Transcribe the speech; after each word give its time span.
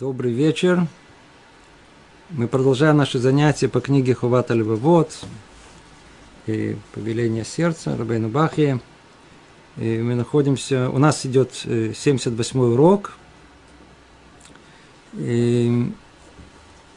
Добрый 0.00 0.32
вечер. 0.32 0.86
Мы 2.30 2.48
продолжаем 2.48 2.96
наши 2.96 3.18
занятия 3.18 3.68
по 3.68 3.82
книге 3.82 4.14
Хувата 4.14 4.54
Львовод 4.54 5.12
и 6.46 6.78
Повеление 6.94 7.44
сердца 7.44 7.94
Рабейну 7.98 8.30
Бахи. 8.30 8.80
И 9.76 9.98
мы 9.98 10.14
находимся, 10.14 10.88
у 10.88 10.96
нас 10.96 11.26
идет 11.26 11.52
78 11.52 12.58
э, 12.58 12.62
урок. 12.62 13.12
И 15.12 15.92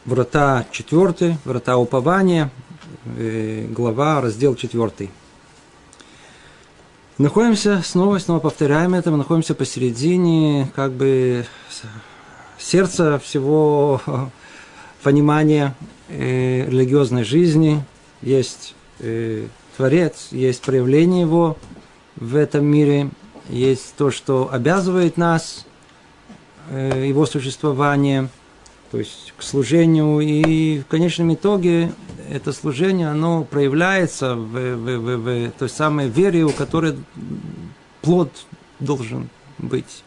врата 0.06 0.66
4, 0.72 1.40
врата 1.44 1.76
упования, 1.76 2.52
э, 3.18 3.68
глава, 3.70 4.22
раздел 4.22 4.56
4. 4.56 5.10
Находимся, 7.18 7.82
снова 7.84 8.18
снова 8.20 8.40
повторяем 8.40 8.94
это, 8.94 9.12
мы 9.12 9.18
находимся 9.18 9.56
посередине, 9.56 10.72
как 10.74 10.94
бы 10.94 11.46
сердца 12.58 13.20
всего 13.20 14.02
понимания 15.04 15.76
э, 16.10 16.66
религиозной 16.70 17.24
жизни. 17.24 17.84
Есть 18.22 18.76
э, 19.00 19.48
Творец, 19.76 20.28
есть 20.32 20.62
проявление 20.62 21.22
его 21.22 21.58
в 22.16 22.36
этом 22.36 22.66
мире, 22.66 23.10
есть 23.50 23.96
то, 23.98 24.12
что 24.12 24.50
обязывает 24.52 25.18
нас, 25.18 25.66
э, 26.70 27.06
его 27.08 27.26
существование, 27.26 28.30
то 28.92 29.00
есть 29.00 29.34
к 29.38 29.44
служению. 29.44 30.20
И 30.20 30.80
в 30.80 30.86
конечном 30.86 31.34
итоге 31.34 31.92
это 32.30 32.54
служение, 32.54 33.10
оно 33.10 33.44
проявляется 33.44 34.36
в, 34.36 34.52
в, 34.52 34.98
в, 34.98 35.18
в 35.18 35.52
той 35.52 35.70
самой 35.70 36.08
вере, 36.10 36.44
у 36.44 36.52
которой 36.52 36.96
плод 38.02 38.30
должен 38.80 39.30
быть. 39.58 40.04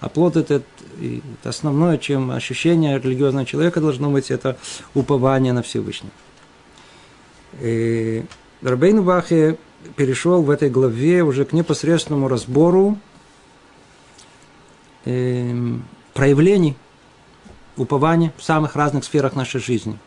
А 0.00 0.08
плод 0.08 0.36
этот 0.36 0.64
и 0.98 1.22
основное, 1.42 1.98
чем 1.98 2.30
ощущение 2.30 2.98
религиозного 2.98 3.46
человека 3.46 3.80
должно 3.80 4.10
быть, 4.10 4.30
это 4.30 4.56
упование 4.94 5.52
на 5.52 5.62
Всевышнего. 5.62 6.12
И 7.60 8.24
Рабейн 8.62 9.02
Бахе 9.02 9.58
перешел 9.96 10.42
в 10.42 10.50
этой 10.50 10.70
главе 10.70 11.22
уже 11.22 11.44
к 11.44 11.52
непосредственному 11.52 12.28
разбору 12.28 12.98
э, 15.04 15.74
проявлений 16.14 16.76
упования 17.76 18.32
в 18.36 18.42
самых 18.42 18.76
разных 18.76 19.04
сферах 19.04 19.34
нашей 19.34 19.60
жизни. 19.60 19.98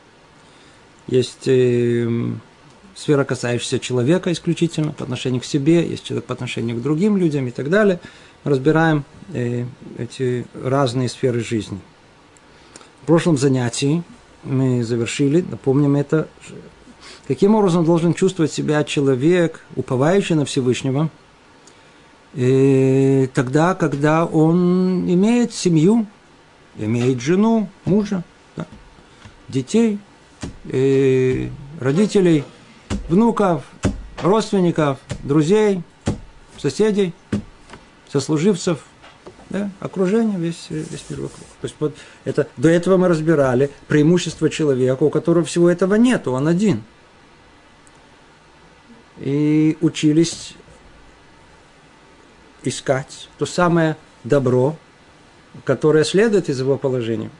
Есть 1.08 1.48
э, 1.48 2.10
сфера, 2.96 3.24
касающаяся 3.24 3.80
человека 3.80 4.32
исключительно 4.32 4.92
по 4.92 5.04
отношению 5.04 5.42
к 5.42 5.46
себе, 5.46 5.88
есть 5.88 6.04
человек 6.04 6.26
по 6.26 6.34
отношению 6.34 6.78
к 6.78 6.82
другим 6.82 7.18
людям 7.18 7.48
и 7.48 7.52
так 7.52 7.70
далее– 7.70 8.00
разбираем 8.48 9.04
э, 9.34 9.66
эти 9.98 10.46
разные 10.54 11.10
сферы 11.10 11.42
жизни. 11.42 11.80
В 13.04 13.06
прошлом 13.06 13.38
занятии 13.38 14.04
мы 14.44 14.84
завершили, 14.84 15.42
напомним 15.50 15.96
это, 15.96 16.28
каким 17.28 17.56
образом 17.56 17.86
должен 17.86 18.14
чувствовать 18.14 18.52
себя 18.52 18.84
человек, 18.84 19.62
уповающий 19.76 20.36
на 20.36 20.46
Всевышнего, 20.46 21.10
э, 22.34 23.28
тогда, 23.34 23.76
когда 23.76 24.26
он 24.26 25.10
имеет 25.12 25.54
семью, 25.54 26.08
имеет 26.78 27.22
жену, 27.22 27.70
мужа, 27.86 28.24
да, 28.56 28.66
детей, 29.50 30.00
э, 30.66 31.50
родителей, 31.80 32.44
внуков, 33.10 33.64
родственников, 34.22 35.00
друзей, 35.24 35.82
соседей– 36.58 37.14
сослуживцев, 38.12 38.80
да, 39.50 39.70
окружение, 39.80 40.38
весь, 40.38 40.68
весь 40.70 41.06
мир 41.10 41.22
вокруг. 41.22 41.48
То 41.62 41.66
есть 41.66 41.76
вот 41.80 41.96
это, 42.26 42.48
до 42.58 42.70
этого 42.70 42.98
мы 42.98 43.08
разбирали 43.08 43.70
преимущество 43.88 44.50
человека, 44.50 45.04
у 45.04 45.10
которого 45.10 45.46
всего 45.46 45.70
этого 45.70 45.96
нет, 45.96 46.28
он 46.28 46.48
один. 46.48 46.84
И 49.20 49.78
учились 49.82 50.56
искать 52.64 53.30
то 53.38 53.46
самое 53.46 53.98
добро, 54.24 54.76
которое 55.64 56.04
следует 56.04 56.50
из 56.50 56.60
его 56.60 56.78
положения. 56.78 57.32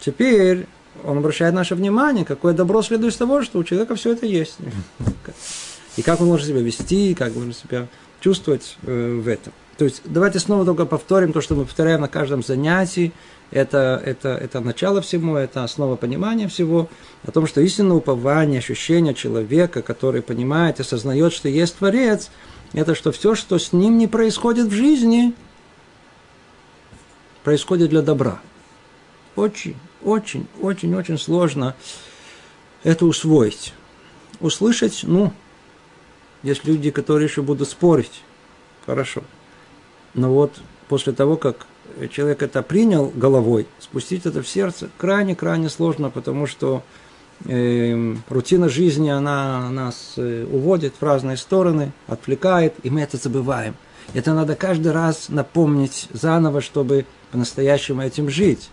Теперь 0.00 0.66
он 1.04 1.18
обращает 1.18 1.54
наше 1.54 1.74
внимание, 1.74 2.24
какое 2.24 2.52
добро 2.52 2.82
следует 2.82 3.12
из 3.12 3.16
того, 3.16 3.42
что 3.42 3.58
у 3.58 3.64
человека 3.64 3.94
все 3.94 4.12
это 4.12 4.26
есть. 4.26 4.56
И 5.96 6.02
как 6.02 6.20
он 6.20 6.28
может 6.28 6.46
себя 6.46 6.60
вести, 6.60 7.14
как 7.14 7.36
он 7.36 7.46
может 7.46 7.60
себя 7.60 7.86
чувствовать 8.20 8.76
э, 8.82 9.20
в 9.22 9.28
этом. 9.28 9.52
То 9.82 9.86
есть 9.86 10.02
давайте 10.04 10.38
снова 10.38 10.64
только 10.64 10.86
повторим 10.86 11.32
то, 11.32 11.40
что 11.40 11.56
мы 11.56 11.64
повторяем 11.64 12.02
на 12.02 12.06
каждом 12.06 12.44
занятии. 12.44 13.12
Это, 13.50 14.00
это, 14.06 14.28
это 14.28 14.60
начало 14.60 15.02
всему, 15.02 15.34
это 15.34 15.64
основа 15.64 15.96
понимания 15.96 16.46
всего, 16.46 16.88
о 17.24 17.32
том, 17.32 17.48
что 17.48 17.60
истинное 17.60 17.96
упование, 17.96 18.60
ощущение 18.60 19.12
человека, 19.12 19.82
который 19.82 20.22
понимает 20.22 20.78
и 20.78 20.82
осознает, 20.82 21.32
что 21.32 21.48
есть 21.48 21.78
Творец, 21.78 22.30
это 22.72 22.94
что 22.94 23.10
все, 23.10 23.34
что 23.34 23.58
с 23.58 23.72
ним 23.72 23.98
не 23.98 24.06
происходит 24.06 24.68
в 24.68 24.70
жизни, 24.72 25.34
происходит 27.42 27.90
для 27.90 28.02
добра. 28.02 28.40
Очень, 29.34 29.74
очень, 30.04 30.46
очень, 30.60 30.94
очень 30.94 31.18
сложно 31.18 31.74
это 32.84 33.04
усвоить. 33.04 33.74
Услышать, 34.38 35.00
ну, 35.02 35.32
есть 36.44 36.64
люди, 36.66 36.92
которые 36.92 37.26
еще 37.26 37.42
будут 37.42 37.68
спорить. 37.68 38.22
Хорошо. 38.86 39.24
Но 40.14 40.32
вот 40.32 40.52
после 40.88 41.12
того, 41.12 41.36
как 41.36 41.66
человек 42.10 42.42
это 42.42 42.62
принял 42.62 43.12
головой, 43.14 43.66
спустить 43.78 44.26
это 44.26 44.42
в 44.42 44.48
сердце 44.48 44.88
крайне-крайне 44.98 45.68
сложно, 45.68 46.10
потому 46.10 46.46
что 46.46 46.82
э, 47.44 48.14
рутина 48.28 48.68
жизни, 48.68 49.08
она 49.08 49.70
нас 49.70 50.14
э, 50.16 50.46
уводит 50.50 50.94
в 51.00 51.02
разные 51.02 51.36
стороны, 51.36 51.92
отвлекает, 52.06 52.74
и 52.82 52.90
мы 52.90 53.02
это 53.02 53.16
забываем. 53.16 53.74
Это 54.14 54.34
надо 54.34 54.56
каждый 54.56 54.92
раз 54.92 55.28
напомнить 55.28 56.08
заново, 56.12 56.60
чтобы 56.60 57.06
по-настоящему 57.30 58.02
этим 58.02 58.28
жить. 58.28 58.70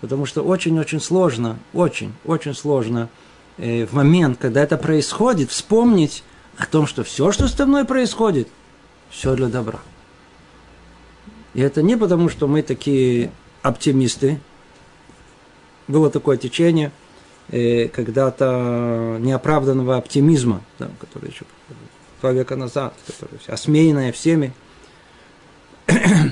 Потому 0.00 0.26
что 0.26 0.42
очень-очень 0.42 1.00
сложно, 1.00 1.58
очень-очень 1.72 2.54
сложно 2.54 3.08
э, 3.56 3.86
в 3.86 3.92
момент, 3.94 4.38
когда 4.40 4.62
это 4.62 4.76
происходит, 4.76 5.50
вспомнить 5.50 6.22
о 6.58 6.66
том, 6.66 6.86
что 6.86 7.04
все, 7.04 7.32
что 7.32 7.48
со 7.48 7.66
мной 7.66 7.84
происходит, 7.84 8.48
все 9.10 9.34
для 9.34 9.46
добра. 9.46 9.80
И 11.56 11.62
это 11.62 11.80
не 11.80 11.96
потому, 11.96 12.28
что 12.28 12.46
мы 12.46 12.60
такие 12.60 13.30
оптимисты. 13.62 14.38
Было 15.88 16.10
такое 16.10 16.36
течение 16.36 16.92
э, 17.48 17.88
когда-то 17.88 19.16
неоправданного 19.20 19.96
оптимизма, 19.96 20.60
да, 20.78 20.90
который 21.00 21.30
еще 21.30 21.46
два 22.20 22.32
века 22.32 22.56
назад, 22.56 22.92
который 23.06 23.40
осмеянное 23.46 24.12
всеми. 24.12 24.52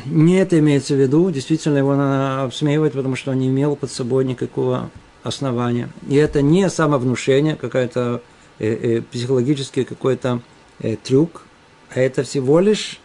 не 0.04 0.36
это 0.36 0.58
имеется 0.58 0.92
в 0.92 0.98
виду, 0.98 1.30
действительно 1.30 1.78
его 1.78 1.96
надо 1.96 2.42
обсмеивать, 2.42 2.92
потому 2.92 3.16
что 3.16 3.30
он 3.30 3.38
не 3.38 3.48
имел 3.48 3.76
под 3.76 3.90
собой 3.90 4.26
никакого 4.26 4.90
основания. 5.22 5.88
И 6.06 6.16
это 6.16 6.42
не 6.42 6.68
самовнушение, 6.68 7.56
какая-то 7.56 8.20
э, 8.58 8.98
э, 8.98 9.00
психологический 9.00 9.84
какой-то 9.84 10.42
э, 10.80 10.96
трюк, 10.96 11.46
а 11.94 12.00
это 12.00 12.24
всего 12.24 12.60
лишь 12.60 13.00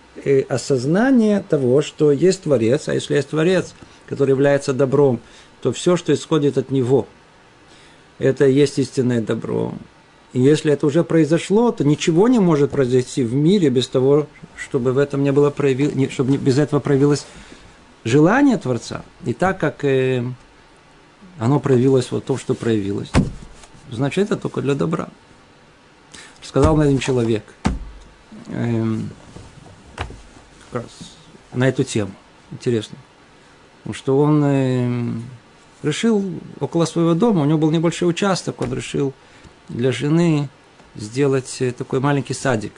осознание 0.49 1.43
того, 1.47 1.81
что 1.81 2.11
есть 2.11 2.43
Творец, 2.43 2.87
а 2.87 2.93
если 2.93 3.15
есть 3.15 3.29
Творец, 3.29 3.73
который 4.07 4.31
является 4.31 4.73
добром, 4.73 5.19
то 5.61 5.71
все, 5.71 5.97
что 5.97 6.13
исходит 6.13 6.57
от 6.57 6.71
Него, 6.71 7.07
это 8.17 8.45
есть 8.45 8.79
истинное 8.79 9.21
добро. 9.21 9.73
И 10.33 10.39
если 10.39 10.71
это 10.71 10.85
уже 10.85 11.03
произошло, 11.03 11.71
то 11.71 11.83
ничего 11.83 12.27
не 12.27 12.39
может 12.39 12.71
произойти 12.71 13.23
в 13.23 13.33
мире 13.33 13.69
без 13.69 13.87
того, 13.87 14.27
чтобы 14.55 14.93
в 14.93 14.97
этом 14.99 15.23
не 15.23 15.31
было 15.31 15.49
проявил, 15.49 16.09
чтобы 16.11 16.37
без 16.37 16.59
этого 16.59 16.79
проявилось 16.79 17.25
желание 18.03 18.57
Творца. 18.57 19.03
И 19.25 19.33
так 19.33 19.59
как 19.59 19.83
э, 19.83 20.23
оно 21.39 21.59
проявилось 21.59 22.11
вот 22.11 22.25
то, 22.25 22.37
что 22.37 22.53
проявилось, 22.53 23.09
значит, 23.91 24.25
это 24.25 24.37
только 24.37 24.61
для 24.61 24.75
добра. 24.75 25.09
Сказал 26.43 26.77
на 26.77 26.83
один 26.83 26.99
человек, 26.99 27.43
эм, 28.47 29.09
как 30.71 30.83
раз 30.83 30.91
на 31.53 31.67
эту 31.67 31.83
тему. 31.83 32.11
Интересно. 32.51 32.97
Что 33.91 34.19
он 34.19 34.43
э, 34.43 35.13
решил 35.83 36.23
около 36.59 36.85
своего 36.85 37.13
дома, 37.13 37.41
у 37.41 37.45
него 37.45 37.57
был 37.57 37.71
небольшой 37.71 38.09
участок, 38.09 38.61
он 38.61 38.73
решил 38.73 39.13
для 39.69 39.91
жены 39.91 40.49
сделать 40.95 41.57
э, 41.59 41.71
такой 41.71 41.99
маленький 41.99 42.33
садик. 42.33 42.73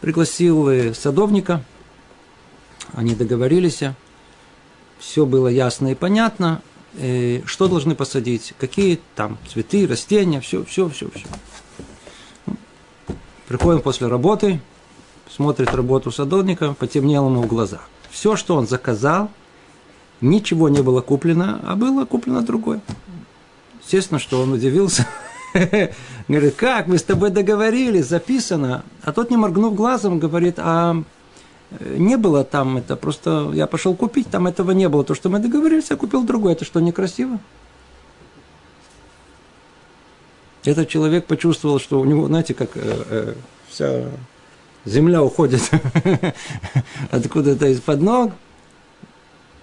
Пригласил 0.00 0.68
э, 0.68 0.94
садовника, 0.94 1.62
они 2.92 3.14
договорились, 3.14 3.82
все 4.98 5.26
было 5.26 5.48
ясно 5.48 5.88
и 5.88 5.94
понятно, 5.94 6.62
э, 6.94 7.42
что 7.46 7.68
должны 7.68 7.94
посадить, 7.94 8.54
какие 8.58 9.00
там 9.16 9.38
цветы, 9.48 9.86
растения, 9.86 10.40
все, 10.40 10.64
все, 10.64 10.88
все, 10.88 11.10
все. 11.10 11.26
Приходим 13.48 13.82
после 13.82 14.06
работы, 14.06 14.60
смотрит 15.30 15.74
работу 15.74 16.10
садовника, 16.10 16.74
потемнело 16.74 17.28
ему 17.28 17.42
в 17.42 17.46
глазах. 17.46 17.88
Все, 18.10 18.36
что 18.36 18.56
он 18.56 18.66
заказал, 18.66 19.30
Ничего 20.24 20.70
не 20.70 20.82
было 20.82 21.02
куплено, 21.02 21.60
а 21.64 21.76
было 21.76 22.06
куплено 22.06 22.40
другое. 22.40 22.80
Естественно, 23.82 24.18
что 24.18 24.40
он 24.40 24.52
удивился. 24.52 25.06
Говорит, 26.28 26.54
как, 26.54 26.86
мы 26.86 26.96
с 26.96 27.02
тобой 27.02 27.28
договорились, 27.30 28.06
записано. 28.06 28.84
А 29.02 29.12
тот, 29.12 29.30
не 29.30 29.36
моргнув 29.36 29.74
глазом, 29.74 30.18
говорит, 30.18 30.54
а 30.58 30.96
э, 31.72 31.96
не 31.98 32.16
было 32.16 32.42
там 32.42 32.78
это, 32.78 32.96
просто 32.96 33.50
я 33.52 33.66
пошел 33.66 33.94
купить, 33.94 34.30
там 34.30 34.46
этого 34.46 34.70
не 34.70 34.88
было. 34.88 35.04
То, 35.04 35.14
что 35.14 35.28
мы 35.28 35.40
договорились, 35.40 35.90
я 35.90 35.96
купил 35.96 36.22
другое. 36.22 36.54
Это 36.54 36.64
что, 36.64 36.80
некрасиво? 36.80 37.38
Этот 40.64 40.88
человек 40.88 41.26
почувствовал, 41.26 41.78
что 41.78 42.00
у 42.00 42.04
него, 42.06 42.26
знаете, 42.28 42.54
как 42.54 42.70
э, 42.76 43.04
э, 43.10 43.34
вся 43.68 44.04
земля 44.84 45.22
уходит 45.22 45.62
откуда-то 47.10 47.66
из-под 47.68 48.00
ног. 48.00 48.32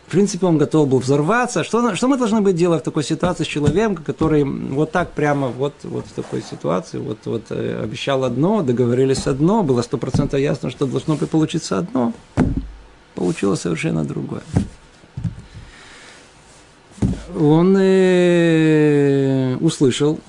В 0.07 0.11
принципе, 0.11 0.45
он 0.45 0.57
готов 0.57 0.89
был 0.89 0.99
взорваться. 0.99 1.63
Что, 1.63 1.95
что 1.95 2.07
мы 2.09 2.17
должны 2.17 2.41
быть 2.41 2.57
делать 2.57 2.81
в 2.81 2.83
такой 2.83 3.03
ситуации 3.03 3.45
с 3.45 3.47
человеком, 3.47 3.95
который 3.95 4.43
вот 4.43 4.91
так 4.91 5.11
прямо 5.11 5.47
вот, 5.47 5.73
вот 5.83 6.05
в 6.05 6.11
такой 6.11 6.41
ситуации, 6.41 6.97
вот, 6.97 7.19
вот 7.23 7.43
э, 7.49 7.81
обещал 7.81 8.25
одно, 8.25 8.61
договорились 8.61 9.25
одно, 9.25 9.63
было 9.63 9.81
сто 9.81 9.97
процентов 9.97 10.41
ясно, 10.41 10.69
что 10.69 10.85
должно 10.85 11.15
получиться 11.15 11.77
одно, 11.77 12.11
получилось 13.15 13.61
совершенно 13.61 14.03
другое. 14.03 14.43
Он 17.39 17.77
э, 17.79 19.55
услышал, 19.61 20.19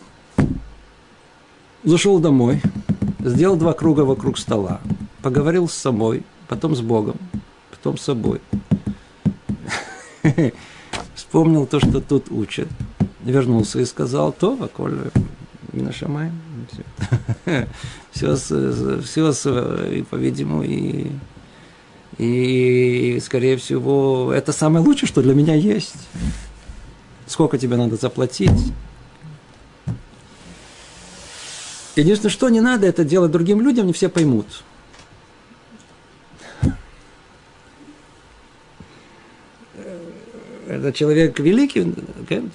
зашел 1.82 2.20
домой, 2.20 2.62
сделал 3.22 3.56
два 3.56 3.72
круга 3.72 4.00
вокруг 4.02 4.38
стола, 4.38 4.80
поговорил 5.22 5.68
с 5.68 5.74
собой, 5.74 6.24
потом 6.48 6.74
с 6.74 6.80
Богом, 6.80 7.16
потом 7.70 7.96
с 7.96 8.02
собой. 8.02 8.40
Вспомнил 11.14 11.66
то, 11.66 11.80
что 11.80 12.00
тут 12.00 12.30
учат. 12.30 12.68
Вернулся 13.22 13.80
и 13.80 13.84
сказал, 13.84 14.32
то, 14.32 14.56
Коль, 14.74 14.98
Минашамай. 15.72 16.30
Все, 18.10 18.36
все, 18.36 19.00
все 19.32 20.04
по-видимому, 20.10 20.62
и, 20.62 21.10
и, 22.18 23.20
скорее 23.20 23.56
всего, 23.56 24.32
это 24.32 24.52
самое 24.52 24.84
лучшее, 24.84 25.08
что 25.08 25.22
для 25.22 25.34
меня 25.34 25.54
есть. 25.54 25.94
Сколько 27.26 27.58
тебе 27.58 27.76
надо 27.76 27.96
заплатить? 27.96 28.72
Единственное, 31.96 32.32
что 32.32 32.48
не 32.48 32.60
надо 32.60 32.86
это 32.86 33.04
делать 33.04 33.30
другим 33.30 33.60
людям, 33.60 33.86
не 33.86 33.92
все 33.92 34.08
поймут. 34.08 34.46
Это 40.66 40.92
человек 40.92 41.38
великий, 41.38 41.92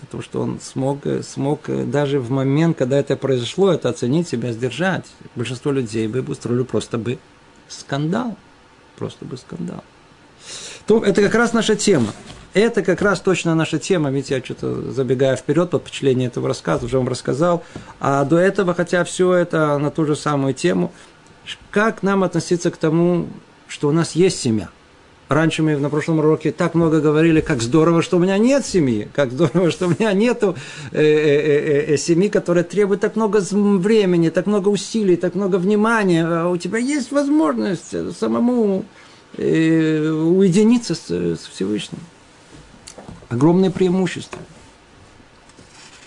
потому 0.01 0.23
что 0.23 0.41
он 0.41 0.59
смог, 0.59 1.01
смог 1.21 1.69
даже 1.89 2.19
в 2.19 2.31
момент, 2.31 2.75
когда 2.75 2.97
это 2.97 3.15
произошло, 3.15 3.71
это 3.71 3.89
оценить 3.89 4.27
себя, 4.27 4.51
сдержать. 4.53 5.05
Большинство 5.35 5.71
людей 5.71 6.07
бы 6.07 6.21
устроили 6.21 6.63
просто 6.63 6.97
бы 6.97 7.19
скандал. 7.67 8.35
Просто 8.95 9.25
бы 9.25 9.37
скандал. 9.37 9.83
То 10.87 11.03
это 11.03 11.21
как 11.21 11.35
раз 11.35 11.53
наша 11.53 11.75
тема. 11.75 12.11
Это 12.53 12.81
как 12.81 13.01
раз 13.01 13.19
точно 13.19 13.55
наша 13.55 13.77
тема, 13.77 14.09
ведь 14.09 14.29
я 14.29 14.43
что-то 14.43 14.91
забегая 14.91 15.35
вперед 15.35 15.69
по 15.69 15.79
впечатлению 15.79 16.27
этого 16.27 16.47
рассказа, 16.47 16.85
уже 16.85 16.97
вам 16.97 17.07
рассказал. 17.07 17.63
А 17.99 18.23
до 18.25 18.37
этого, 18.37 18.73
хотя 18.73 19.03
все 19.03 19.33
это 19.33 19.77
на 19.77 19.91
ту 19.91 20.05
же 20.05 20.15
самую 20.15 20.53
тему, 20.53 20.91
как 21.71 22.03
нам 22.03 22.23
относиться 22.23 22.71
к 22.71 22.77
тому, 22.77 23.27
что 23.67 23.89
у 23.89 23.91
нас 23.91 24.13
есть 24.13 24.39
семья? 24.39 24.69
Раньше 25.29 25.61
мы 25.61 25.75
на 25.75 25.89
прошлом 25.89 26.19
уроке 26.19 26.53
так 26.53 26.73
много 26.73 27.01
говорили, 27.01 27.41
как 27.41 27.61
здорово, 27.61 28.01
что 28.01 28.15
у 28.15 28.19
меня 28.19 28.37
нет 28.37 28.65
семьи, 28.65 29.09
как 29.13 29.31
здорово, 29.31 29.71
что 29.71 29.87
у 29.87 29.89
меня 29.89 30.13
нет 30.13 30.41
э, 30.41 30.53
э, 30.93 31.93
э, 31.93 31.97
семьи, 31.97 32.29
которая 32.29 32.63
требует 32.63 33.01
так 33.01 33.17
много 33.17 33.41
времени, 33.51 34.29
так 34.29 34.45
много 34.45 34.69
усилий, 34.69 35.17
так 35.17 35.35
много 35.35 35.57
внимания. 35.57 36.25
А 36.25 36.47
у 36.47 36.55
тебя 36.55 36.77
есть 36.79 37.11
возможность 37.11 37.93
самому 38.17 38.85
уединиться 39.37 40.95
с 40.95 41.39
Всевышним 41.53 41.99
огромное 43.29 43.71
преимущество. 43.71 44.39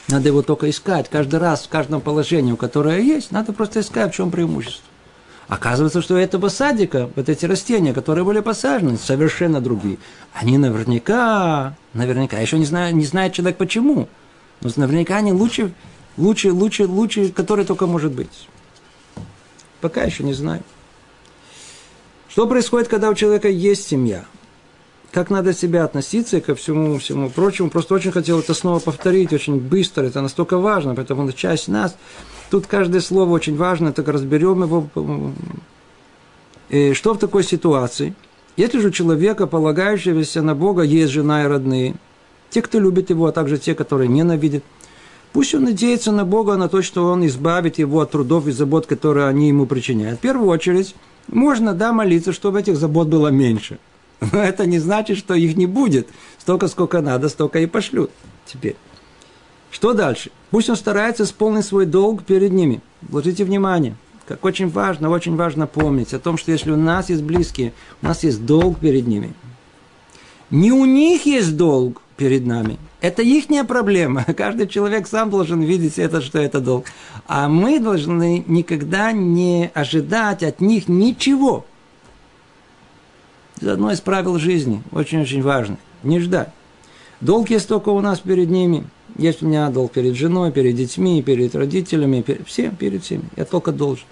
Надо 0.09 0.29
его 0.29 0.43
только 0.43 0.69
искать. 0.69 1.09
Каждый 1.09 1.39
раз, 1.39 1.65
в 1.65 1.69
каждом 1.69 2.01
положении, 2.01 2.55
которое 2.57 3.01
есть, 3.01 3.31
надо 3.31 3.53
просто 3.53 3.81
искать, 3.81 4.13
в 4.13 4.17
чем 4.17 4.31
преимущество. 4.31 4.85
Оказывается, 5.47 6.01
что 6.01 6.15
у 6.15 6.19
этого 6.19 6.49
садика, 6.49 7.11
вот 7.17 7.29
эти 7.29 7.45
растения, 7.45 7.93
которые 7.93 8.25
были 8.25 8.41
посажены, 8.41 8.97
совершенно 8.97 9.61
другие. 9.61 9.99
Они 10.33 10.59
наверняка, 10.59 11.77
наверняка, 11.93 12.39
еще 12.39 12.59
не, 12.59 12.65
знаю, 12.65 12.95
не 12.95 13.05
знает 13.05 13.33
человек 13.33 13.57
почему, 13.57 14.09
но 14.61 14.71
наверняка 14.77 15.17
они 15.17 15.33
лучше, 15.33 15.73
лучше, 16.17 16.53
лучше, 16.53 16.87
лучше, 16.87 17.31
которые 17.31 17.67
только 17.67 17.87
может 17.87 18.13
быть. 18.13 18.49
Пока 19.81 20.03
еще 20.03 20.23
не 20.23 20.35
знаю. 20.35 20.63
Что 22.29 22.47
происходит, 22.47 22.87
когда 22.87 23.11
у 23.11 23.15
человека 23.15 23.49
есть 23.49 23.89
семья? 23.89 24.25
Как 25.13 25.31
надо 25.31 25.53
себя 25.53 25.85
относиться 25.85 26.37
и 26.37 26.41
ко 26.41 26.55
всему, 26.55 26.99
всему 26.99 27.31
прочему. 27.31 27.71
Просто 27.71 27.95
очень 27.95 28.13
хотел 28.13 28.41
это 28.41 28.55
снова 28.55 28.79
повторить, 28.79 29.33
очень 29.33 29.59
быстро, 29.59 30.05
это 30.05 30.21
настолько 30.21 30.59
важно, 30.59 30.95
поэтому 30.95 31.29
это 31.29 31.37
часть 31.37 31.69
нас. 31.69 31.97
Тут 32.51 32.67
каждое 32.67 33.01
слово 33.01 33.31
очень 33.31 33.57
важно, 33.57 33.93
так 33.93 34.09
разберем 34.09 34.63
его. 34.63 34.89
И 36.69 36.93
что 36.95 37.15
в 37.15 37.19
такой 37.19 37.43
ситуации? 37.43 38.15
Если 38.57 38.79
же 38.79 38.89
у 38.89 38.93
человека, 38.93 39.47
полагающегося 39.47 40.43
на 40.43 40.55
Бога, 40.55 40.83
есть 40.83 41.13
жена 41.13 41.45
и 41.45 41.47
родные, 41.47 41.95
те, 42.51 42.63
кто 42.63 42.79
любит 42.79 43.11
его, 43.11 43.27
а 43.27 43.33
также 43.33 43.59
те, 43.59 43.75
которые 43.75 44.09
ненавидят, 44.09 44.63
пусть 45.33 45.55
он 45.55 45.65
надеется 45.65 46.13
на 46.13 46.25
Бога, 46.25 46.57
на 46.57 46.69
то, 46.69 46.83
что 46.83 47.07
он 47.07 47.27
избавит 47.27 47.79
его 47.79 48.01
от 48.01 48.13
трудов 48.13 48.47
и 48.47 48.53
забот, 48.53 48.87
которые 48.87 49.27
они 49.27 49.49
ему 49.49 49.67
причиняют. 49.67 50.19
В 50.19 50.23
первую 50.23 50.49
очередь, 50.49 50.95
можно, 51.29 51.75
да, 51.75 51.93
молиться, 51.93 52.33
чтобы 52.33 52.61
этих 52.61 52.77
забот 52.77 53.09
было 53.09 53.29
меньше– 53.29 53.79
но 54.21 54.43
это 54.43 54.67
не 54.67 54.79
значит, 54.79 55.19
что 55.19 55.35
их 55.35 55.57
не 55.57 55.67
будет. 55.67 56.09
Столько, 56.39 56.69
сколько 56.69 57.01
надо, 57.01 57.29
столько 57.29 57.61
и 57.61 57.67
пошлют 57.67 58.11
теперь. 58.47 58.77
Что 59.71 59.93
дальше? 59.93 60.31
Пусть 60.51 60.69
он 60.69 60.77
старается 60.77 61.25
исполнить 61.25 61.65
свой 61.65 61.87
долг 61.87 62.25
перед 62.25 62.53
ними. 62.53 62.81
Вложите 63.03 63.45
внимание, 63.45 63.95
как 64.27 64.45
очень 64.45 64.69
важно, 64.69 65.11
очень 65.11 65.37
важно 65.37 65.67
помнить 65.67 66.13
о 66.13 66.19
том, 66.19 66.37
что 66.37 66.53
если 66.53 66.71
у 66.71 66.77
нас 66.77 67.09
есть 67.09 67.23
близкие, 67.23 67.73
у 68.03 68.07
нас 68.07 68.25
есть 68.25 68.45
долг 68.45 68.79
перед 68.79 69.07
ними. 69.07 69.33
Не 70.51 70.73
у 70.73 70.85
них 70.85 71.27
есть 71.27 71.57
долг 71.57 72.03
перед 72.17 72.45
нами. 72.45 72.79
Это 73.01 73.23
их 73.23 73.47
проблема. 73.67 74.25
Каждый 74.37 74.67
человек 74.67 75.07
сам 75.07 75.31
должен 75.31 75.63
видеть 75.63 75.99
это, 75.99 76.21
что 76.21 76.39
это 76.39 76.61
долг. 76.61 76.87
А 77.27 77.49
мы 77.49 77.79
должны 77.79 78.45
никогда 78.47 79.13
не 79.13 79.71
ожидать 79.73 80.43
от 80.43 80.61
них 80.61 80.89
ничего. 80.89 81.65
Это 83.61 83.75
одно 83.75 83.91
из 83.91 84.01
правил 84.01 84.39
жизни, 84.39 84.83
очень-очень 84.93 85.43
важно. 85.43 85.77
Не 86.03 86.21
ждать. 86.21 86.49
Долг 87.21 87.51
есть 87.51 87.69
только 87.69 87.91
у 87.91 88.01
нас 88.01 88.21
перед 88.21 88.49
ними. 88.49 88.87
Есть 89.17 89.43
у 89.43 89.47
меня 89.47 89.69
долг 89.69 89.93
перед 89.93 90.15
женой, 90.15 90.51
перед 90.51 90.77
детьми, 90.77 91.23
перед 91.23 91.55
родителями, 91.55 92.23
перед 92.23 92.47
всем, 92.47 92.75
перед 92.75 93.03
всеми. 93.05 93.25
Я 93.37 93.45
только 93.45 93.73
должен. 93.73 94.07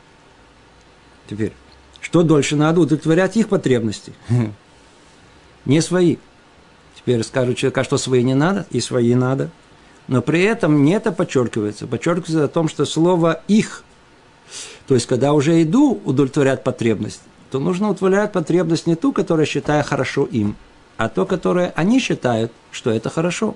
Теперь, 1.29 1.53
что 2.01 2.23
дольше 2.23 2.57
надо 2.57 2.81
удовлетворять 2.81 3.37
их 3.37 3.49
потребности? 3.49 4.13
Не 5.65 5.81
свои. 5.81 6.17
Теперь 6.97 7.23
скажу 7.23 7.55
человеку, 7.55 7.81
а 7.81 7.85
что 7.85 7.97
свои 7.97 8.23
не 8.23 8.35
надо, 8.35 8.67
и 8.71 8.81
свои 8.81 9.15
надо. 9.15 9.51
Но 10.09 10.21
при 10.21 10.43
этом 10.43 10.83
не 10.83 10.93
это 10.93 11.13
подчеркивается. 11.13 11.87
Подчеркивается 11.87 12.45
о 12.45 12.49
том, 12.49 12.69
что 12.69 12.85
слово 12.85 13.43
«их», 13.47 13.85
то 14.87 14.95
есть, 14.95 15.07
когда 15.07 15.35
уже 15.35 15.63
иду 15.63 16.01
удовлетворять 16.05 16.65
потребность, 16.65 17.21
то 17.51 17.59
нужно 17.59 17.91
удовлетворять 17.91 18.33
потребность 18.33 18.87
не 18.87 18.95
ту, 18.95 19.13
которая 19.13 19.47
считает 19.47 19.87
хорошо 19.87 20.25
им, 20.25 20.57
а 20.97 21.09
то, 21.09 21.25
которое 21.27 21.73
они 21.77 22.01
считают, 22.01 22.53
что 22.71 22.91
это 22.91 23.11
хорошо. 23.11 23.55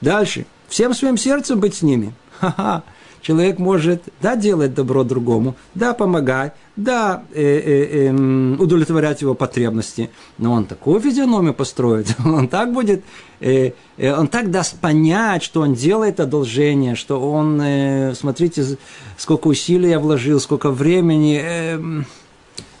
Дальше. 0.00 0.46
Всем 0.68 0.94
своим 0.94 1.16
сердцем 1.16 1.60
быть 1.60 1.76
с 1.76 1.82
ними. 1.82 2.12
Ха-ха. 2.40 2.82
Человек 3.26 3.58
может, 3.58 4.04
да, 4.22 4.36
делать 4.36 4.72
добро 4.72 5.02
другому, 5.02 5.56
да, 5.74 5.94
помогать, 5.94 6.52
да, 6.76 7.24
э, 7.34 7.42
э, 7.42 8.08
э, 8.08 8.56
удовлетворять 8.56 9.20
его 9.20 9.34
потребности, 9.34 10.10
но 10.38 10.52
он 10.52 10.64
такую 10.64 11.00
физиономию 11.00 11.52
построит, 11.52 12.14
он 12.24 12.46
так 12.46 12.72
будет, 12.72 13.02
э, 13.40 13.72
э, 13.96 14.12
он 14.12 14.28
так 14.28 14.52
даст 14.52 14.78
понять, 14.78 15.42
что 15.42 15.62
он 15.62 15.74
делает 15.74 16.20
одолжение, 16.20 16.94
что 16.94 17.20
он, 17.20 17.60
э, 17.60 18.14
смотрите, 18.14 18.78
сколько 19.18 19.48
усилий 19.48 19.90
я 19.90 19.98
вложил, 19.98 20.38
сколько 20.38 20.70
времени, 20.70 21.40
э, 21.42 21.80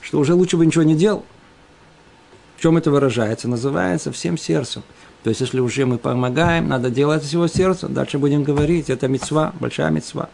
что 0.00 0.20
уже 0.20 0.34
лучше 0.34 0.56
бы 0.56 0.64
ничего 0.64 0.84
не 0.84 0.94
делал. 0.94 1.24
В 2.56 2.62
чем 2.62 2.76
это 2.76 2.92
выражается? 2.92 3.48
Называется 3.48 4.12
всем 4.12 4.38
сердцем. 4.38 4.84
То 5.26 5.30
есть, 5.30 5.40
если 5.40 5.58
уже 5.58 5.86
мы 5.86 5.98
помогаем, 5.98 6.68
надо 6.68 6.88
делать 6.88 7.24
из 7.24 7.30
всего 7.30 7.48
сердца. 7.48 7.88
Дальше 7.88 8.16
будем 8.16 8.44
говорить, 8.44 8.90
это 8.90 9.08
мецва, 9.08 9.52
большая 9.58 9.90
мецва. 9.90 10.28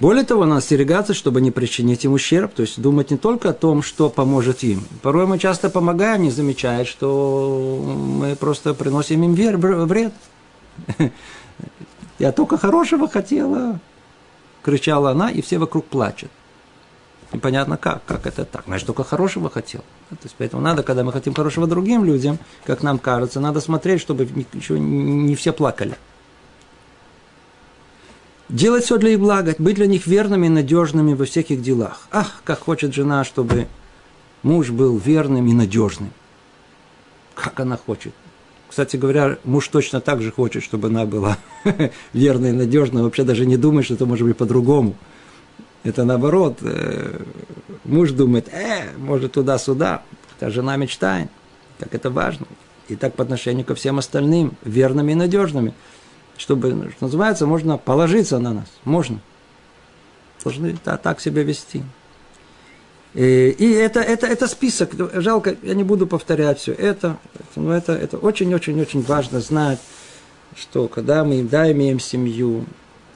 Более 0.00 0.24
того, 0.24 0.46
надо 0.46 0.60
остерегаться, 0.60 1.12
чтобы 1.12 1.42
не 1.42 1.50
причинить 1.50 2.06
им 2.06 2.14
ущерб, 2.14 2.54
то 2.54 2.62
есть 2.62 2.80
думать 2.80 3.10
не 3.10 3.18
только 3.18 3.50
о 3.50 3.52
том, 3.52 3.82
что 3.82 4.08
поможет 4.08 4.62
им. 4.62 4.82
Порой 5.02 5.26
мы 5.26 5.38
часто 5.38 5.68
помогаем, 5.68 6.22
не 6.22 6.30
замечая, 6.30 6.86
что 6.86 7.84
мы 8.18 8.34
просто 8.34 8.72
приносим 8.72 9.22
им 9.24 9.34
вред. 9.34 10.14
Я 12.18 12.32
только 12.32 12.56
хорошего 12.56 13.08
хотела, 13.08 13.78
кричала 14.62 15.10
она, 15.10 15.30
и 15.30 15.42
все 15.42 15.58
вокруг 15.58 15.84
плачут. 15.84 16.30
Непонятно 17.32 17.78
как, 17.78 18.04
как 18.04 18.26
это 18.26 18.44
так. 18.44 18.64
Значит, 18.66 18.86
только 18.86 19.04
хорошего 19.04 19.48
хотел. 19.48 19.80
То 20.10 20.16
есть, 20.22 20.34
поэтому 20.36 20.62
надо, 20.62 20.82
когда 20.82 21.02
мы 21.02 21.12
хотим 21.12 21.32
хорошего 21.32 21.66
другим 21.66 22.04
людям, 22.04 22.38
как 22.64 22.82
нам 22.82 22.98
кажется, 22.98 23.40
надо 23.40 23.60
смотреть, 23.60 24.00
чтобы 24.00 24.28
еще 24.52 24.78
не 24.78 25.34
все 25.34 25.52
плакали. 25.52 25.96
Делать 28.50 28.84
все 28.84 28.98
для 28.98 29.10
их 29.10 29.20
блага, 29.20 29.54
быть 29.58 29.76
для 29.76 29.86
них 29.86 30.06
верными 30.06 30.46
и 30.46 30.50
надежными 30.50 31.14
во 31.14 31.24
всех 31.24 31.50
их 31.50 31.62
делах. 31.62 32.06
Ах, 32.10 32.42
как 32.44 32.60
хочет 32.60 32.92
жена, 32.92 33.24
чтобы 33.24 33.66
муж 34.42 34.68
был 34.68 34.98
верным 34.98 35.46
и 35.46 35.54
надежным. 35.54 36.10
Как 37.34 37.60
она 37.60 37.78
хочет. 37.78 38.12
Кстати 38.68 38.96
говоря, 38.96 39.38
муж 39.44 39.68
точно 39.68 40.02
так 40.02 40.20
же 40.20 40.30
хочет, 40.32 40.62
чтобы 40.62 40.88
она 40.88 41.06
была 41.06 41.38
верной 42.12 42.50
и 42.50 42.52
надежной. 42.52 43.02
Вообще 43.02 43.24
даже 43.24 43.46
не 43.46 43.56
думает, 43.56 43.86
что 43.86 43.94
это 43.94 44.04
может 44.04 44.26
быть 44.26 44.36
по-другому. 44.36 44.96
Это 45.84 46.04
наоборот. 46.04 46.58
Э, 46.62 47.18
муж 47.84 48.12
думает, 48.12 48.48
э, 48.52 48.96
может 48.98 49.32
туда-сюда. 49.32 50.02
Это 50.36 50.50
жена 50.50 50.76
мечтает. 50.76 51.28
Как 51.78 51.94
это 51.94 52.10
важно. 52.10 52.46
И 52.88 52.96
так 52.96 53.14
по 53.14 53.22
отношению 53.22 53.64
ко 53.64 53.74
всем 53.74 53.98
остальным, 53.98 54.54
верными 54.64 55.12
и 55.12 55.16
надежными 55.16 55.74
чтобы, 56.42 56.70
что 56.96 57.06
называется, 57.06 57.46
можно 57.46 57.78
положиться 57.78 58.38
на 58.38 58.52
нас. 58.52 58.66
Можно. 58.84 59.20
Должны 60.42 60.76
так 60.76 61.20
себя 61.20 61.42
вести. 61.44 61.82
И, 63.14 63.54
и 63.56 63.70
это, 63.72 64.00
это, 64.00 64.26
это 64.26 64.48
список. 64.48 64.90
Жалко, 65.20 65.56
я 65.62 65.74
не 65.74 65.84
буду 65.84 66.06
повторять 66.06 66.58
все 66.58 66.72
это. 66.72 67.18
Но 67.54 67.74
это 67.74 68.18
очень-очень-очень 68.18 69.02
важно 69.02 69.40
знать, 69.40 69.78
что 70.56 70.88
когда 70.88 71.22
мы 71.22 71.42
да, 71.42 71.70
имеем 71.70 72.00
семью, 72.00 72.64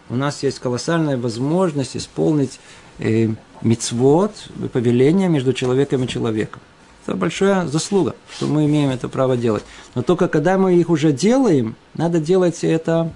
у 0.09 0.17
нас 0.17 0.43
есть 0.43 0.59
колоссальная 0.59 1.17
возможность 1.17 1.97
исполнить 1.97 2.61
э, 2.99 3.29
мицвод, 3.63 4.33
повеление 4.73 5.29
между 5.29 5.53
человеком 5.53 6.05
и 6.05 6.09
человеком. 6.09 6.61
Это 7.07 7.17
большая 7.17 7.67
заслуга, 7.67 8.17
что 8.31 8.47
мы 8.47 8.67
имеем 8.67 8.91
это 8.91 9.09
право 9.09 9.37
делать. 9.37 9.65
Но 9.95 10.03
только 10.03 10.29
когда 10.29 10.59
мы 10.59 10.75
их 10.75 10.91
уже 10.91 11.13
делаем, 11.13 11.77
надо 11.95 12.19
делать 12.19 12.65
это 12.65 13.13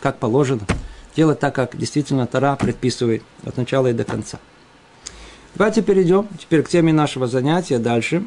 как 0.00 0.18
положено. 0.18 0.62
Делать 1.16 1.40
так, 1.40 1.54
как 1.54 1.76
действительно 1.76 2.26
Тара 2.26 2.56
предписывает 2.56 3.22
от 3.44 3.56
начала 3.56 3.88
и 3.88 3.92
до 3.92 4.04
конца. 4.04 4.38
Давайте 5.54 5.82
перейдем 5.82 6.28
теперь 6.38 6.62
к 6.62 6.68
теме 6.68 6.92
нашего 6.92 7.26
занятия 7.26 7.78
дальше. 7.78 8.24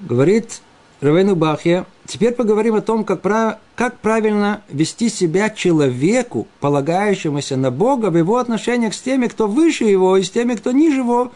Говорит 0.00 0.60
Равену 1.00 1.36
Бахья, 1.36 1.86
теперь 2.06 2.32
поговорим 2.32 2.74
о 2.74 2.80
том, 2.80 3.04
как, 3.04 3.22
прав... 3.22 3.58
как 3.74 3.98
правильно 3.98 4.62
вести 4.68 5.08
себя 5.08 5.50
человеку, 5.50 6.46
полагающемуся 6.60 7.56
на 7.56 7.70
Бога 7.70 8.10
в 8.10 8.16
его 8.16 8.38
отношениях 8.38 8.94
с 8.94 9.00
теми, 9.00 9.26
кто 9.26 9.48
выше 9.48 9.84
его, 9.84 10.16
и 10.16 10.22
с 10.22 10.30
теми, 10.30 10.54
кто 10.54 10.72
ниже 10.72 11.00
его, 11.00 11.32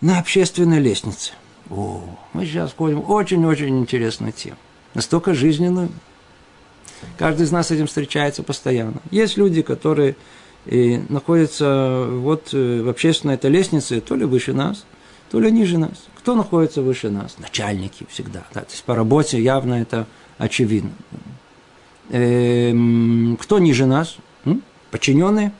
на 0.00 0.18
общественной 0.18 0.80
лестнице. 0.80 1.32
О, 1.70 2.02
мы 2.32 2.44
сейчас 2.44 2.72
входим 2.72 3.02
очень-очень 3.08 3.78
интересную 3.78 4.32
тему. 4.32 4.56
Настолько 4.94 5.32
жизненную. 5.32 5.88
Каждый 7.18 7.44
из 7.44 7.52
нас 7.52 7.68
с 7.68 7.70
этим 7.70 7.86
встречается 7.86 8.42
постоянно. 8.42 9.00
Есть 9.10 9.36
люди, 9.36 9.62
которые 9.62 10.16
и 10.66 10.94
э, 10.94 11.00
находятся 11.08 12.06
вот 12.08 12.50
э, 12.52 12.82
в 12.82 12.88
общественной 12.88 13.34
этой 13.34 13.50
лестнице, 13.50 14.00
то 14.00 14.14
ли 14.14 14.24
выше 14.24 14.52
нас, 14.52 14.84
то 15.30 15.40
ли 15.40 15.50
ниже 15.50 15.78
нас. 15.78 16.06
Кто 16.22 16.36
находится 16.36 16.82
выше 16.82 17.10
нас? 17.10 17.36
Начальники 17.38 18.06
всегда. 18.08 18.44
Да? 18.54 18.60
То 18.60 18.70
есть 18.70 18.84
по 18.84 18.94
работе 18.94 19.42
явно 19.42 19.74
это 19.74 20.06
очевидно. 20.38 20.92
Эм, 22.10 23.36
кто 23.40 23.58
ниже 23.58 23.86
нас? 23.86 24.16
Подчиненные. 24.92 25.52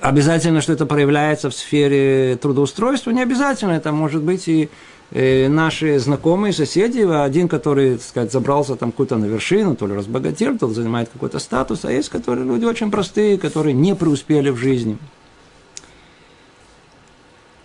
Обязательно, 0.00 0.60
что 0.60 0.72
это 0.72 0.86
проявляется 0.86 1.50
в 1.50 1.54
сфере 1.54 2.36
трудоустройства, 2.36 3.10
не 3.10 3.22
обязательно, 3.22 3.72
это 3.72 3.92
может 3.92 4.22
быть 4.22 4.48
и 4.48 4.68
э, 5.12 5.48
наши 5.48 5.98
знакомые, 6.00 6.52
соседи, 6.52 7.00
один, 7.00 7.48
который, 7.48 7.94
так 7.94 8.02
сказать, 8.02 8.32
забрался 8.32 8.74
там 8.74 8.90
куда-то 8.90 9.18
на 9.18 9.26
вершину, 9.26 9.76
то 9.76 9.86
ли 9.86 9.94
разбогател, 9.94 10.58
то 10.58 10.66
ли 10.66 10.74
занимает 10.74 11.08
какой-то 11.08 11.38
статус, 11.38 11.84
а 11.84 11.92
есть, 11.92 12.08
которые 12.08 12.44
люди 12.44 12.64
очень 12.64 12.90
простые, 12.90 13.38
которые 13.38 13.74
не 13.74 13.94
преуспели 13.94 14.50
в 14.50 14.56
жизни. 14.56 14.98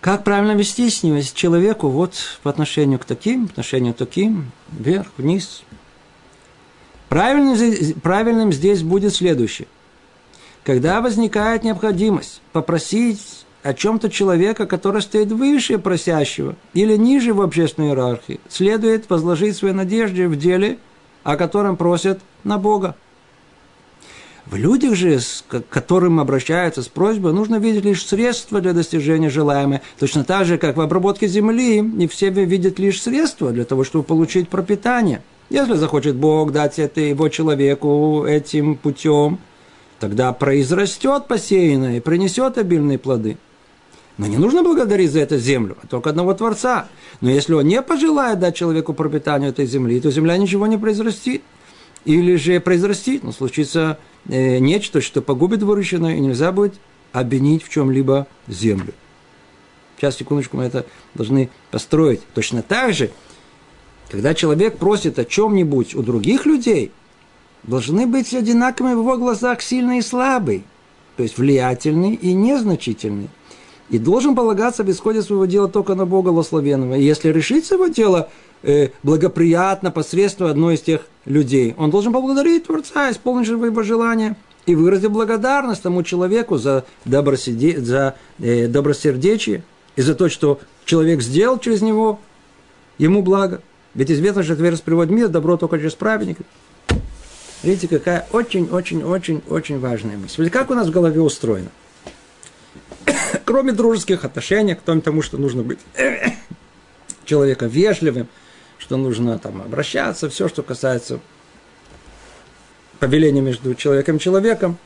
Как 0.00 0.24
правильно 0.24 0.52
вести 0.52 0.88
с 0.90 1.02
ним, 1.02 1.20
с 1.20 1.32
человеку 1.32 1.88
вот 1.88 2.14
по 2.42 2.50
отношению 2.50 2.98
к 2.98 3.04
таким, 3.04 3.46
по 3.46 3.52
отношению 3.52 3.94
к 3.94 3.96
таким, 3.96 4.52
вверх, 4.70 5.08
вниз. 5.16 5.62
Правильным, 7.08 7.56
правильным 8.00 8.52
здесь 8.52 8.82
будет 8.82 9.14
следующее– 9.14 9.66
когда 10.68 11.00
возникает 11.00 11.64
необходимость 11.64 12.42
попросить 12.52 13.46
о 13.62 13.72
чем-то 13.72 14.10
человека, 14.10 14.66
который 14.66 15.00
стоит 15.00 15.32
выше 15.32 15.78
просящего 15.78 16.56
или 16.74 16.94
ниже 16.94 17.32
в 17.32 17.40
общественной 17.40 17.88
иерархии, 17.88 18.38
следует 18.50 19.08
возложить 19.08 19.56
свои 19.56 19.72
надежды 19.72 20.28
в 20.28 20.36
деле, 20.36 20.76
о 21.24 21.36
котором 21.36 21.78
просят 21.78 22.20
на 22.44 22.58
Бога. 22.58 22.96
В 24.50 24.56
людях 24.56 24.94
же, 24.94 25.18
к 25.46 25.60
которым 25.68 26.20
обращаются 26.20 26.82
с 26.82 26.88
просьбой, 26.88 27.34
нужно 27.34 27.56
видеть 27.56 27.84
лишь 27.84 28.06
средства 28.06 28.62
для 28.62 28.72
достижения 28.72 29.28
желаемого. 29.28 29.82
Точно 29.98 30.24
так 30.24 30.46
же, 30.46 30.56
как 30.56 30.78
в 30.78 30.80
обработке 30.80 31.26
земли, 31.26 31.82
не 31.82 32.08
все 32.08 32.30
видят 32.30 32.78
лишь 32.78 33.02
средства 33.02 33.50
для 33.50 33.66
того, 33.66 33.84
чтобы 33.84 34.04
получить 34.04 34.48
пропитание. 34.48 35.22
Если 35.50 35.74
захочет 35.74 36.16
Бог 36.16 36.52
дать 36.52 36.78
это 36.78 37.02
его 37.02 37.28
человеку 37.28 38.24
этим 38.26 38.76
путем, 38.76 39.38
тогда 40.00 40.32
произрастет 40.32 41.26
посеянное 41.26 41.98
и 41.98 42.00
принесет 42.00 42.56
обильные 42.56 42.96
плоды. 42.96 43.36
Но 44.16 44.26
не 44.26 44.38
нужно 44.38 44.62
благодарить 44.62 45.12
за 45.12 45.20
это 45.20 45.36
землю, 45.36 45.76
а 45.82 45.86
только 45.86 46.08
одного 46.08 46.32
Творца. 46.32 46.88
Но 47.20 47.28
если 47.28 47.52
он 47.52 47.66
не 47.66 47.82
пожелает 47.82 48.38
дать 48.38 48.56
человеку 48.56 48.94
пропитанию 48.94 49.50
этой 49.50 49.66
земли, 49.66 50.00
то 50.00 50.10
земля 50.10 50.38
ничего 50.38 50.66
не 50.66 50.78
произрастит. 50.78 51.42
Или 52.04 52.36
же 52.36 52.58
произрастит, 52.60 53.22
но 53.22 53.32
случится 53.32 53.98
нечто, 54.28 55.00
что 55.00 55.22
погубит 55.22 55.62
выращенное, 55.62 56.16
и 56.16 56.20
нельзя 56.20 56.52
будет 56.52 56.74
обвинить 57.12 57.64
в 57.64 57.68
чем-либо 57.68 58.26
землю. 58.46 58.92
Сейчас, 59.96 60.16
секундочку, 60.16 60.56
мы 60.56 60.64
это 60.64 60.86
должны 61.14 61.50
построить. 61.70 62.20
Точно 62.34 62.62
так 62.62 62.94
же, 62.94 63.10
когда 64.10 64.32
человек 64.34 64.78
просит 64.78 65.18
о 65.18 65.24
чем-нибудь 65.24 65.94
у 65.94 66.02
других 66.02 66.46
людей, 66.46 66.92
должны 67.64 68.06
быть 68.06 68.32
одинаковыми 68.32 68.94
в 68.94 69.00
его 69.00 69.16
глазах 69.16 69.60
сильный 69.60 69.98
и 69.98 70.02
слабый, 70.02 70.64
то 71.16 71.24
есть 71.24 71.36
влиятельный 71.36 72.14
и 72.14 72.32
незначительный. 72.32 73.28
И 73.90 73.98
должен 73.98 74.34
полагаться 74.34 74.84
в 74.84 74.90
исходе 74.90 75.22
своего 75.22 75.46
дела 75.46 75.68
только 75.68 75.94
на 75.94 76.04
Бога 76.04 76.28
Лословенного. 76.28 76.94
И 76.94 77.02
если 77.02 77.30
решить 77.30 77.70
его 77.70 77.86
дело 77.86 78.28
э, 78.62 78.88
благоприятно 79.02 79.90
посредством 79.90 80.48
одной 80.48 80.74
из 80.74 80.82
тех 80.82 81.02
людей, 81.24 81.74
он 81.78 81.90
должен 81.90 82.12
поблагодарить 82.12 82.66
Творца, 82.66 83.10
исполнить 83.10 83.48
его 83.48 83.82
желание 83.82 84.36
и 84.66 84.74
выразить 84.74 85.10
благодарность 85.10 85.82
тому 85.82 86.02
человеку 86.02 86.58
за, 86.58 86.84
добросерде... 87.06 87.80
за 87.80 88.14
э, 88.38 88.66
добросердечие 88.66 89.62
и 89.96 90.02
за 90.02 90.14
то, 90.14 90.28
что 90.28 90.60
человек 90.84 91.22
сделал 91.22 91.58
через 91.58 91.80
него 91.80 92.20
ему 92.98 93.22
благо. 93.22 93.62
Ведь 93.94 94.10
известно, 94.10 94.42
что 94.42 94.54
Тверь 94.54 94.76
приводит 94.76 95.10
мир, 95.10 95.28
добро 95.28 95.56
только 95.56 95.78
через 95.78 95.94
праведника. 95.94 96.44
Видите, 97.62 97.88
какая 97.88 98.26
очень-очень-очень-очень 98.32 99.80
важная 99.80 100.16
мысль. 100.16 100.50
Как 100.50 100.70
у 100.70 100.74
нас 100.74 100.88
в 100.88 100.90
голове 100.90 101.20
устроено? 101.20 101.70
Кроме 103.48 103.72
дружеских 103.72 104.26
отношений, 104.26 104.76
кроме 104.84 105.00
тому, 105.00 105.22
что 105.22 105.38
нужно 105.38 105.62
быть 105.62 105.78
человеком 107.24 107.68
вежливым, 107.68 108.28
что 108.76 108.98
нужно 108.98 109.38
там 109.38 109.62
обращаться, 109.62 110.28
все, 110.28 110.48
что 110.48 110.62
касается 110.62 111.18
повеления 112.98 113.40
между 113.40 113.74
человеком 113.74 114.16
и 114.16 114.20
человеком. 114.20 114.76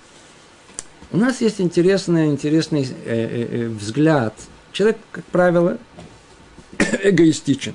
У 1.10 1.16
нас 1.16 1.40
есть 1.40 1.60
интересный, 1.60 2.26
интересный 2.26 2.84
э, 2.84 2.86
э, 3.04 3.64
э 3.64 3.66
взгляд. 3.66 4.32
Человек, 4.70 4.98
как 5.10 5.24
правило, 5.24 5.78
эгоистичен. 7.02 7.74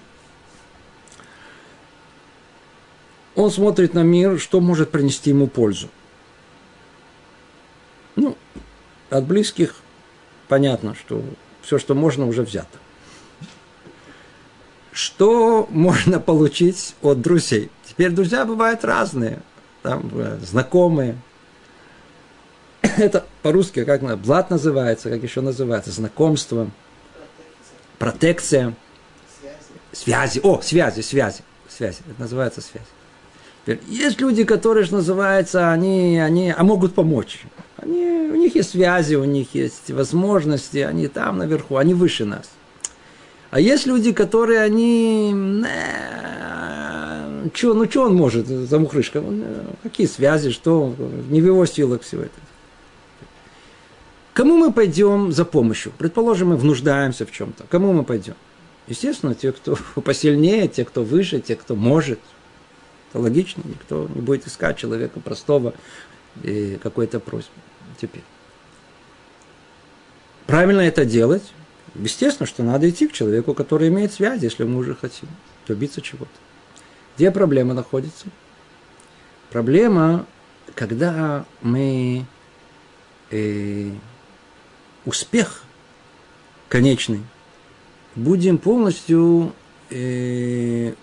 он 3.36 3.52
смотрит 3.52 3.94
на 3.94 4.04
мир, 4.04 4.40
что 4.40 4.62
может 4.62 4.90
принести 4.90 5.32
ему 5.32 5.48
пользу. 5.48 5.90
Ну, 8.16 8.38
от 9.10 9.26
близких 9.26 9.82
понятно, 10.48 10.96
что 10.96 11.24
все, 11.62 11.80
что 11.80 11.96
можно, 11.96 12.28
уже 12.28 12.44
взято. 12.44 12.78
Что 14.92 15.68
можно 15.72 16.20
получить 16.20 16.96
от 17.02 17.22
друзей? 17.22 17.70
Теперь 17.86 18.12
друзья 18.12 18.46
бывают 18.46 18.84
разные, 18.84 19.40
там, 19.82 20.10
э, 20.14 20.40
знакомые. 20.44 21.18
это 22.98 23.26
по-русски 23.42 23.86
как 23.86 24.02
блат 24.22 24.50
называется, 24.50 25.10
как 25.10 25.24
еще 25.24 25.42
называется, 25.42 25.92
знакомство, 25.92 26.70
протекция, 27.98 28.76
связи. 29.92 30.40
О, 30.44 30.62
связи, 30.62 31.02
связи, 31.02 31.42
связи. 31.68 32.00
Это 32.10 32.22
называется 32.22 32.62
связь. 32.62 33.78
Есть 33.88 34.22
люди, 34.22 34.46
которые, 34.46 34.86
что 34.86 34.96
называется, 34.98 35.72
они, 35.72 36.20
они 36.20 36.54
а 36.56 36.64
могут 36.64 36.96
помочь. 36.96 37.42
Они, 37.78 38.04
у 38.32 38.36
них 38.36 38.56
есть 38.56 38.72
связи, 38.72 39.16
у 39.16 39.24
них 39.24 39.54
есть 39.54 39.92
возможности, 39.92 40.80
они 40.80 41.08
там 41.08 41.38
наверху, 41.38 41.78
они 41.78 41.94
выше 41.94 42.26
нас. 42.26 42.50
А 43.52 43.60
есть 43.60 43.86
люди, 43.86 44.12
которые 44.12 44.62
они... 44.62 45.34
Чё, 47.54 47.74
ну, 47.74 47.90
что 47.90 48.04
он 48.04 48.16
может, 48.16 48.48
замухрышка? 48.48 49.22
Э, 49.24 49.66
какие 49.82 50.06
связи, 50.06 50.52
что? 50.52 50.94
Не 51.30 51.40
в 51.42 51.46
его 51.46 51.66
силах 51.66 52.02
все 52.02 52.24
это. 52.24 52.34
Кому 54.34 54.58
мы 54.58 54.74
пойдем 54.74 55.32
за 55.32 55.46
помощью? 55.46 55.94
Предположим, 55.98 56.50
мы 56.50 56.58
внуждаемся 56.58 57.26
в 57.26 57.32
чем-то. 57.32 57.64
Кому 57.70 57.94
мы 57.94 58.04
пойдем? 58.04 58.36
Естественно, 58.88 59.34
те, 59.34 59.54
кто 59.54 59.78
посильнее, 60.02 60.68
те, 60.68 60.84
кто 60.84 61.04
выше, 61.04 61.40
те, 61.40 61.56
кто 61.56 61.76
может. 61.76 62.20
Это 63.10 63.20
логично, 63.20 63.64
никто 63.66 64.10
не 64.14 64.22
будет 64.22 64.46
искать 64.46 64.78
человека 64.78 65.22
простого 65.22 65.74
какой-то 66.82 67.20
просьбы. 67.20 67.54
Теперь. 68.00 68.24
Правильно 70.46 70.82
это 70.82 71.04
делать? 71.06 71.44
Естественно, 71.96 72.46
что 72.46 72.64
надо 72.64 72.90
идти 72.90 73.08
к 73.08 73.14
человеку, 73.14 73.54
который 73.54 73.88
имеет 73.88 74.14
связь, 74.14 74.42
если 74.44 74.64
мы 74.64 74.78
уже 74.78 74.96
хотим 74.96 75.30
добиться 75.68 76.02
чего-то. 76.02 76.32
Где 77.16 77.32
проблема 77.32 77.74
находится? 77.74 78.28
Проблема, 79.50 80.26
когда 80.76 81.46
мы 81.62 82.26
э, 83.32 83.92
успех 85.06 85.64
конечный 86.70 87.24
будем 88.16 88.58
полностью 88.58 89.54
э, 89.90 90.94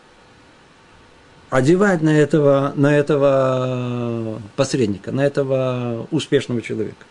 одевать 1.55 2.03
на 2.03 2.19
этого, 2.19 2.73
на 2.75 2.99
этого 2.99 4.43
посредника, 4.57 5.13
на 5.13 5.25
этого 5.25 6.09
успешного 6.11 6.61
человека, 6.61 7.07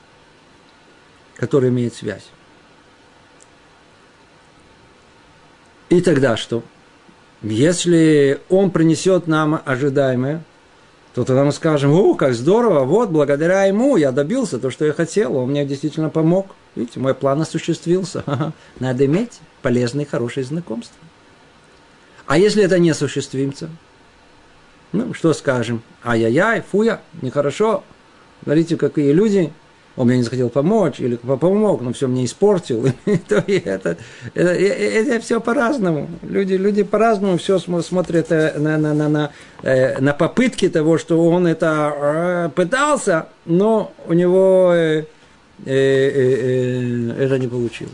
который 1.38 1.70
имеет 1.70 1.94
связь. 1.94 2.30
И 5.88 6.02
тогда 6.02 6.36
что? 6.36 6.62
Если 7.42 8.42
он 8.50 8.72
принесет 8.72 9.28
нам 9.28 9.62
ожидаемое, 9.64 10.44
то 11.16 11.24
тогда 11.24 11.46
мы 11.46 11.54
скажем, 11.54 11.94
о, 11.94 12.14
как 12.16 12.34
здорово, 12.34 12.84
вот, 12.84 13.12
благодаря 13.12 13.64
ему 13.64 13.96
я 13.96 14.12
добился 14.12 14.60
то, 14.60 14.70
что 14.72 14.84
я 14.84 14.92
хотел, 14.92 15.38
он 15.38 15.52
мне 15.52 15.66
действительно 15.66 16.10
помог. 16.10 16.48
Видите, 16.76 17.00
мой 17.00 17.14
план 17.14 17.42
осуществился. 17.42 18.26
Надо 18.82 19.06
иметь 19.06 19.40
полезные, 19.62 20.06
хорошие 20.06 20.44
знакомства. 20.44 21.00
А 22.26 22.38
если 22.38 22.62
это 22.62 22.78
не 22.78 22.90
осуществимся? 22.90 23.70
Ну, 24.94 25.14
что 25.14 25.34
скажем? 25.34 25.82
Ай-яй-яй, 26.04 26.62
фуя, 26.62 27.02
нехорошо. 27.22 27.84
Смотрите, 28.44 28.78
какие 28.78 29.12
люди 29.12 29.52
он 29.96 30.08
мне 30.08 30.18
не 30.18 30.24
захотел 30.24 30.50
помочь, 30.50 31.00
или 31.00 31.16
помог, 31.18 31.82
но 31.82 31.94
все 31.94 32.08
мне 32.08 32.26
испортил. 32.26 32.88
это, 33.06 33.44
это, 33.48 33.98
это, 34.34 34.50
это 34.50 35.20
все 35.20 35.40
по-разному. 35.40 36.10
Люди, 36.24 36.56
люди 36.56 36.82
по-разному 36.84 37.38
все 37.38 37.60
смотрят 37.60 38.32
э, 38.32 38.58
на, 38.58 38.78
на, 38.78 38.94
на, 38.96 39.08
на, 39.08 39.32
э, 39.62 40.00
на 40.00 40.14
попытки 40.14 40.68
того, 40.70 40.98
что 40.98 41.24
он 41.24 41.46
это 41.46 41.94
э, 41.96 42.50
пытался, 42.56 43.28
но 43.46 43.94
у 44.08 44.14
него 44.14 44.74
это 44.74 45.08
не 47.40 47.48
получилось. 47.48 47.94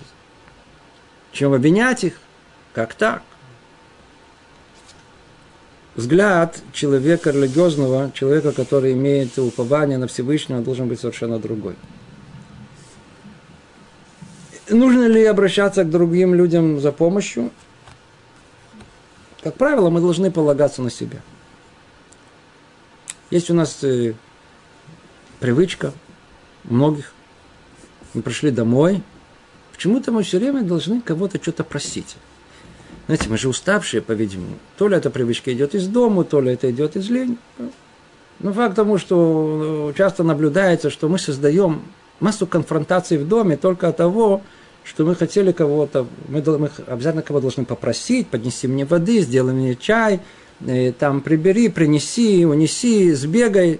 Чем 1.33 1.53
обвинять 1.53 2.05
их? 2.05 2.13
Как 2.73 2.93
так? 2.93 3.21
Взгляд 5.99 6.61
человека 6.71 7.31
религиозного, 7.31 8.09
человека, 8.13 8.53
который 8.53 8.93
имеет 8.93 9.37
упование 9.37 9.97
на 9.97 10.07
Всевышнего, 10.07 10.61
должен 10.61 10.87
быть 10.87 11.01
совершенно 11.01 11.39
другой. 11.39 11.75
Нужно 14.69 15.07
ли 15.07 15.25
обращаться 15.25 15.83
к 15.83 15.89
другим 15.89 16.33
людям 16.33 16.79
за 16.79 16.93
помощью? 16.93 17.51
Как 19.43 19.55
правило, 19.55 19.89
мы 19.89 19.99
должны 19.99 20.31
полагаться 20.31 20.81
на 20.81 20.89
себя. 20.89 21.19
Есть 23.29 23.49
у 23.49 23.53
нас 23.53 23.83
э, 23.83 24.13
привычка 25.41 25.91
у 26.69 26.75
многих. 26.75 27.11
Мы 28.13 28.21
пришли 28.21 28.51
домой. 28.51 29.03
Почему-то 29.73 30.13
мы 30.13 30.23
все 30.23 30.39
время 30.39 30.61
должны 30.61 31.01
кого-то 31.01 31.41
что-то 31.41 31.65
просить. 31.65 32.15
Знаете, 33.09 33.27
мы 33.27 33.39
же 33.39 33.49
уставшие, 33.49 34.03
по-видимому. 34.03 34.59
То 34.77 34.87
ли 34.87 34.95
эта 34.95 35.09
привычка 35.09 35.51
идет 35.51 35.73
из 35.73 35.87
дома, 35.87 36.23
то 36.23 36.41
ли 36.41 36.53
это 36.53 36.69
идет 36.69 36.95
из 36.95 37.09
лени. 37.09 37.37
Но 38.37 38.53
факт 38.53 38.75
тому, 38.75 38.99
что 38.99 39.91
часто 39.97 40.23
наблюдается, 40.23 40.91
что 40.91 41.09
мы 41.09 41.17
создаем 41.17 41.81
массу 42.19 42.45
конфронтаций 42.45 43.17
в 43.17 43.27
доме 43.27 43.57
только 43.57 43.87
от 43.87 43.97
того, 43.97 44.43
что 44.83 45.05
мы 45.05 45.15
хотели 45.15 45.51
кого-то, 45.51 46.05
мы, 46.27 46.43
мы 46.59 46.69
обязательно 46.85 47.23
кого 47.23 47.39
должны 47.41 47.65
попросить, 47.65 48.27
поднеси 48.27 48.67
мне 48.67 48.85
воды, 48.85 49.21
сделай 49.21 49.55
мне 49.55 49.75
чай, 49.75 50.19
э, 50.63 50.91
там 50.91 51.21
прибери, 51.21 51.69
принеси, 51.69 52.45
унеси, 52.45 53.11
сбегай. 53.13 53.79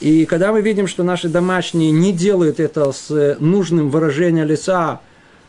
И 0.00 0.24
когда 0.24 0.50
мы 0.50 0.60
видим, 0.60 0.88
что 0.88 1.04
наши 1.04 1.28
домашние 1.28 1.92
не 1.92 2.12
делают 2.12 2.58
это 2.58 2.90
с 2.90 3.36
нужным 3.38 3.90
выражением 3.90 4.48
лица, 4.48 5.00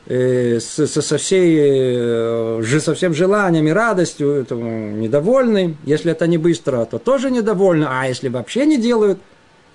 Э, 0.05 0.59
со, 0.59 0.85
со, 0.85 1.17
всей, 1.17 1.57
э, 1.57 2.61
же, 2.61 2.81
со 2.81 2.93
всем 2.93 3.13
желанием 3.13 3.67
и 3.67 3.71
радостью, 3.71 4.31
это, 4.31 4.55
недовольны. 4.55 5.77
Если 5.85 6.11
это 6.11 6.27
не 6.27 6.37
быстро, 6.37 6.83
то 6.83 6.99
тоже 6.99 7.31
недовольны. 7.31 7.85
А 7.89 8.05
если 8.07 8.27
вообще 8.27 8.65
не 8.65 8.77
делают, 8.77 9.19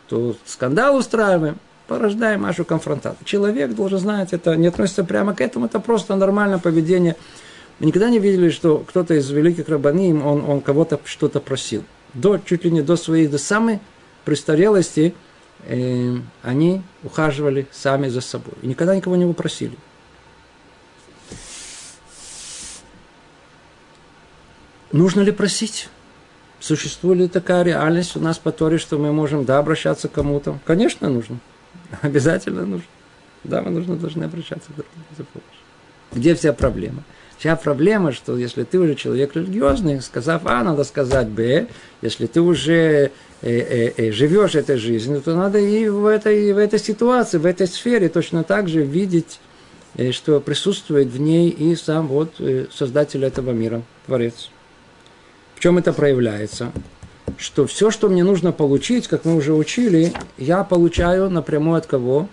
то 0.07 0.37
скандал 0.45 0.97
устраиваем, 0.97 1.59
порождаем 1.87 2.43
нашу 2.43 2.67
конфронтацию. 2.67 3.25
Человек 3.25 3.75
должен 3.75 3.99
знать, 4.01 4.35
это 4.35 4.55
не 4.55 4.67
относится 4.67 5.03
прямо 5.03 5.35
к 5.35 5.41
этому, 5.41 5.65
это 5.65 5.81
просто 5.81 6.15
нормальное 6.15 6.59
поведение. 6.59 7.17
Мы 7.79 7.87
никогда 7.87 8.11
не 8.11 8.19
видели, 8.19 8.51
что 8.51 8.85
кто-то 8.87 9.15
из 9.15 9.31
великих 9.31 9.69
рабани, 9.71 10.13
он, 10.13 10.45
он 10.47 10.61
кого-то 10.61 11.01
что-то 11.05 11.41
просил. 11.41 11.85
До, 12.13 12.37
чуть 12.37 12.65
ли 12.65 12.71
не 12.71 12.83
до 12.83 12.97
своей, 12.97 13.29
до 13.29 13.39
самой 13.39 13.81
престарелости, 14.27 15.15
э, 15.67 16.17
они 16.43 16.83
ухаживали 17.03 17.67
сами 17.73 18.09
за 18.09 18.21
собой. 18.21 18.55
И 18.61 18.67
никогда 18.67 18.95
никого 18.95 19.17
не 19.17 19.25
попросили. 19.25 19.79
Нужно 24.93 25.21
ли 25.21 25.33
просить? 25.33 25.89
Существует 26.61 27.19
ли 27.19 27.29
такая 27.29 27.63
реальность 27.63 28.17
у 28.17 28.21
нас 28.21 28.39
по 28.39 28.51
Торе, 28.51 28.79
что 28.79 28.99
мы 28.99 29.13
можем, 29.13 29.45
да, 29.45 29.59
обращаться 29.59 30.09
к 30.09 30.13
кому-то? 30.13 30.59
Конечно, 30.65 31.09
нужно. 31.09 31.39
Обязательно 32.03 32.67
нужно. 32.67 32.87
Да, 33.45 33.63
мы 33.63 33.71
нужно, 33.71 33.97
должны 33.97 34.25
обращаться 34.25 34.73
к 34.73 34.75
другим 34.75 35.05
за 35.17 35.25
помощью. 35.25 35.53
Где 36.13 36.35
вся 36.35 36.53
проблема? 36.53 37.05
Вся 37.39 37.55
проблема, 37.55 38.13
что 38.13 38.37
если 38.37 38.65
ты 38.65 38.81
уже 38.81 38.97
человек 38.97 39.37
религиозный, 39.37 40.03
сказав 40.03 40.43
А, 40.45 40.65
надо 40.65 40.83
сказать 40.83 41.29
Б, 41.29 41.69
если 42.03 42.27
ты 42.27 42.41
уже 42.41 42.73
э, 42.73 43.11
э, 43.43 43.93
э, 43.97 44.11
живешь 44.11 44.57
этой 44.57 44.77
жизнью, 44.77 45.21
то 45.21 45.37
надо 45.37 45.59
и 45.59 45.89
в 45.89 46.07
этой, 46.07 46.53
в 46.53 46.59
этой 46.59 46.81
ситуации, 46.81 47.39
в 47.39 47.47
этой 47.47 47.69
сфере 47.69 48.09
точно 48.09 48.43
так 48.43 48.69
же 48.69 48.83
видеть, 48.83 49.39
э, 49.97 50.11
что 50.11 50.41
присутствует 50.41 51.09
в 51.09 51.21
ней 51.21 51.49
и 51.51 51.77
сам 51.77 52.09
вот 52.09 52.35
э, 52.41 52.67
создатель 52.75 53.25
этого 53.25 53.53
мира, 53.53 53.83
Творец. 54.07 54.51
В 55.59 55.61
чем 55.61 55.77
это 55.77 55.93
проявляется? 55.93 56.71
Что 57.37 57.67
все, 57.67 57.91
что 57.91 58.09
мне 58.09 58.23
нужно 58.23 58.53
получить, 58.53 59.09
как 59.09 59.25
мы 59.25 59.35
уже 59.35 59.55
учили, 59.55 60.13
я 60.37 60.63
получаю 60.63 61.31
напрямую 61.31 61.79
от 61.79 61.87
кого? 61.87 62.29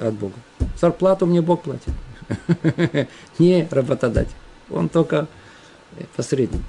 От 0.00 0.14
Бога. 0.14 0.32
Зарплату 0.80 1.26
мне 1.26 1.42
Бог 1.42 1.64
платит. 1.64 1.92
Не 3.38 3.68
работодатель. 3.70 4.32
Он 4.70 4.88
только 4.88 5.26
посредник. 6.16 6.62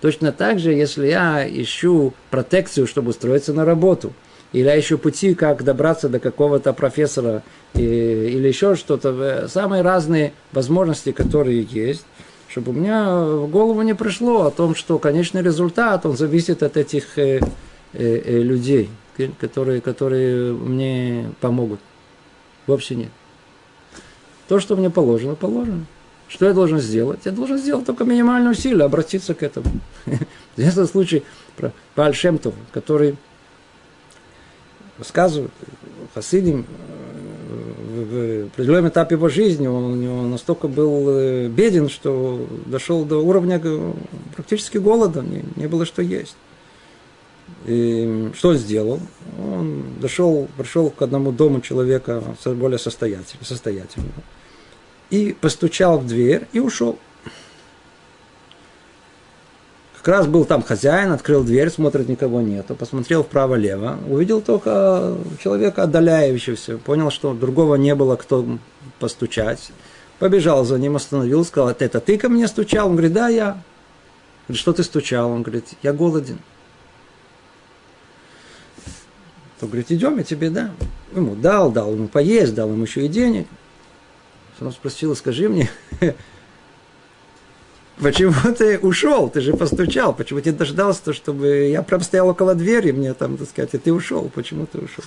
Точно 0.00 0.32
так 0.32 0.58
же, 0.58 0.72
если 0.72 1.08
я 1.08 1.46
ищу 1.46 2.14
протекцию, 2.30 2.86
чтобы 2.86 3.10
устроиться 3.10 3.52
на 3.52 3.66
работу, 3.66 4.14
или 4.54 4.64
я 4.64 4.80
ищу 4.80 4.96
пути, 4.96 5.34
как 5.34 5.62
добраться 5.62 6.08
до 6.08 6.20
какого-то 6.20 6.72
профессора, 6.72 7.42
или 7.74 8.48
еще 8.48 8.76
что-то, 8.76 9.10
э, 9.10 9.48
самые 9.48 9.82
разные 9.82 10.32
возможности, 10.52 11.12
которые 11.12 11.64
есть– 11.70 12.06
чтобы 12.50 12.72
у 12.72 12.74
меня 12.74 13.24
в 13.24 13.48
голову 13.48 13.82
не 13.82 13.94
пришло 13.94 14.46
о 14.46 14.50
том, 14.50 14.74
что 14.74 14.98
конечный 14.98 15.42
результат, 15.42 16.04
он 16.04 16.16
зависит 16.16 16.62
от 16.62 16.76
этих 16.76 17.16
э, 17.16 17.40
э, 17.92 18.22
э, 18.24 18.42
людей, 18.42 18.90
которые, 19.38 19.80
которые 19.80 20.52
мне 20.52 21.32
помогут. 21.40 21.80
Вовсе 22.66 22.96
нет. 22.96 23.10
То, 24.48 24.58
что 24.58 24.74
мне 24.76 24.90
положено, 24.90 25.36
положено. 25.36 25.86
Что 26.28 26.46
я 26.46 26.52
должен 26.52 26.80
сделать? 26.80 27.20
Я 27.24 27.32
должен 27.32 27.56
сделать 27.58 27.86
только 27.86 28.04
минимальное 28.04 28.52
усилие, 28.52 28.84
обратиться 28.84 29.34
к 29.34 29.42
этому. 29.42 29.66
Этом 30.56 30.86
случае 30.86 31.22
про 31.56 31.72
Пааль 31.94 32.14
Шемтов, 32.14 32.54
который 32.72 33.16
рассказывает, 34.98 35.52
Хасидим 36.14 36.66
в 38.04 38.46
определенном 38.46 38.88
этапе 38.88 39.14
его 39.14 39.28
жизни 39.28 39.66
он, 39.66 40.00
него 40.00 40.22
настолько 40.22 40.68
был 40.68 41.48
беден, 41.48 41.88
что 41.88 42.46
дошел 42.66 43.04
до 43.04 43.18
уровня 43.18 43.60
практически 44.34 44.78
голода, 44.78 45.22
не, 45.22 45.44
не 45.56 45.66
было 45.66 45.84
что 45.86 46.02
есть. 46.02 46.36
И 47.66 48.30
что 48.34 48.50
он 48.50 48.56
сделал? 48.56 49.00
Он 49.38 49.84
дошел, 50.00 50.48
пришел 50.56 50.90
к 50.90 51.02
одному 51.02 51.32
дому 51.32 51.60
человека 51.60 52.22
более 52.44 52.78
состоятельного, 52.78 53.44
состоятельного 53.44 54.22
и 55.10 55.36
постучал 55.38 55.98
в 55.98 56.06
дверь 56.06 56.46
и 56.52 56.60
ушел. 56.60 56.98
Как 60.00 60.08
раз 60.08 60.26
был 60.26 60.46
там 60.46 60.62
хозяин, 60.62 61.12
открыл 61.12 61.44
дверь, 61.44 61.68
смотрит, 61.68 62.08
никого 62.08 62.40
нету, 62.40 62.74
посмотрел 62.74 63.22
вправо-лево, 63.22 63.98
увидел 64.08 64.40
только 64.40 65.14
человека 65.42 65.82
отдаляющегося, 65.82 66.78
понял, 66.78 67.10
что 67.10 67.34
другого 67.34 67.74
не 67.74 67.94
было, 67.94 68.16
кто 68.16 68.46
постучать. 68.98 69.72
Побежал 70.18 70.64
за 70.64 70.78
ним, 70.78 70.96
остановил, 70.96 71.44
сказал, 71.44 71.74
это 71.78 72.00
ты 72.00 72.16
ко 72.16 72.30
мне 72.30 72.48
стучал? 72.48 72.86
Он 72.88 72.92
говорит, 72.92 73.12
да, 73.12 73.28
я. 73.28 73.62
Говорит, 74.48 74.60
что 74.60 74.72
ты 74.72 74.84
стучал? 74.84 75.30
Он 75.30 75.42
говорит, 75.42 75.66
я 75.82 75.92
голоден. 75.92 76.38
То 79.58 79.66
говорит, 79.66 79.92
идем, 79.92 80.16
я 80.16 80.24
тебе 80.24 80.48
дам. 80.48 80.76
Ему 81.14 81.34
дал, 81.34 81.70
дал 81.70 81.92
ему 81.92 82.08
поесть, 82.08 82.54
дал 82.54 82.70
ему 82.70 82.84
еще 82.84 83.04
и 83.04 83.08
денег. 83.08 83.46
Он 84.60 84.72
спросил, 84.72 85.14
скажи 85.14 85.50
мне, 85.50 85.70
почему 88.02 88.32
ты 88.56 88.78
ушел? 88.78 89.28
Ты 89.30 89.40
же 89.40 89.56
постучал. 89.56 90.14
Почему 90.14 90.40
ты 90.40 90.52
дождался, 90.52 91.12
чтобы 91.12 91.68
я 91.68 91.82
прям 91.82 92.00
стоял 92.00 92.28
около 92.28 92.54
двери, 92.54 92.92
мне 92.92 93.14
там, 93.14 93.36
так 93.36 93.48
сказать, 93.48 93.74
и 93.74 93.78
ты 93.78 93.92
ушел. 93.92 94.30
Почему 94.34 94.66
ты 94.66 94.78
ушел? 94.78 95.04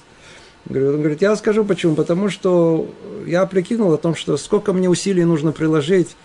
Он 0.69 0.99
говорит, 0.99 1.21
я 1.21 1.36
скажу 1.36 1.65
почему. 1.65 1.95
Потому 1.95 2.29
что 2.29 2.89
я 3.25 3.45
прикинул 3.45 3.93
о 3.93 3.97
том, 3.97 4.15
что 4.15 4.38
сколько 4.38 4.73
мне 4.73 4.89
усилий 4.89 5.25
нужно 5.25 5.51
приложить 5.51 6.15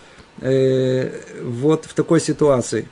э, 0.40 1.10
вот 1.42 1.86
в 1.86 1.94
такой 1.94 2.20
ситуации. 2.20 2.88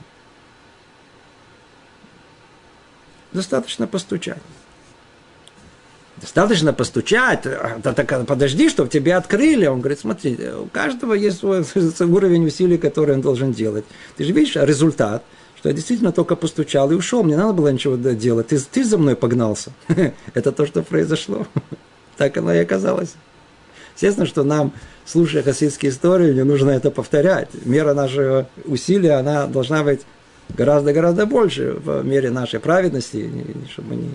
Достаточно 3.32 3.86
постучать. 3.86 4.38
Достаточно 6.20 6.72
постучать, 6.72 7.46
а, 7.46 7.78
так 7.82 8.26
подожди, 8.26 8.70
чтобы 8.70 8.88
тебе 8.88 9.16
открыли. 9.16 9.66
Он 9.66 9.80
говорит, 9.80 10.00
смотри, 10.00 10.38
у 10.48 10.66
каждого 10.66 11.12
есть 11.12 11.38
свой 11.38 11.62
уровень 12.00 12.46
усилий, 12.46 12.78
который 12.78 13.14
он 13.14 13.20
должен 13.20 13.52
делать. 13.52 13.84
Ты 14.16 14.24
же 14.24 14.32
видишь 14.32 14.56
результат, 14.56 15.22
что 15.58 15.68
я 15.68 15.74
действительно 15.74 16.12
только 16.12 16.34
постучал 16.34 16.90
и 16.90 16.94
ушел, 16.94 17.22
мне 17.22 17.36
надо 17.36 17.52
было 17.52 17.68
ничего 17.68 17.96
делать. 17.96 18.48
Ты, 18.48 18.58
ты 18.58 18.84
за 18.84 18.96
мной 18.96 19.14
погнался. 19.14 19.72
Это 20.34 20.52
то, 20.52 20.66
что 20.66 20.82
произошло. 20.82 21.46
Так 22.16 22.38
оно 22.38 22.50
и 22.54 22.56
оказалось. 22.56 23.12
Естественно, 23.94 24.26
что 24.26 24.42
нам, 24.42 24.72
слушая 25.04 25.42
хасидские 25.42 25.92
истории, 25.92 26.32
не 26.32 26.44
нужно 26.44 26.70
это 26.70 26.90
повторять. 26.90 27.50
Мера 27.66 27.92
нашего 27.92 28.48
усилия, 28.64 29.18
она 29.18 29.46
должна 29.46 29.84
быть 29.84 30.00
гораздо-гораздо 30.48 31.26
больше 31.26 31.72
в 31.72 32.02
мере 32.04 32.30
нашей 32.30 32.58
праведности, 32.58 33.30
чтобы 33.70 33.96
не 33.96 34.08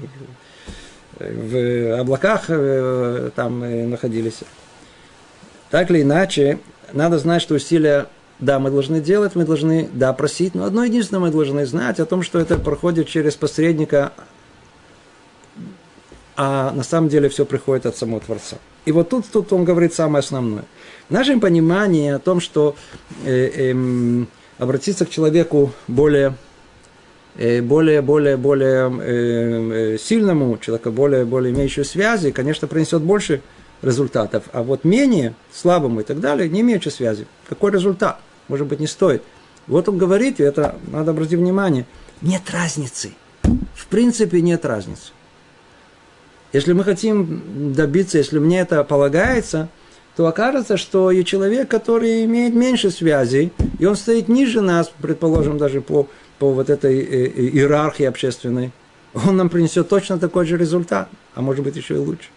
в 1.30 2.00
облаках 2.00 2.46
э, 2.50 3.32
там 3.36 3.90
находились. 3.90 4.40
Так 5.70 5.90
или 5.90 6.02
иначе, 6.02 6.60
надо 6.94 7.18
знать, 7.20 7.42
что 7.42 7.56
усилия, 7.56 8.08
да, 8.40 8.60
мы 8.60 8.72
должны 8.72 9.00
делать, 9.00 9.36
мы 9.36 9.46
должны, 9.46 9.90
да, 9.94 10.14
просить, 10.14 10.56
но 10.56 10.66
одно 10.66 10.84
единственное 10.84 11.22
мы 11.22 11.32
должны 11.32 11.66
знать 11.66 12.00
о 12.00 12.06
том, 12.06 12.24
что 12.24 12.40
это 12.40 12.58
проходит 12.58 13.08
через 13.08 13.36
посредника, 13.36 14.12
а 16.36 16.72
на 16.72 16.84
самом 16.84 17.10
деле 17.10 17.30
все 17.30 17.46
приходит 17.46 17.86
от 17.86 17.96
самого 17.96 18.20
Творца. 18.20 18.58
И 18.86 18.92
вот 18.92 19.10
тут, 19.10 19.26
тут 19.32 19.54
он 19.54 19.64
говорит 19.64 19.94
самое 19.94 20.20
основное. 20.22 20.64
В 21.08 21.14
нашем 21.14 21.40
понимании 21.40 22.12
о 22.12 22.20
том, 22.20 22.40
что 22.40 22.76
э, 23.26 23.72
э, 23.72 24.26
обратиться 24.58 25.06
к 25.06 25.10
человеку 25.10 25.72
более 25.88 26.34
Э, 26.34 26.51
более, 27.36 28.02
более, 28.02 28.38
более 28.38 28.92
э, 28.92 29.94
э, 29.94 29.98
сильному 29.98 30.58
человеку, 30.58 30.92
более, 30.92 31.26
более 31.26 31.54
имеющему 31.54 31.86
связи, 31.86 32.32
конечно, 32.32 32.68
принесет 32.68 33.02
больше 33.02 33.42
результатов. 33.82 34.44
А 34.52 34.64
вот 34.64 34.84
менее 34.84 35.34
слабому 35.54 36.02
и 36.02 36.04
так 36.04 36.20
далее, 36.20 36.50
не 36.50 36.62
имеющему 36.62 36.92
связи, 36.92 37.28
какой 37.48 37.72
результат? 37.72 38.20
Может 38.48 38.68
быть, 38.68 38.80
не 38.80 38.88
стоит. 38.88 39.24
Вот 39.68 39.88
он 39.88 39.98
говорит, 39.98 40.40
и 40.40 40.44
это 40.44 40.76
надо 40.92 41.12
обратить 41.12 41.40
внимание, 41.40 41.86
нет 42.22 42.42
разницы. 42.52 43.14
В 43.74 43.88
принципе, 43.88 44.42
нет 44.42 44.66
разницы. 44.66 45.12
Если 46.54 46.74
мы 46.74 46.84
хотим 46.84 47.74
добиться, 47.74 48.18
если 48.18 48.40
мне 48.40 48.60
это 48.60 48.84
полагается, 48.84 49.70
то 50.18 50.28
окажется, 50.28 50.76
что 50.76 51.10
и 51.12 51.24
человек, 51.24 51.70
который 51.70 52.26
имеет 52.26 52.54
меньше 52.54 52.92
связей, 52.92 53.54
и 53.80 53.86
он 53.86 53.96
стоит 53.96 54.28
ниже 54.28 54.60
нас, 54.60 54.92
предположим, 55.02 55.58
даже 55.58 55.80
по 55.80 56.08
по 56.42 56.52
вот 56.52 56.72
этой 56.72 57.00
э, 57.02 57.28
э, 57.28 57.50
иерархии 57.50 58.04
общественной, 58.04 58.72
он 59.14 59.38
нам 59.38 59.48
принесет 59.48 59.88
точно 59.90 60.18
такой 60.18 60.48
же 60.48 60.58
результат, 60.58 61.08
а 61.36 61.42
может 61.44 61.64
быть 61.64 61.76
еще 61.76 61.94
и 61.94 61.98
лучше. 61.98 62.30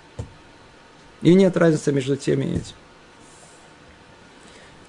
И 1.22 1.32
нет 1.32 1.56
разницы 1.56 1.90
между 1.90 2.14
теми 2.14 2.44
и 2.44 2.56
этим. 2.56 2.74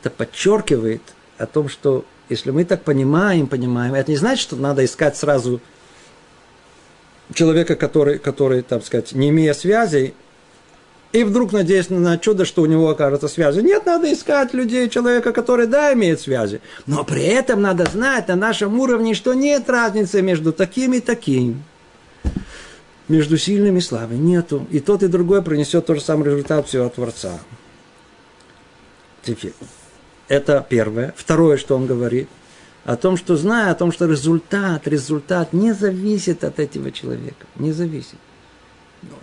Это 0.01 0.09
подчеркивает 0.09 1.01
о 1.37 1.45
том, 1.45 1.69
что 1.69 2.03
если 2.27 2.51
мы 2.51 2.65
так 2.65 2.83
понимаем, 2.83 3.47
понимаем, 3.47 3.93
это 3.93 4.11
не 4.11 4.17
значит, 4.17 4.41
что 4.41 4.57
надо 4.57 4.83
искать 4.83 5.15
сразу 5.15 5.61
человека, 7.33 7.77
который, 7.77 8.19
который, 8.19 8.63
так 8.63 8.85
сказать, 8.85 9.13
не 9.13 9.29
имея 9.29 9.53
связей, 9.53 10.13
и 11.15 11.23
вдруг 11.23 11.53
надеясь 11.53 11.89
на 11.89 12.17
чудо, 12.17 12.43
что 12.43 12.61
у 12.61 12.65
него 12.65 12.89
окажется 12.89 13.29
связи. 13.29 13.61
Нет, 13.61 13.85
надо 13.85 14.11
искать 14.11 14.53
людей, 14.53 14.89
человека, 14.89 15.31
который, 15.31 15.65
да, 15.65 15.93
имеет 15.93 16.19
связи. 16.19 16.59
Но 16.87 17.05
при 17.05 17.23
этом 17.23 17.61
надо 17.61 17.89
знать 17.89 18.27
на 18.27 18.35
нашем 18.35 18.77
уровне, 18.77 19.13
что 19.13 19.33
нет 19.33 19.69
разницы 19.69 20.21
между 20.21 20.51
таким 20.51 20.93
и 20.93 20.99
таким. 20.99 21.63
Между 23.07 23.37
сильными 23.37 23.77
и 23.77 23.81
слабыми 23.81 24.17
нету. 24.17 24.67
И 24.71 24.81
тот, 24.81 25.03
и 25.03 25.07
другой 25.07 25.41
принесет 25.41 25.85
тот 25.85 25.97
же 25.97 26.03
самый 26.03 26.25
результат 26.25 26.67
всего 26.67 26.89
Творца. 26.89 27.39
Теперь, 29.23 29.53
это 30.27 30.65
первое. 30.67 31.13
Второе, 31.15 31.55
что 31.55 31.77
он 31.77 31.85
говорит, 31.85 32.27
о 32.83 32.97
том, 32.97 33.15
что 33.15 33.37
зная 33.37 33.71
о 33.71 33.75
том, 33.75 33.93
что 33.93 34.05
результат, 34.05 34.85
результат 34.85 35.53
не 35.53 35.71
зависит 35.71 36.43
от 36.43 36.59
этого 36.59 36.91
человека. 36.91 37.45
Не 37.55 37.71
зависит. 37.71 38.17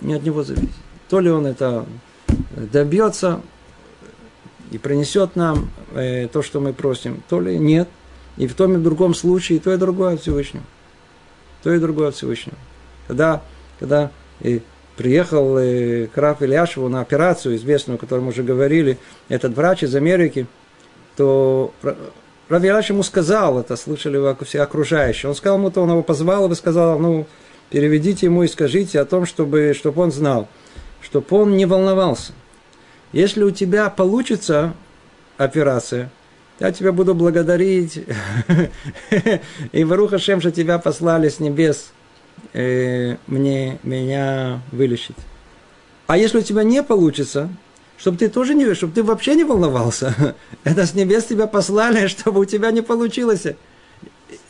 Не 0.00 0.14
от 0.14 0.22
него 0.22 0.42
зависит. 0.42 0.70
То 1.12 1.20
ли 1.20 1.31
он 1.31 1.46
это 1.46 1.85
добьется 2.57 3.42
и 4.70 4.79
принесет 4.79 5.37
нам 5.37 5.68
э, 5.92 6.27
то, 6.29 6.40
что 6.40 6.59
мы 6.59 6.72
просим, 6.72 7.22
то 7.29 7.38
ли 7.38 7.59
нет. 7.59 7.87
И 8.38 8.46
в 8.46 8.55
том 8.55 8.72
и 8.72 8.77
в 8.79 8.83
другом 8.83 9.14
случае 9.14 9.61
то 9.61 9.75
и 9.75 9.77
другое 9.77 10.14
от 10.14 10.22
Всевышнего. 10.22 10.64
То 11.62 11.70
и 11.70 11.79
другое 11.79 12.09
от 12.09 12.14
Всевышнего. 12.14 12.57
Когда, 13.09 13.42
когда 13.79 14.11
и 14.40 14.62
приехал 14.96 15.59
э, 15.59 16.07
Краф 16.07 16.40
Ильяшеву 16.40 16.88
на 16.88 17.03
операцию 17.03 17.57
известную, 17.57 17.96
о 17.96 17.98
которой 17.98 18.20
мы 18.20 18.29
уже 18.29 18.42
говорили, 18.42 18.96
этот 19.29 19.55
врач 19.55 19.83
из 19.83 19.94
Америки, 19.94 20.46
то 21.18 21.75
Рав 22.48 22.62
Ильяш 22.62 22.88
ему 22.88 23.03
сказал, 23.03 23.61
это 23.61 23.77
слышали 23.77 24.18
все 24.46 24.62
окружающие, 24.62 25.29
он 25.29 25.37
сказал 25.37 25.59
ему, 25.59 25.70
то 25.70 25.83
он 25.83 25.90
его 25.90 26.03
позвал 26.03 26.51
и 26.51 26.55
сказал, 26.55 26.98
ну, 26.98 27.27
переведите 27.68 28.25
ему 28.25 28.44
и 28.44 28.48
скажите 28.48 28.98
о 28.98 29.05
том, 29.05 29.27
чтобы, 29.27 29.75
чтобы 29.77 30.01
он 30.01 30.11
знал– 30.11 30.48
чтобы 31.03 31.27
он 31.31 31.57
не 31.57 31.67
волновался. 31.67 32.33
Если 33.12 33.43
у 33.43 33.51
тебя 33.51 33.91
получится 33.91 34.75
операция, 35.37 36.11
я 36.61 36.73
тебя 36.73 36.93
буду 36.93 37.15
благодарить. 37.15 38.05
И 39.73 39.85
Варуха 39.85 40.19
Шем, 40.19 40.41
что 40.41 40.51
тебя 40.51 40.79
послали 40.79 41.29
с 41.29 41.41
небес 41.41 41.93
э, 42.53 43.17
мне, 43.27 43.79
меня 43.83 44.62
вылечить. 44.71 45.17
А 46.07 46.17
если 46.17 46.38
у 46.38 46.43
тебя 46.43 46.62
не 46.62 46.83
получится, 46.83 47.51
чтобы 47.99 48.19
ты 48.19 48.29
тоже 48.29 48.55
не, 48.55 48.75
чтобы 48.75 48.93
ты 48.93 49.03
вообще 49.03 49.35
не 49.35 49.45
волновался. 49.45 50.35
Это 50.65 50.87
с 50.87 50.95
небес 50.95 51.25
тебя 51.25 51.47
послали, 51.47 52.07
чтобы 52.09 52.41
у 52.41 52.45
тебя 52.45 52.71
не 52.71 52.83
получилось. 52.83 53.47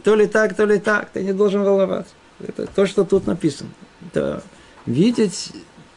То 0.05 0.15
ли 0.15 0.27
так, 0.27 0.55
то 0.55 0.65
ли 0.65 0.79
так, 0.79 1.11
ты 1.11 1.23
не 1.23 1.33
должен 1.33 1.62
волноваться. 1.62 2.15
Это 2.41 2.67
то, 2.67 2.87
что 2.87 3.05
тут 3.05 3.27
написано. 3.27 3.71
Это 4.07 4.43
видеть 4.87 5.53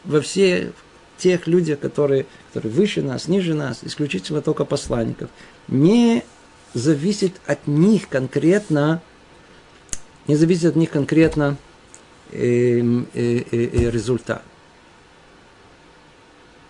во 0.05 0.21
все 0.21 0.71
тех 1.17 1.47
людях, 1.47 1.79
которые, 1.79 2.25
которые 2.47 2.73
выше 2.73 3.01
нас, 3.01 3.27
ниже 3.27 3.53
нас, 3.53 3.79
исключительно 3.83 4.41
только 4.41 4.65
посланников, 4.65 5.29
не 5.67 6.23
зависит 6.73 7.33
от 7.45 7.67
них 7.67 8.09
конкретно, 8.09 9.01
не 10.27 10.35
зависит 10.35 10.65
от 10.65 10.75
них 10.75 10.91
конкретно 10.91 11.57
э, 12.31 12.79
э, 12.79 13.03
э, 13.13 13.43
э, 13.51 13.89
результат. 13.89 14.43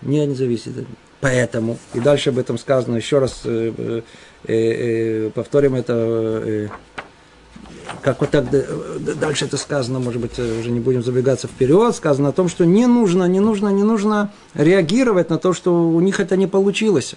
Не, 0.02 0.26
не 0.26 0.36
зависит 0.36 0.78
от 0.78 0.90
них. 0.90 0.98
Поэтому, 1.22 1.80
и 1.96 2.00
дальше 2.00 2.30
об 2.30 2.38
этом 2.38 2.58
сказано, 2.60 2.98
еще 2.98 3.18
раз 3.18 3.42
э, 3.46 3.72
э, 3.78 4.02
э, 4.48 5.30
повторим 5.32 5.74
это, 5.74 5.94
э, 5.94 6.68
как 8.02 8.22
вот 8.22 8.32
так 8.32 8.46
дальше 9.20 9.46
это 9.46 9.58
сказано, 9.58 10.00
может 10.00 10.22
быть, 10.22 10.38
уже 10.38 10.70
не 10.72 10.80
будем 10.80 11.04
забегаться 11.04 11.48
вперед, 11.48 11.96
сказано 11.96 12.30
о 12.30 12.32
том, 12.32 12.50
что 12.50 12.66
не 12.66 12.88
нужно, 12.88 13.26
не 13.26 13.40
нужно, 13.40 13.70
не 13.70 13.84
нужно 13.84 14.32
реагировать 14.54 15.30
на 15.30 15.38
то, 15.38 15.54
что 15.54 15.90
у 15.90 16.00
них 16.00 16.20
это 16.20 16.38
не 16.38 16.48
получилось. 16.48 17.16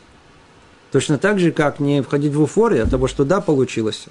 Точно 0.92 1.18
так 1.18 1.38
же, 1.38 1.52
как 1.52 1.80
не 1.80 2.02
входить 2.02 2.32
в 2.32 2.40
эйфорию 2.40 2.84
от 2.84 2.90
того, 2.90 3.08
что 3.08 3.24
да, 3.24 3.40
получилось. 3.40 4.06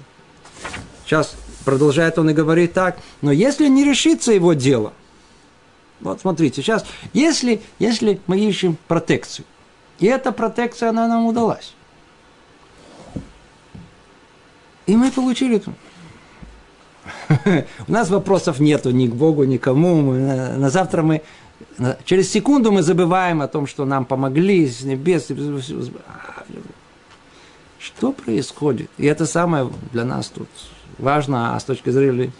Сейчас 1.04 1.34
продолжает 1.64 2.18
он 2.18 2.30
и 2.30 2.32
говорит 2.32 2.72
так, 2.72 2.98
но 3.20 3.32
если 3.32 3.68
не 3.68 3.84
решится 3.84 4.32
его 4.32 4.52
дело, 4.52 4.92
вот 6.00 6.20
смотрите, 6.20 6.62
сейчас, 6.62 6.84
если, 7.12 7.60
если 7.78 8.20
мы 8.26 8.38
ищем 8.38 8.78
протекцию, 8.86 9.44
и 9.98 10.06
эта 10.06 10.30
протекция, 10.30 10.90
она 10.90 11.08
нам 11.08 11.26
удалась, 11.26 11.74
и 14.86 14.96
мы 14.96 15.10
получили. 15.10 15.60
У 17.88 17.92
нас 17.92 18.10
вопросов 18.10 18.60
нету 18.60 18.90
ни 18.90 19.06
к 19.06 19.14
Богу, 19.14 19.44
ни 19.44 19.56
к 19.56 19.62
кому. 19.62 20.00
Мы, 20.02 20.18
на, 20.18 20.56
на 20.56 20.70
завтра 20.70 21.02
мы 21.02 21.22
через 22.04 22.30
секунду 22.30 22.72
мы 22.72 22.82
забываем 22.82 23.42
о 23.42 23.48
том, 23.48 23.66
что 23.66 23.84
нам 23.84 24.04
помогли 24.04 24.66
с 24.68 24.82
небес. 24.82 25.28
Что 27.78 28.12
происходит? 28.12 28.90
И 28.98 29.06
это 29.06 29.26
самое 29.26 29.70
для 29.92 30.04
нас 30.04 30.28
тут 30.28 30.48
важно, 30.98 31.54
а 31.54 31.60
с 31.60 31.64
точки 31.64 31.90
зрения 31.90 32.32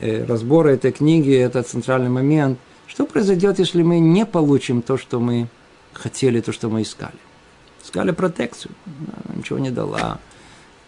э, 0.00 0.24
разбора 0.24 0.70
этой 0.70 0.92
книги, 0.92 1.34
это 1.34 1.62
центральный 1.62 2.08
момент. 2.08 2.58
Что 2.86 3.04
произойдет, 3.04 3.58
если 3.58 3.82
мы 3.82 3.98
не 3.98 4.24
получим 4.24 4.82
то, 4.82 4.96
что 4.96 5.18
мы 5.18 5.48
хотели, 5.92 6.40
то, 6.40 6.52
что 6.52 6.68
мы 6.68 6.82
искали? 6.82 7.18
Искали 7.82 8.12
протекцию, 8.12 8.72
ничего 9.34 9.58
не 9.58 9.70
дала 9.70 10.18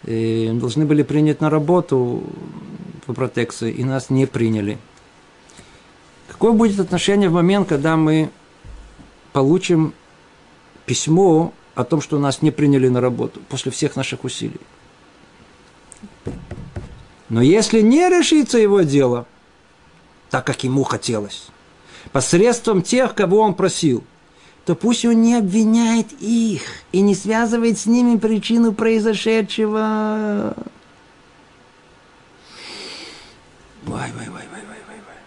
и 0.05 0.49
должны 0.53 0.85
были 0.85 1.03
принять 1.03 1.41
на 1.41 1.49
работу 1.49 2.23
по 3.05 3.13
протекции, 3.13 3.71
и 3.71 3.83
нас 3.83 4.09
не 4.09 4.25
приняли. 4.25 4.77
Какое 6.27 6.51
будет 6.51 6.79
отношение 6.79 7.29
в 7.29 7.33
момент, 7.33 7.67
когда 7.67 7.97
мы 7.97 8.29
получим 9.33 9.93
письмо 10.85 11.53
о 11.75 11.83
том, 11.83 12.01
что 12.01 12.19
нас 12.19 12.41
не 12.41 12.51
приняли 12.51 12.87
на 12.87 13.01
работу 13.01 13.41
после 13.49 13.71
всех 13.71 13.95
наших 13.95 14.23
усилий? 14.23 14.59
Но 17.29 17.41
если 17.41 17.81
не 17.81 18.09
решится 18.09 18.57
его 18.57 18.81
дело, 18.81 19.27
так 20.29 20.45
как 20.45 20.63
ему 20.63 20.83
хотелось, 20.83 21.47
посредством 22.11 22.81
тех, 22.81 23.15
кого 23.15 23.39
он 23.39 23.53
просил– 23.53 24.03
то 24.69 24.75
пусть 24.75 25.03
он 25.03 25.23
не 25.23 25.33
обвиняет 25.33 26.05
их 26.19 26.61
и 26.91 27.01
не 27.01 27.15
связывает 27.15 27.79
с 27.79 27.87
ними 27.87 28.19
причину 28.19 28.71
произошедшего. 28.71 30.53
Вай, 33.83 34.11
вай, 34.15 34.29
вай, 34.29 34.29
вай, 34.29 34.43
вай, 34.51 34.99
вай. 35.07 35.17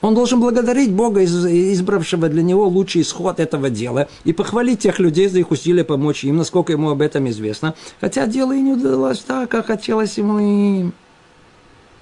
Он 0.00 0.14
должен 0.14 0.38
благодарить 0.38 0.92
Бога, 0.92 1.24
избравшего 1.24 2.28
для 2.28 2.44
него 2.44 2.68
лучший 2.68 3.02
исход 3.02 3.40
этого 3.40 3.68
дела, 3.68 4.08
и 4.22 4.32
похвалить 4.32 4.78
тех 4.78 5.00
людей 5.00 5.26
за 5.26 5.40
их 5.40 5.50
усилия 5.50 5.82
помочь 5.82 6.22
им, 6.22 6.36
насколько 6.36 6.70
ему 6.70 6.90
об 6.90 7.02
этом 7.02 7.28
известно. 7.30 7.74
Хотя 8.00 8.28
дело 8.28 8.54
и 8.54 8.60
не 8.60 8.74
удалось 8.74 9.18
так, 9.18 9.50
как 9.50 9.66
хотелось 9.66 10.16
ему 10.18 10.38
и... 10.38 10.90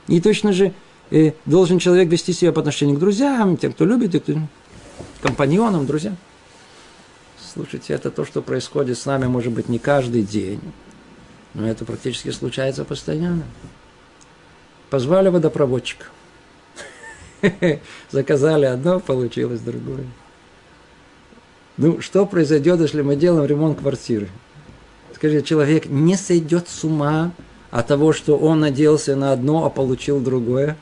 И 0.09 0.21
точно 0.21 0.53
же 0.53 0.75
э, 1.11 1.33
должен 1.47 1.79
человек 1.79 2.11
вести 2.11 2.35
себя 2.35 2.53
по 2.53 2.61
отношению 2.61 2.97
к 2.97 3.01
друзьям, 3.01 3.57
тем, 3.57 3.73
кто 3.73 3.87
любит, 3.87 4.15
и 4.15 4.21
кто 4.21 4.35
компаньонам, 5.23 5.87
друзьям. 5.87 6.17
Слушайте, 7.53 7.95
это 7.95 8.11
то, 8.11 8.25
что 8.25 8.43
происходит 8.43 8.99
с 8.99 9.07
нами, 9.07 9.27
может 9.27 9.53
быть, 9.53 9.69
не 9.69 9.79
каждый 9.79 10.23
день, 10.23 10.61
но 11.55 11.69
это 11.69 11.85
практически 11.85 12.31
случается 12.31 12.85
постоянно. 12.85 13.45
Позвали 14.91 15.29
водопроводчика. 15.29 16.07
Заказали 18.11 18.67
одно, 18.67 19.01
получилось 19.01 19.61
другое. 19.61 20.07
Ну, 21.77 22.01
что 22.01 22.27
произойдет, 22.27 22.81
если 22.81 23.03
мы 23.03 23.17
делаем 23.17 23.47
ремонт 23.47 23.79
квартиры? 23.79 24.29
Скажи, 25.15 25.43
человек 25.43 25.87
не 25.87 26.17
сойдет 26.17 26.69
с 26.69 26.85
ума 26.85 27.33
от 27.71 27.87
того, 27.87 28.13
что 28.13 28.37
он 28.37 28.61
надеялся 28.61 29.17
на 29.17 29.33
одно, 29.33 29.65
а 29.65 29.71
получил 29.71 30.21
другое? 30.21 30.77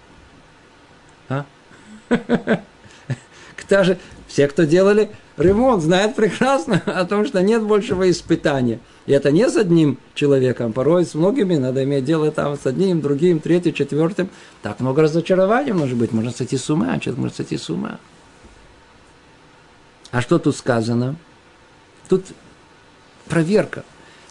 А? 1.28 1.44
Даже 3.68 3.98
все, 4.28 4.48
кто 4.48 4.64
делали 4.64 5.10
ремонт, 5.36 5.82
знают 5.82 6.14
прекрасно 6.14 6.82
о 6.86 7.04
том, 7.04 7.26
что 7.26 7.42
нет 7.42 7.62
большего 7.62 8.10
испытания. 8.10 8.80
И 9.06 9.12
это 9.12 9.30
не 9.30 9.48
с 9.48 9.56
одним 9.56 9.98
человеком, 10.14 10.72
порой 10.72 11.04
с 11.04 11.14
многими 11.14 11.56
надо 11.56 11.84
иметь 11.84 12.04
дело 12.04 12.30
там 12.30 12.58
с 12.58 12.66
одним, 12.66 13.00
другим, 13.00 13.38
третьим, 13.38 13.72
четвертым. 13.72 14.30
Так 14.62 14.80
много 14.80 15.02
разочарований 15.02 15.72
может 15.72 15.96
быть, 15.96 16.12
можно 16.12 16.32
сойти 16.32 16.56
с 16.56 16.68
ума, 16.70 16.98
человек 16.98 17.18
может 17.18 17.36
сойти 17.36 17.56
с 17.56 17.70
ума. 17.70 17.98
А 20.10 20.20
что 20.20 20.38
тут 20.38 20.56
сказано? 20.56 21.16
Тут 22.08 22.24
проверка. 23.28 23.84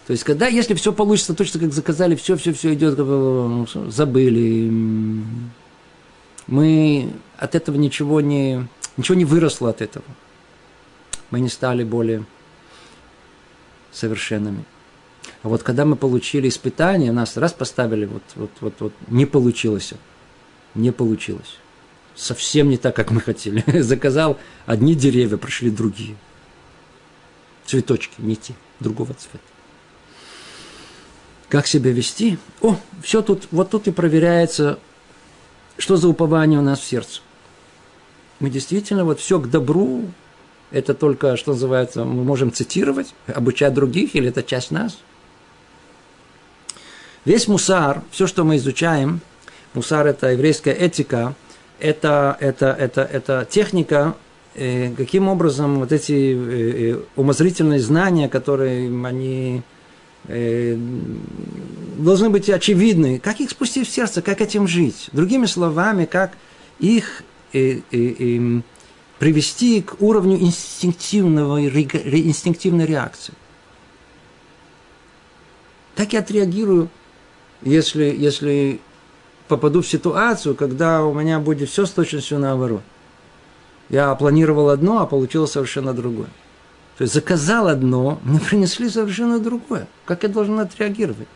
То 0.07 0.11
есть, 0.11 0.23
когда, 0.23 0.47
если 0.47 0.75
все 0.75 0.93
получится 0.93 1.33
точно 1.33 1.59
как 1.59 1.73
заказали, 1.73 2.15
все, 2.15 2.35
все, 2.37 2.53
все 2.53 2.73
идет, 2.73 2.97
забыли, 3.91 4.71
мы 6.47 7.13
от 7.37 7.55
этого 7.55 7.75
ничего 7.75 8.21
не, 8.21 8.67
Ничего 8.97 9.17
не 9.17 9.25
выросло 9.25 9.69
от 9.69 9.81
этого. 9.81 10.05
Мы 11.31 11.39
не 11.39 11.49
стали 11.49 11.83
более 11.83 12.25
совершенными. 13.91 14.63
А 15.43 15.49
вот 15.49 15.63
когда 15.63 15.85
мы 15.85 15.95
получили 15.95 16.47
испытание, 16.47 17.11
нас 17.11 17.37
раз 17.37 17.53
поставили, 17.53 18.05
вот, 18.05 18.23
вот, 18.35 18.51
вот, 18.61 18.73
вот 18.79 18.93
не 19.07 19.25
получилось. 19.25 19.93
Не 20.75 20.91
получилось. 20.91 21.57
Совсем 22.15 22.69
не 22.69 22.77
так, 22.77 22.95
как 22.95 23.11
мы 23.11 23.21
хотели. 23.21 23.63
Заказал 23.81 24.37
одни 24.65 24.95
деревья, 24.95 25.37
прошли 25.37 25.69
другие. 25.69 26.15
Цветочки 27.65 28.15
не 28.19 28.35
те, 28.35 28.53
другого 28.79 29.13
цвета. 29.13 29.39
Как 31.49 31.67
себя 31.67 31.91
вести? 31.91 32.37
О, 32.61 32.77
все 33.03 33.21
тут, 33.21 33.47
вот 33.51 33.69
тут 33.69 33.87
и 33.87 33.91
проверяется, 33.91 34.79
что 35.77 35.97
за 35.97 36.07
упование 36.07 36.59
у 36.59 36.63
нас 36.63 36.79
в 36.79 36.83
сердце 36.83 37.21
мы 38.39 38.49
действительно 38.49 39.05
вот 39.05 39.19
все 39.19 39.39
к 39.39 39.49
добру, 39.49 40.03
это 40.71 40.93
только, 40.93 41.37
что 41.37 41.51
называется, 41.51 42.03
мы 42.03 42.23
можем 42.23 42.51
цитировать, 42.51 43.13
обучать 43.27 43.73
других, 43.73 44.15
или 44.15 44.29
это 44.29 44.43
часть 44.43 44.71
нас. 44.71 44.97
Весь 47.23 47.47
мусар, 47.47 48.01
все, 48.11 48.27
что 48.27 48.43
мы 48.43 48.57
изучаем, 48.57 49.21
мусар– 49.73 50.05
это 50.07 50.31
еврейская 50.31 50.73
этика, 50.73 51.33
это, 51.79 52.37
это, 52.39 52.75
это, 52.77 53.01
это 53.01 53.47
техника, 53.49 54.15
э, 54.53 54.93
каким 54.95 55.27
образом 55.27 55.79
вот 55.79 55.91
эти 55.91 56.13
э, 56.13 56.93
э, 56.93 56.99
умозрительные 57.15 57.79
знания, 57.79 58.29
которые 58.29 58.87
они 59.05 59.63
должны 60.27 60.79
быть 62.31 62.49
очевидны, 62.49 63.19
как 63.19 63.39
их 63.41 63.51
спустить 63.51 63.87
в 63.87 63.91
сердце, 63.91 64.23
как 64.23 64.41
этим 64.41 64.67
жить. 64.67 65.09
Другими 65.11 65.45
словами, 65.45 66.05
как 66.05 66.31
их 66.79 67.21
и, 67.55 67.83
и, 67.91 68.37
и 68.37 68.61
привести 69.19 69.81
к 69.81 70.01
уровню 70.01 70.37
инстинктивного, 70.37 71.65
инстинктивной 71.65 72.85
реакции. 72.85 73.33
Так 75.95 76.13
я 76.13 76.19
отреагирую, 76.19 76.89
если, 77.61 78.03
если 78.03 78.81
попаду 79.47 79.81
в 79.81 79.87
ситуацию, 79.87 80.55
когда 80.55 81.03
у 81.03 81.13
меня 81.13 81.39
будет 81.39 81.69
все 81.69 81.85
с 81.85 81.91
точностью 81.91 82.39
наоборот. 82.39 82.81
Я 83.89 84.13
планировал 84.15 84.69
одно, 84.69 85.01
а 85.01 85.05
получилось 85.05 85.51
совершенно 85.51 85.93
другое. 85.93 86.29
То 86.97 87.03
есть 87.03 87.13
заказал 87.13 87.67
одно, 87.67 88.19
мне 88.23 88.39
принесли 88.39 88.89
совершенно 88.89 89.39
другое. 89.39 89.87
Как 90.05 90.23
я 90.23 90.29
должен 90.29 90.59
отреагировать? 90.59 91.27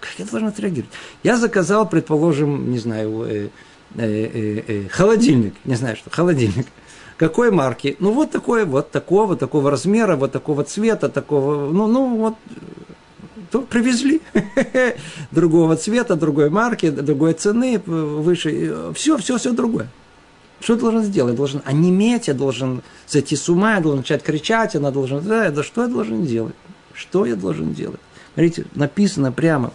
Как 0.00 0.01
я 0.18 0.24
должен 0.24 0.48
отреагировать? 0.48 0.92
Я 1.22 1.36
заказал, 1.36 1.88
предположим, 1.88 2.70
не 2.70 2.78
знаю, 2.78 3.24
э, 3.28 3.48
э, 3.96 4.62
э, 4.66 4.88
холодильник, 4.88 5.54
не 5.64 5.74
знаю 5.74 5.96
что, 5.96 6.10
холодильник. 6.10 6.66
Какой 7.16 7.50
марки? 7.50 7.96
Ну, 8.00 8.12
вот 8.12 8.30
такой, 8.30 8.64
вот 8.64 8.90
такого, 8.90 9.36
такого 9.36 9.70
размера, 9.70 10.16
вот 10.16 10.32
такого 10.32 10.64
цвета, 10.64 11.08
такого, 11.08 11.72
ну, 11.72 11.86
ну, 11.86 12.16
вот, 12.16 12.34
то 13.50 13.60
привезли 13.60 14.20
другого 15.30 15.76
цвета, 15.76 16.16
другой 16.16 16.50
марки, 16.50 16.90
другой 16.90 17.34
цены, 17.34 17.78
выше, 17.78 18.92
все, 18.94 19.18
все, 19.18 19.36
все 19.38 19.52
другое. 19.52 19.88
Что 20.62 20.74
я 20.74 20.78
должен 20.80 21.02
сделать? 21.02 21.32
Я 21.32 21.36
должен 21.36 21.62
онеметь, 21.64 22.28
я 22.28 22.34
должен 22.34 22.82
зайти 23.08 23.36
с 23.36 23.48
ума, 23.48 23.74
я 23.74 23.80
должен 23.80 23.98
начать 23.98 24.22
кричать, 24.22 24.76
она 24.76 24.90
должен... 24.90 25.22
Да, 25.22 25.50
да 25.50 25.62
что 25.62 25.82
я 25.82 25.88
должен 25.88 26.24
делать? 26.24 26.54
Что 26.94 27.26
я 27.26 27.34
должен 27.34 27.74
делать? 27.74 28.00
Смотрите, 28.34 28.64
написано 28.74 29.32
прямо, 29.32 29.72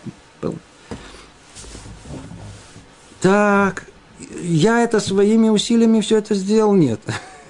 так, 3.21 3.85
я 4.41 4.83
это 4.83 4.99
своими 4.99 5.49
усилиями 5.49 6.01
все 6.01 6.17
это 6.17 6.35
сделал? 6.35 6.73
Нет. 6.73 6.99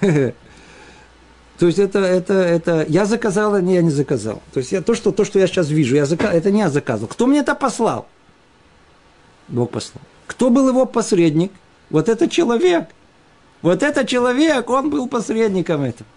То 1.58 1.66
есть 1.66 1.78
это, 1.78 1.98
это, 1.98 2.34
это, 2.34 2.86
я 2.88 3.04
заказал, 3.04 3.54
а 3.54 3.60
не 3.60 3.74
я 3.74 3.82
не 3.82 3.90
заказал. 3.90 4.42
То 4.52 4.60
есть 4.60 4.70
я, 4.70 4.80
то, 4.80 4.94
что, 4.94 5.10
то, 5.10 5.24
что 5.24 5.38
я 5.38 5.46
сейчас 5.48 5.68
вижу, 5.68 5.96
я 5.96 6.06
заказ, 6.06 6.32
это 6.32 6.50
не 6.50 6.60
я 6.60 6.70
заказывал. 6.70 7.08
Кто 7.08 7.26
мне 7.26 7.40
это 7.40 7.54
послал? 7.56 8.06
Бог 9.48 9.70
послал. 9.70 10.02
Кто 10.26 10.50
был 10.50 10.68
его 10.68 10.86
посредник? 10.86 11.52
Вот 11.90 12.08
этот 12.08 12.30
человек. 12.30 12.88
Вот 13.60 13.82
этот 13.82 14.06
человек, 14.06 14.70
он 14.70 14.90
был 14.90 15.08
посредником 15.08 15.82
этого. 15.82 16.08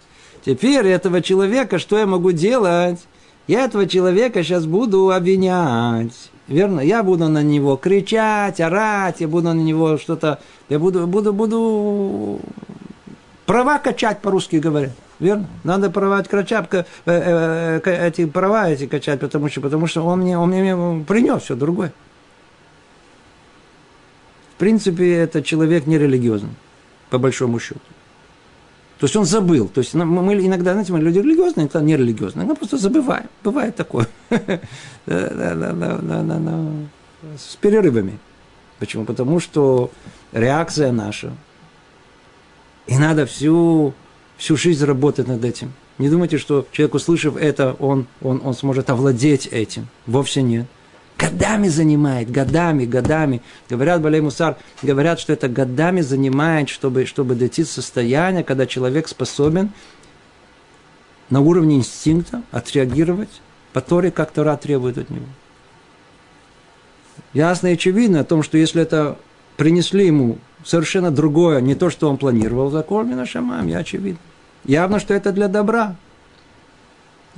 Теперь 0.44 0.86
этого 0.86 1.20
человека, 1.22 1.78
что 1.78 1.98
я 1.98 2.06
могу 2.06 2.30
делать? 2.30 3.00
Я 3.46 3.64
этого 3.64 3.88
человека 3.88 4.42
сейчас 4.42 4.66
буду 4.66 5.10
обвинять. 5.10 6.30
Верно? 6.48 6.80
Я 6.80 7.02
буду 7.02 7.28
на 7.28 7.42
него 7.42 7.76
кричать, 7.76 8.60
орать, 8.60 9.20
я 9.20 9.28
буду 9.28 9.48
на 9.48 9.60
него 9.60 9.98
что-то... 9.98 10.38
Я 10.68 10.78
буду, 10.78 11.06
буду, 11.06 11.32
буду 11.32 12.40
права 13.46 13.78
качать, 13.78 14.20
по-русски 14.20 14.56
говоря. 14.56 14.90
Верно? 15.18 15.46
Надо 15.64 15.90
права 15.90 16.22
качать, 16.22 16.66
э, 16.72 16.84
э, 17.06 17.80
эти 17.84 18.26
права 18.26 18.68
эти 18.68 18.86
качать, 18.86 19.20
потому 19.20 19.48
что, 19.48 19.60
потому 19.60 19.86
что 19.86 20.02
он 20.02 20.20
мне, 20.20 20.38
он 20.38 20.50
мне 20.50 21.04
принес 21.04 21.42
все 21.42 21.54
другое. 21.54 21.92
В 24.56 24.58
принципе, 24.58 25.14
это 25.14 25.42
человек 25.42 25.86
нерелигиозный, 25.86 26.50
по 27.10 27.18
большому 27.18 27.58
счету. 27.58 27.80
То 29.02 29.06
есть 29.06 29.16
он 29.16 29.24
забыл. 29.24 29.66
То 29.66 29.80
есть 29.80 29.94
мы 29.94 30.46
иногда, 30.46 30.74
знаете, 30.74 30.92
мы 30.92 31.00
люди 31.00 31.18
религиозные, 31.18 31.64
иногда 31.64 31.80
нерелигиозные. 31.80 32.46
Мы 32.46 32.54
просто 32.54 32.76
забываем. 32.76 33.26
Бывает 33.42 33.74
такое. 33.74 34.06
С 35.06 35.50
перерывами. 37.60 38.20
Почему? 38.78 39.04
Потому 39.04 39.40
что 39.40 39.90
реакция 40.30 40.92
наша. 40.92 41.32
И 42.86 42.96
надо 42.96 43.26
всю, 43.26 43.92
всю 44.36 44.56
жизнь 44.56 44.84
работать 44.84 45.26
над 45.26 45.44
этим. 45.44 45.72
Не 45.98 46.08
думайте, 46.08 46.38
что 46.38 46.64
человек, 46.70 46.94
услышав 46.94 47.36
это, 47.36 47.74
он, 47.80 48.06
он, 48.20 48.40
он 48.44 48.54
сможет 48.54 48.88
овладеть 48.88 49.48
этим. 49.48 49.88
Вовсе 50.06 50.42
нет 50.42 50.68
годами 51.22 51.68
занимает, 51.68 52.30
годами, 52.30 52.84
годами. 52.84 53.42
Говорят, 53.68 54.02
Балей 54.02 54.20
Мусар, 54.20 54.56
говорят, 54.82 55.20
что 55.20 55.32
это 55.32 55.48
годами 55.48 56.00
занимает, 56.00 56.68
чтобы, 56.68 57.06
чтобы 57.06 57.34
дойти 57.34 57.62
до 57.62 57.68
состояния, 57.68 58.42
когда 58.42 58.66
человек 58.66 59.08
способен 59.08 59.70
на 61.30 61.40
уровне 61.40 61.76
инстинкта 61.76 62.42
отреагировать 62.50 63.40
по 63.72 63.80
Торе, 63.80 64.10
как 64.10 64.32
Тора 64.32 64.56
требует 64.56 64.98
от 64.98 65.10
него. 65.10 65.26
Ясно 67.32 67.68
и 67.68 67.74
очевидно 67.74 68.20
о 68.20 68.24
том, 68.24 68.42
что 68.42 68.58
если 68.58 68.82
это 68.82 69.16
принесли 69.56 70.06
ему 70.06 70.38
совершенно 70.64 71.10
другое, 71.10 71.60
не 71.60 71.74
то, 71.74 71.88
что 71.88 72.10
он 72.10 72.18
планировал, 72.18 72.70
закон 72.70 73.08
Минашамам, 73.08 73.66
я 73.68 73.78
очевидно. 73.78 74.20
Явно, 74.64 75.00
что 75.00 75.14
это 75.14 75.32
для 75.32 75.48
добра. 75.48 75.96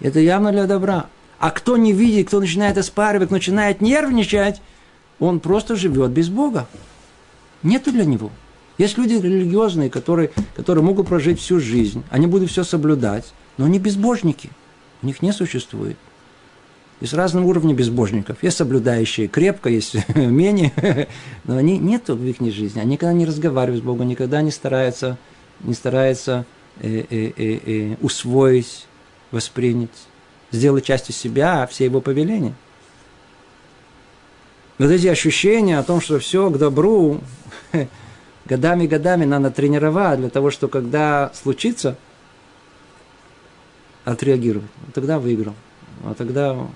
Это 0.03 0.19
явно 0.19 0.51
для 0.51 0.67
добра. 0.67 1.07
А 1.39 1.51
кто 1.51 1.77
не 1.77 1.93
видит, 1.93 2.29
кто 2.29 2.41
начинает 2.41 2.79
оспаривать, 2.79 3.31
начинает 3.31 3.81
нервничать, 3.81 4.61
он 5.19 5.41
просто 5.41 5.77
живет 5.77 6.11
без 6.11 6.29
Бога. 6.29 6.67
Нету 7.63 7.93
для 7.93 8.05
него. 8.05 8.31
Есть 8.79 8.99
люди 8.99 9.15
религиозные, 9.15 9.89
которые, 9.89 10.31
которые 10.57 10.85
могут 10.85 11.09
прожить 11.09 11.41
всю 11.41 11.61
жизнь, 11.61 12.03
они 12.11 12.27
будут 12.27 12.51
все 12.51 12.65
соблюдать, 12.65 13.33
но 13.57 13.67
они 13.67 13.79
безбожники. 13.79 14.51
У 15.03 15.07
них 15.07 15.23
не 15.23 15.33
существует. 15.33 15.97
Есть 17.01 17.15
разные 17.15 17.45
уровни 17.45 17.75
безбожников. 17.75 18.43
Есть 18.43 18.57
соблюдающие 18.57 19.29
крепко, 19.29 19.69
есть 19.69 19.97
менее, 20.15 20.73
но 21.45 21.57
они 21.57 21.79
нету 21.79 22.17
в 22.17 22.25
их 22.25 22.41
жизни. 22.53 22.81
Они 22.81 22.93
никогда 22.93 23.13
не 23.13 23.27
разговаривают 23.27 23.83
с 23.83 23.87
Богом, 23.87 24.09
никогда 24.09 24.43
не 24.43 24.51
стараются, 24.51 25.19
не 25.61 25.75
стараются 25.75 26.47
э, 26.81 27.05
э, 27.11 27.33
э, 27.37 27.61
э, 27.67 27.97
усвоить, 28.01 28.87
воспринять 29.31 29.91
сделать 30.55 30.85
частью 30.85 31.15
себя 31.15 31.67
все 31.67 31.85
его 31.85 32.01
повеления. 32.01 32.55
Вот 34.79 34.91
эти 34.91 35.07
ощущения 35.07 35.79
о 35.79 35.83
том, 35.83 36.01
что 36.01 36.19
все 36.19 36.51
к 36.51 36.59
добру, 36.59 37.21
годами-годами 38.45 39.25
надо 39.25 39.51
тренировать 39.51 40.21
для 40.21 40.31
того, 40.31 40.51
что 40.51 40.69
когда 40.69 41.31
случится, 41.35 41.97
отреагировать. 44.05 44.69
Тогда 44.93 45.19
выиграл. 45.19 45.55
А 46.05 46.15
тогда 46.15 46.67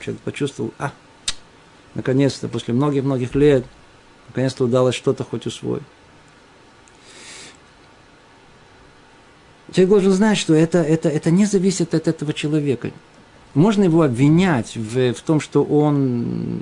человек 0.00 0.22
почувствовал, 0.22 0.72
а, 0.78 0.92
наконец-то, 1.94 2.48
после 2.48 2.72
многих-многих 2.72 3.34
лет, 3.34 3.64
наконец-то 4.28 4.64
удалось 4.64 4.94
что-то 4.94 5.24
хоть 5.24 5.46
усвоить. 5.46 5.82
Человек 9.72 9.90
должен 9.90 10.12
знать, 10.12 10.38
что 10.38 10.54
это, 10.54 10.78
это, 10.78 11.08
это 11.08 11.30
не 11.30 11.46
зависит 11.46 11.94
от 11.94 12.08
этого 12.08 12.32
человека. 12.32 12.90
Можно 13.54 13.84
его 13.84 14.02
обвинять 14.02 14.76
в, 14.76 15.12
в 15.12 15.20
том, 15.22 15.40
что 15.40 15.62
он 15.62 16.60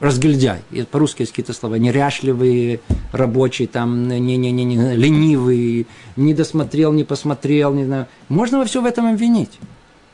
разгильдяй. 0.00 0.60
По-русски 0.90 1.22
есть 1.22 1.32
какие-то 1.32 1.52
слова. 1.52 1.76
Неряшливый, 1.76 2.80
рабочий, 3.12 3.66
там, 3.66 4.08
не, 4.08 4.20
не, 4.20 4.52
не, 4.52 4.64
не, 4.64 4.94
ленивый, 4.94 5.86
не 6.16 6.34
досмотрел, 6.34 6.92
не 6.92 7.04
посмотрел. 7.04 7.74
Не 7.74 7.84
знаю. 7.84 8.06
Можно 8.28 8.58
во 8.58 8.64
все 8.64 8.80
в 8.80 8.86
этом 8.86 9.06
обвинить. 9.06 9.58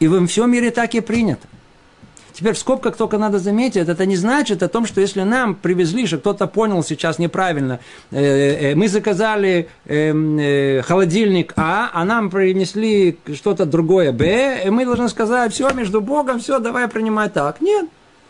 И 0.01 0.09
во 0.09 0.25
всем 0.27 0.51
мире 0.51 0.71
так 0.71 0.95
и 0.95 1.01
принято. 1.01 1.47
Теперь 2.33 2.55
в 2.55 2.59
скобках 2.59 2.97
только 2.97 3.19
надо 3.19 3.39
заметить, 3.39 3.89
это 3.89 4.07
не 4.07 4.17
значит 4.17 4.63
о 4.63 4.69
том, 4.69 4.87
что 4.87 5.01
если 5.01 5.23
нам 5.23 5.55
привезли, 5.55 6.07
что 6.07 6.19
кто-то 6.19 6.47
понял 6.47 6.83
сейчас 6.83 7.19
неправильно, 7.19 7.81
э, 8.11 8.73
э, 8.73 8.75
мы 8.75 8.89
заказали 8.89 9.69
эм, 9.87 10.83
холодильник 10.83 11.53
А, 11.57 11.91
а 11.93 12.05
нам 12.05 12.31
принесли 12.31 13.19
что-то 13.35 13.67
другое 13.67 14.13
Б, 14.13 14.63
и 14.65 14.71
мы 14.71 14.85
должны 14.85 15.09
сказать, 15.09 15.53
все, 15.53 15.71
между 15.73 16.01
Богом, 16.01 16.41
все, 16.41 16.59
давай 16.59 16.89
принимать 16.89 17.35
так. 17.35 17.61
Нет, 17.61 17.87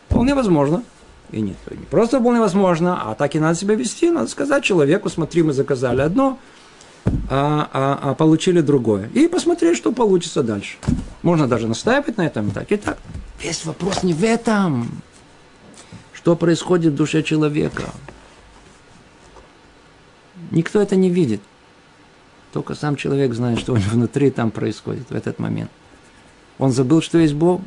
вполне 0.08 0.34
возможно. 0.34 0.82
И 1.30 1.40
нет, 1.40 1.56
не 1.70 1.86
просто 1.86 2.20
вполне 2.20 2.40
возможно, 2.40 3.00
а 3.10 3.14
так 3.14 3.34
и 3.34 3.40
надо 3.40 3.54
себя 3.54 3.74
вести, 3.74 4.10
надо 4.10 4.28
сказать 4.28 4.64
человеку, 4.64 5.08
смотри, 5.08 5.42
мы 5.42 5.52
заказали 5.52 6.02
одно, 6.02 6.38
а, 7.30 7.68
а, 7.72 7.98
а 8.02 8.14
получили 8.14 8.60
другое. 8.60 9.08
И 9.14 9.28
посмотреть, 9.28 9.76
что 9.76 9.92
получится 9.92 10.42
дальше. 10.42 10.76
Можно 11.22 11.48
даже 11.48 11.68
настаивать 11.68 12.16
на 12.18 12.26
этом, 12.26 12.50
так 12.50 12.70
и 12.70 12.76
так. 12.76 12.98
Весь 13.42 13.64
вопрос 13.64 14.02
не 14.02 14.14
в 14.14 14.22
этом. 14.22 15.02
Что 16.12 16.36
происходит 16.36 16.92
в 16.92 16.96
душе 16.96 17.22
человека? 17.22 17.90
Никто 20.50 20.80
это 20.80 20.94
не 20.94 21.10
видит. 21.10 21.40
Только 22.52 22.74
сам 22.74 22.96
человек 22.96 23.34
знает, 23.34 23.58
что 23.58 23.72
у 23.72 23.76
него 23.76 23.90
внутри 23.90 24.30
там 24.30 24.50
происходит 24.50 25.10
в 25.10 25.14
этот 25.14 25.38
момент. 25.38 25.70
Он 26.58 26.70
забыл, 26.70 27.02
что 27.02 27.18
есть 27.18 27.34
Бог, 27.34 27.60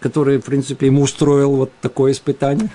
который, 0.00 0.38
в 0.38 0.44
принципе, 0.44 0.86
ему 0.86 1.02
устроил 1.02 1.56
вот 1.56 1.72
такое 1.82 2.12
испытание. 2.12 2.70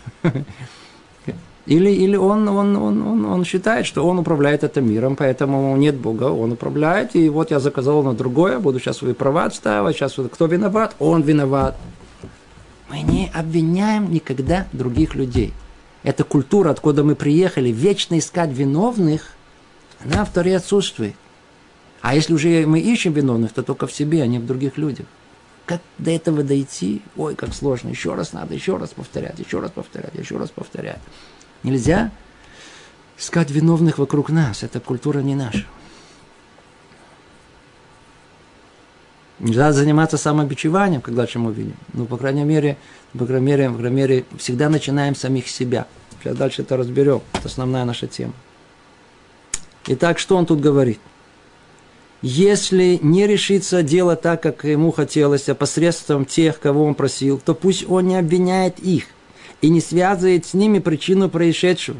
Или, 1.66 1.92
или 1.92 2.18
он, 2.18 2.46
он, 2.50 2.76
он, 2.76 3.08
он, 3.08 3.26
он 3.26 3.46
считает, 3.46 3.86
что 3.86 4.06
он 4.06 4.20
управляет 4.20 4.66
этим 4.66 4.92
миром, 4.92 5.16
поэтому 5.16 5.78
нет 5.78 5.96
Бога, 5.96 6.26
он 6.26 6.52
управляет, 6.52 7.16
и 7.16 7.30
вот 7.30 7.52
я 7.52 7.62
заказал 7.62 8.04
на 8.04 8.14
другое, 8.14 8.60
буду 8.60 8.80
сейчас 8.80 8.98
свои 8.98 9.14
права 9.14 9.46
отстаивать, 9.46 9.96
сейчас 9.96 10.14
кто 10.30 10.46
виноват? 10.48 10.94
Он 11.00 11.22
виноват. 11.22 11.78
Мы 12.94 13.02
не 13.02 13.32
обвиняем 13.34 14.12
никогда 14.12 14.68
других 14.72 15.16
людей. 15.16 15.52
Эта 16.04 16.24
культура, 16.24 16.70
откуда 16.70 17.04
мы 17.04 17.16
приехали, 17.16 17.70
вечно 17.70 18.20
искать 18.20 18.52
виновных, 18.52 19.34
она 20.06 20.24
в 20.24 20.32
Торе 20.32 20.58
отсутствует. 20.58 21.16
А 22.02 22.14
если 22.14 22.36
уже 22.36 22.68
мы 22.68 22.80
ищем 22.80 23.14
виновных, 23.14 23.52
то 23.52 23.64
только 23.64 23.88
в 23.88 23.92
себе, 23.92 24.22
а 24.22 24.28
не 24.28 24.38
в 24.38 24.46
других 24.46 24.78
людях. 24.78 25.08
Как 25.66 25.82
до 25.98 26.12
этого 26.12 26.44
дойти? 26.44 27.02
Ой, 27.18 27.34
как 27.34 27.56
сложно. 27.56 27.90
Еще 27.90 28.14
раз 28.14 28.32
надо, 28.32 28.54
еще 28.54 28.78
раз 28.78 28.90
повторять, 28.90 29.40
еще 29.40 29.60
раз 29.60 29.72
повторять, 29.72 30.14
еще 30.14 30.38
раз 30.38 30.52
повторять. 30.52 31.00
Нельзя 31.64 32.12
искать 33.18 33.50
виновных 33.50 33.98
вокруг 33.98 34.30
нас. 34.30 34.62
Эта 34.62 34.80
культура 34.80 35.22
не 35.22 35.34
наша. 35.34 35.66
Нельзя 39.44 39.72
заниматься 39.72 40.18
самобичеванием, 40.18 41.02
когда 41.02 41.28
чем 41.28 41.46
увидим. 41.46 41.76
Ну, 41.94 42.06
по 42.06 42.18
крайней 42.18 42.44
мере, 42.44 42.78
по 43.18 43.26
крайней 43.26 43.46
мере, 43.46 43.70
по 43.70 43.78
крайней 43.78 43.96
мере, 43.96 44.26
всегда 44.38 44.70
начинаем 44.70 45.16
самих 45.16 45.48
себя. 45.48 45.86
Сейчас 46.20 46.38
дальше 46.38 46.62
это 46.64 46.78
разберем. 46.78 47.22
Это 47.34 47.48
основная 47.48 47.86
наша 47.86 48.08
тема. 48.08 48.34
Итак, 49.88 50.18
что 50.18 50.38
он 50.38 50.46
тут 50.46 50.62
говорит? 50.62 51.00
Если 52.22 53.00
не 53.04 53.28
решится 53.28 53.84
дело 53.84 54.16
так, 54.16 54.42
как 54.42 54.64
ему 54.64 54.92
хотелось, 54.92 55.50
а 55.50 55.56
посредством 55.56 56.26
тех, 56.26 56.60
кого 56.60 56.86
он 56.86 56.96
просил, 56.96 57.38
то 57.38 57.54
пусть 57.54 57.86
он 57.88 58.08
не 58.08 58.16
обвиняет 58.16 58.80
их– 58.80 59.06
и 59.64 59.70
не 59.70 59.80
связывает 59.80 60.46
с 60.46 60.54
ними 60.54 60.80
причину 60.80 61.30
происшедшего. 61.30 61.98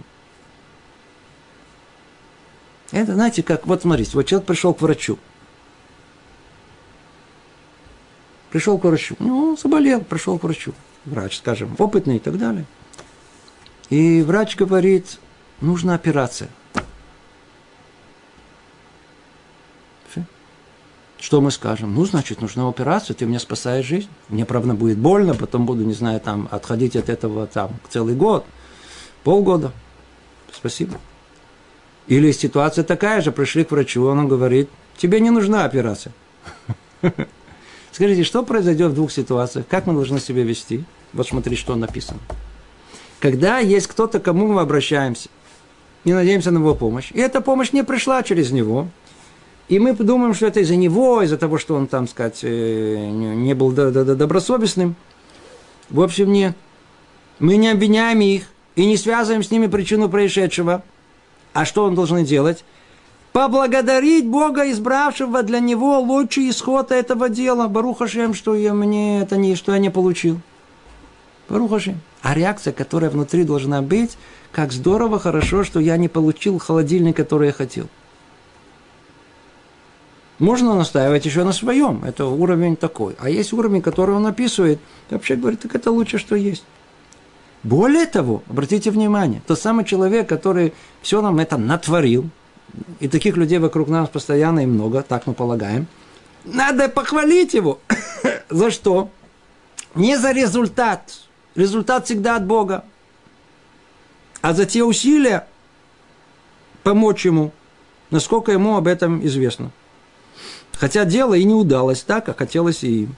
Это, 2.92 3.14
знаете, 3.14 3.42
как, 3.42 3.66
вот 3.66 3.84
смотрите, 3.84 4.12
вот 4.16 4.26
человек 4.26 4.46
пришел 4.46 4.74
к 4.74 4.82
врачу. 4.82 5.18
Пришел 8.54 8.78
к 8.78 8.84
врачу, 8.84 9.16
ну, 9.18 9.58
заболел, 9.58 10.02
пришел 10.02 10.38
к 10.38 10.44
врачу. 10.44 10.74
Врач, 11.06 11.40
скажем, 11.40 11.76
опытный 11.80 12.18
и 12.18 12.20
так 12.20 12.38
далее. 12.38 12.66
И 13.90 14.22
врач 14.22 14.56
говорит, 14.56 15.18
нужна 15.60 15.96
операция. 15.96 16.50
что 21.18 21.42
мы 21.42 21.52
скажем? 21.52 21.96
Ну, 21.96 22.06
значит, 22.06 22.42
нужна 22.42 22.68
операция, 22.68 23.16
ты 23.16 23.26
мне 23.26 23.40
спасаешь 23.40 23.86
жизнь. 23.86 24.10
Мне, 24.30 24.46
правда, 24.46 24.74
будет 24.74 25.00
больно, 25.00 25.34
потом 25.34 25.66
буду, 25.66 25.84
не 25.84 25.94
знаю, 25.94 26.20
там, 26.20 26.48
отходить 26.52 26.96
от 26.96 27.10
этого 27.10 27.48
там 27.48 27.72
целый 27.90 28.14
год, 28.14 28.46
полгода. 29.24 29.72
Спасибо. 30.52 31.00
Или 32.08 32.32
ситуация 32.34 32.84
такая 32.84 33.22
же, 33.22 33.32
пришли 33.32 33.64
к 33.64 33.72
врачу, 33.72 34.04
он 34.04 34.28
говорит, 34.28 34.70
тебе 34.98 35.22
не 35.22 35.32
нужна 35.32 35.66
операция. 35.66 36.14
Скажите, 37.94 38.24
что 38.24 38.42
произойдет 38.44 38.92
в 38.92 38.96
двух 38.96 39.12
ситуациях? 39.12 39.68
Как 39.70 39.86
мы 39.86 39.94
должны 39.94 40.20
себя 40.20 40.44
вести? 40.44 40.84
Вот 41.14 41.28
смотри, 41.28 41.56
что 41.56 41.76
написано. 41.76 42.20
Когда 43.20 43.60
есть 43.60 43.86
кто-то, 43.86 44.20
к 44.20 44.24
кому 44.24 44.48
мы 44.48 44.62
обращаемся, 44.62 45.30
и 46.04 46.12
надеемся 46.12 46.50
на 46.50 46.58
его 46.58 46.74
помощь, 46.74 47.12
и 47.14 47.20
эта 47.20 47.40
помощь 47.40 47.72
не 47.72 47.84
пришла 47.84 48.24
через 48.24 48.50
него, 48.50 48.88
и 49.70 49.78
мы 49.78 49.94
думаем, 49.94 50.34
что 50.34 50.48
это 50.48 50.60
из-за 50.60 50.76
него, 50.76 51.22
из-за 51.22 51.38
того, 51.38 51.60
что 51.60 51.76
он, 51.76 51.86
там, 51.86 52.08
сказать, 52.08 52.40
э, 52.42 53.10
не 53.10 53.54
был 53.54 53.72
добросовестным. 53.72 54.96
В 55.92 56.02
общем, 56.02 56.32
нет. 56.32 56.58
Мы 57.38 57.58
не 57.58 57.70
обвиняем 57.70 58.20
их 58.22 58.46
и 58.76 58.88
не 58.88 58.98
связываем 58.98 59.44
с 59.44 59.52
ними 59.52 59.68
причину 59.68 60.10
происшедшего. 60.10 60.84
А 61.54 61.64
что 61.64 61.86
он 61.86 61.94
должен 61.94 62.26
делать? 62.26 62.66
Поблагодарить 63.34 64.28
Бога, 64.28 64.70
избравшего 64.72 65.42
для 65.42 65.60
него 65.60 66.00
лучший 66.00 66.52
исход 66.52 66.92
этого 66.92 67.30
дела. 67.30 67.68
Барухашем, 67.68 68.36
что 68.36 68.54
я 68.54 68.76
мне 68.76 69.22
это 69.22 69.38
не, 69.38 69.56
что 69.56 69.74
я 69.74 69.80
не 69.80 69.90
получил. 69.90 70.40
Барухашем. 71.50 72.00
А 72.22 72.36
реакция, 72.36 72.74
которая 72.74 73.10
внутри 73.10 73.44
должна 73.44 73.82
быть, 73.82 74.18
как 74.52 74.72
здорово, 74.72 75.20
хорошо, 75.20 75.64
что 75.64 75.80
я 75.80 75.98
не 75.98 76.08
получил 76.08 76.60
холодильник, 76.60 77.18
который 77.18 77.48
я 77.48 77.54
хотел. 77.54 77.88
Можно 80.38 80.76
настаивать 80.76 81.26
еще 81.26 81.44
на 81.44 81.54
своем. 81.54 82.04
Это 82.06 82.26
уровень 82.26 82.76
такой. 82.76 83.16
А 83.20 83.32
есть 83.32 83.52
уровень, 83.52 83.82
который 83.82 84.16
он 84.16 84.28
описывает. 84.28 84.80
И 85.10 85.14
вообще 85.14 85.36
говорит, 85.36 85.62
так 85.62 85.74
это 85.74 85.90
лучше, 85.90 86.20
что 86.20 86.36
есть. 86.36 86.64
Более 87.64 88.06
того, 88.06 88.44
обратите 88.48 88.92
внимание, 88.92 89.42
тот 89.48 89.60
самый 89.60 89.86
человек, 89.86 90.30
который 90.30 90.74
все 91.02 91.22
нам 91.22 91.40
это 91.40 91.58
натворил, 91.58 92.30
и 93.00 93.08
таких 93.08 93.38
людей 93.38 93.60
вокруг 93.60 93.88
нас 93.88 94.10
постоянно 94.10 94.62
и 94.62 94.66
много, 94.66 95.04
так 95.04 95.28
мы 95.28 95.34
полагаем, 95.34 95.88
надо 96.46 96.90
похвалить 96.90 97.54
его. 97.54 97.80
за 98.50 98.72
что? 98.72 99.10
Не 99.96 100.18
за 100.18 100.32
результат. 100.32 101.20
Результат 101.56 102.06
всегда 102.06 102.36
от 102.36 102.46
Бога. 102.46 102.84
А 104.42 104.54
за 104.54 104.66
те 104.66 104.84
усилия 104.84 105.48
помочь 106.84 107.26
ему, 107.26 107.54
насколько 108.10 108.52
ему 108.52 108.76
об 108.76 108.88
этом 108.88 109.26
известно. 109.26 109.72
Хотя 110.74 111.06
дело 111.06 111.34
и 111.34 111.44
не 111.44 111.54
удалось 111.54 112.02
так, 112.02 112.26
как 112.26 112.40
хотелось 112.40 112.84
и 112.84 113.04
им. 113.04 113.16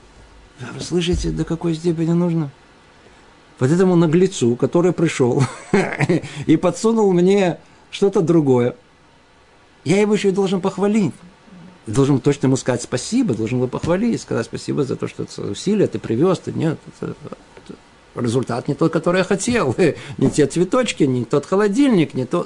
Вы 0.74 0.82
слышите, 0.82 1.30
до 1.32 1.46
какой 1.46 1.74
степени 1.74 2.12
нужно? 2.12 2.52
Вот 3.60 3.72
этому 3.72 3.96
наглецу, 3.96 4.56
который 4.56 4.92
пришел 4.92 5.42
и 6.46 6.58
подсунул 6.58 7.12
мне 7.14 7.58
что-то 7.90 8.22
другое, 8.22 8.76
я 9.86 10.02
его 10.02 10.16
еще 10.16 10.30
и 10.30 10.32
должен 10.32 10.60
похвалить. 10.60 11.14
Должен 11.88 12.20
точно 12.20 12.48
ему 12.48 12.58
сказать 12.58 12.82
спасибо, 12.82 13.36
должен 13.36 13.60
его 13.60 13.68
похвалить, 13.68 14.20
сказать 14.20 14.48
спасибо 14.48 14.84
за 14.84 14.96
то, 14.96 15.08
что 15.08 15.28
усилия 15.44 15.86
ты 15.86 16.00
привез, 16.00 16.40
ты 16.40 16.52
нет, 16.52 16.80
это, 16.88 17.16
это 17.64 17.78
результат 18.20 18.68
не 18.68 18.74
тот, 18.74 18.92
который 18.92 19.20
я 19.20 19.24
хотел, 19.24 19.76
не 20.18 20.32
те 20.32 20.48
цветочки, 20.48 21.04
не 21.04 21.26
тот 21.26 21.46
холодильник, 21.46 22.16
не, 22.16 22.26
то, 22.26 22.44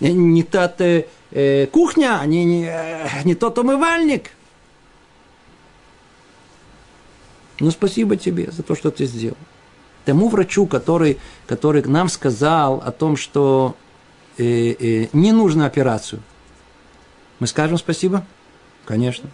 не, 0.00 0.12
не 0.12 0.42
тот 0.42 0.80
э, 0.80 1.66
кухня, 1.66 2.22
не, 2.24 2.46
не, 2.46 2.66
э, 2.66 3.08
не 3.24 3.34
тот 3.34 3.58
умывальник. 3.58 4.30
Ну, 7.60 7.70
спасибо 7.70 8.16
тебе 8.16 8.50
за 8.50 8.62
то, 8.62 8.74
что 8.74 8.90
ты 8.90 9.04
сделал. 9.04 9.36
Тому 10.06 10.28
врачу, 10.30 10.66
который, 10.66 11.18
который 11.46 11.82
нам 11.82 12.08
сказал 12.08 12.82
о 12.84 12.90
том, 12.90 13.16
что 13.16 13.76
э, 14.38 14.44
э, 14.44 15.08
не 15.12 15.32
нужно 15.32 15.66
операцию, 15.66 16.22
мы 17.40 17.46
скажем 17.46 17.78
спасибо? 17.78 18.24
Конечно. 18.84 19.30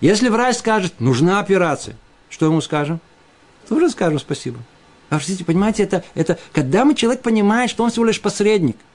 Если 0.00 0.28
врач 0.28 0.56
скажет, 0.56 1.00
нужна 1.00 1.40
операция, 1.40 1.96
что 2.28 2.46
ему 2.46 2.60
скажем? 2.60 3.00
Тоже 3.68 3.90
скажем 3.90 4.18
спасибо. 4.18 4.58
А 5.10 5.18
понимаете, 5.46 5.82
это, 5.84 6.04
это 6.14 6.38
когда 6.52 6.84
мы 6.84 6.94
человек 6.94 7.22
понимает, 7.22 7.70
что 7.70 7.84
он 7.84 7.90
всего 7.90 8.04
лишь 8.04 8.20
посредник– 8.20 8.76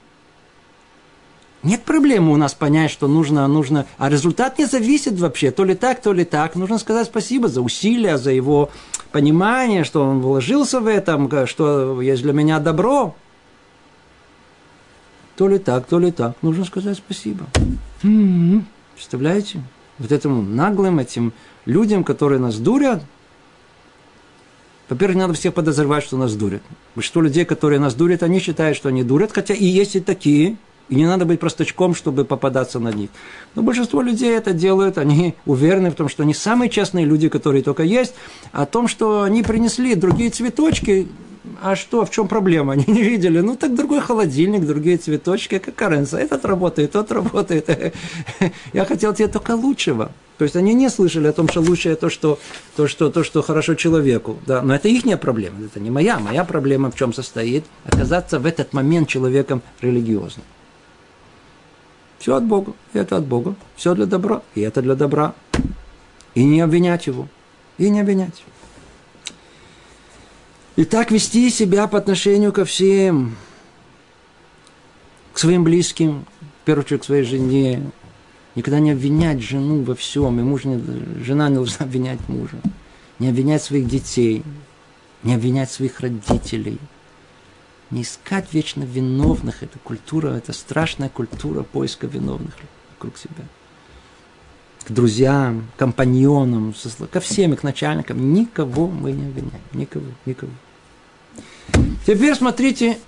нет 1.62 1.82
проблемы 1.82 2.32
у 2.32 2.36
нас 2.36 2.54
понять, 2.54 2.90
что 2.90 3.06
нужно, 3.06 3.46
нужно, 3.46 3.86
а 3.98 4.08
результат 4.08 4.58
не 4.58 4.64
зависит 4.64 5.18
вообще, 5.18 5.50
то 5.50 5.64
ли 5.64 5.74
так, 5.74 6.00
то 6.00 6.12
ли 6.12 6.24
так. 6.24 6.54
Нужно 6.54 6.78
сказать 6.78 7.06
спасибо 7.06 7.48
за 7.48 7.60
усилия, 7.60 8.16
за 8.16 8.30
его 8.30 8.70
понимание, 9.12 9.84
что 9.84 10.02
он 10.02 10.20
вложился 10.20 10.80
в 10.80 10.86
этом, 10.86 11.30
что 11.46 12.00
есть 12.00 12.22
для 12.22 12.32
меня 12.32 12.60
добро. 12.60 13.14
То 15.40 15.48
ли 15.48 15.58
так, 15.58 15.86
то 15.86 15.98
ли 15.98 16.10
так. 16.10 16.34
Нужно 16.42 16.66
сказать 16.66 16.98
спасибо. 16.98 17.46
Представляете? 18.94 19.62
Вот 19.98 20.12
этим 20.12 20.54
наглым, 20.54 20.98
этим 20.98 21.32
людям, 21.64 22.04
которые 22.04 22.38
нас 22.38 22.58
дурят, 22.58 23.02
во-первых, 24.90 25.16
надо 25.16 25.32
всех 25.32 25.54
подозревать, 25.54 26.04
что 26.04 26.18
нас 26.18 26.34
дурят. 26.34 26.60
Большинство 26.94 27.22
людей, 27.22 27.46
которые 27.46 27.80
нас 27.80 27.94
дурят, 27.94 28.22
они 28.22 28.38
считают, 28.38 28.76
что 28.76 28.90
они 28.90 29.02
дурят, 29.02 29.32
хотя 29.32 29.54
и 29.54 29.64
есть 29.64 29.96
и 29.96 30.00
такие– 30.00 30.58
и 30.90 30.96
не 30.96 31.06
надо 31.06 31.24
быть 31.24 31.38
простачком, 31.38 31.94
чтобы 31.94 32.24
попадаться 32.24 32.80
на 32.80 32.92
них. 32.92 33.10
Но 33.54 33.62
большинство 33.62 34.02
людей 34.02 34.36
это 34.36 34.52
делают, 34.52 34.98
они 34.98 35.36
уверены 35.46 35.92
в 35.92 35.94
том, 35.94 36.08
что 36.08 36.24
они 36.24 36.34
самые 36.34 36.68
честные 36.68 37.06
люди, 37.06 37.28
которые 37.28 37.62
только 37.62 37.84
есть, 37.84 38.12
о 38.50 38.66
том, 38.66 38.88
что 38.88 39.22
они 39.22 39.44
принесли 39.44 39.94
другие 39.94 40.30
цветочки, 40.30 41.06
а 41.62 41.76
что, 41.76 42.04
в 42.04 42.10
чем 42.10 42.28
проблема? 42.28 42.72
Они 42.74 42.84
не 42.86 43.02
видели. 43.02 43.40
Ну, 43.40 43.56
так 43.56 43.74
другой 43.74 44.00
холодильник, 44.00 44.66
другие 44.66 44.96
цветочки, 44.96 45.58
как 45.58 45.80
Аренса. 45.82 46.18
Этот 46.18 46.44
работает, 46.44 46.92
тот 46.92 47.10
работает. 47.12 47.94
Я 48.72 48.84
хотел 48.84 49.14
тебе 49.14 49.28
только 49.28 49.52
лучшего. 49.52 50.12
То 50.38 50.44
есть 50.44 50.56
они 50.56 50.72
не 50.72 50.88
слышали 50.88 51.26
о 51.26 51.34
том, 51.34 51.48
что 51.48 51.60
лучшее 51.60 51.96
то, 51.96 52.08
что, 52.08 52.38
то, 52.74 52.88
что, 52.88 53.10
то, 53.10 53.22
что 53.22 53.42
хорошо 53.42 53.74
человеку. 53.74 54.38
Да? 54.46 54.62
Но 54.62 54.74
это 54.74 54.88
их 54.88 55.02
проблема, 55.20 55.66
это 55.66 55.78
не 55.80 55.90
моя. 55.90 56.18
Моя 56.18 56.44
проблема 56.44 56.90
в 56.90 56.96
чем 56.96 57.12
состоит? 57.12 57.66
Оказаться 57.84 58.38
в 58.38 58.46
этот 58.46 58.72
момент 58.72 59.06
человеком 59.06 59.60
религиозным. 59.82 60.46
Все 62.18 62.36
от 62.36 62.44
Бога, 62.44 62.72
и 62.94 62.98
это 62.98 63.18
от 63.18 63.26
Бога. 63.26 63.54
Все 63.76 63.94
для 63.94 64.06
добра, 64.06 64.40
и 64.54 64.62
это 64.62 64.80
для 64.80 64.94
добра. 64.94 65.34
И 66.34 66.42
не 66.42 66.62
обвинять 66.62 67.06
его, 67.06 67.28
и 67.76 67.90
не 67.90 68.00
обвинять. 68.00 68.42
И 70.80 70.86
так 70.86 71.10
вести 71.10 71.50
себя 71.50 71.86
по 71.88 71.98
отношению 71.98 72.54
ко 72.54 72.64
всем, 72.64 73.36
к 75.34 75.38
своим 75.38 75.62
близким, 75.62 76.24
в 76.62 76.64
первую 76.64 76.86
очередь 76.86 77.02
к 77.02 77.04
своей 77.04 77.22
жене. 77.22 77.90
Никогда 78.54 78.80
не 78.80 78.92
обвинять 78.92 79.42
жену 79.42 79.82
во 79.82 79.94
всем, 79.94 80.40
и 80.40 80.42
муж 80.42 80.64
не, 80.64 80.82
жена 81.22 81.50
не 81.50 81.56
должна 81.56 81.84
обвинять 81.84 82.26
мужа. 82.28 82.56
Не 83.18 83.28
обвинять 83.28 83.62
своих 83.62 83.88
детей, 83.88 84.42
не 85.22 85.34
обвинять 85.34 85.70
своих 85.70 86.00
родителей– 86.00 86.78
не 87.90 88.00
искать 88.00 88.54
вечно 88.54 88.82
виновных. 88.82 89.62
Это 89.62 89.78
культура, 89.80 90.28
это 90.28 90.54
страшная 90.54 91.10
культура 91.10 91.62
поиска 91.62 92.06
виновных 92.06 92.54
вокруг 92.92 93.18
себя. 93.18 93.44
К 94.86 94.92
друзьям, 94.92 95.68
компаньонам, 95.76 96.74
ко 97.12 97.20
всем, 97.20 97.54
к 97.54 97.64
начальникам. 97.64 98.32
Никого 98.32 98.86
мы 98.86 99.12
не 99.12 99.26
обвиняем. 99.26 99.60
Никого, 99.74 100.06
никого. 100.24 100.52
Теперь 102.06 102.34
смотрите, 102.34 102.98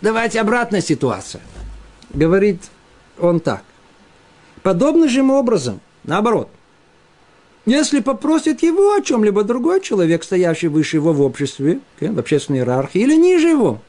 давайте 0.00 0.40
обратная 0.40 0.80
ситуация. 0.80 1.42
Говорит 2.10 2.62
он 3.18 3.40
так. 3.40 3.62
Подобным 4.62 5.08
же 5.08 5.22
образом, 5.22 5.80
наоборот, 6.04 6.48
если 7.66 8.00
попросит 8.00 8.62
его 8.62 8.94
о 8.94 9.00
чем-либо 9.00 9.42
другой 9.42 9.80
человек, 9.80 10.22
стоящий 10.22 10.68
выше 10.68 10.96
его 10.98 11.12
в 11.12 11.20
обществе, 11.20 11.80
в 12.00 12.18
общественной 12.18 12.60
иерархии, 12.60 13.00
или 13.00 13.16
ниже 13.16 13.48
его, 13.48 13.80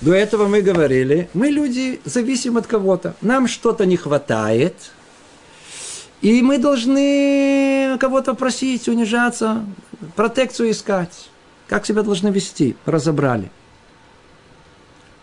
до 0.00 0.14
этого 0.14 0.46
мы 0.46 0.62
говорили, 0.62 1.28
мы 1.34 1.48
люди 1.48 2.00
зависим 2.04 2.56
от 2.56 2.66
кого-то. 2.66 3.14
Нам 3.20 3.48
что-то 3.48 3.84
не 3.84 3.96
хватает, 3.96 4.74
и 6.22 6.40
мы 6.42 6.58
должны 6.58 7.96
кого-то 7.98 8.34
просить, 8.34 8.88
унижаться, 8.88 9.64
протекцию 10.16 10.70
искать. 10.70 11.30
Как 11.70 11.86
себя 11.86 12.02
должны 12.02 12.28
вести? 12.28 12.76
Разобрали. 12.84 13.50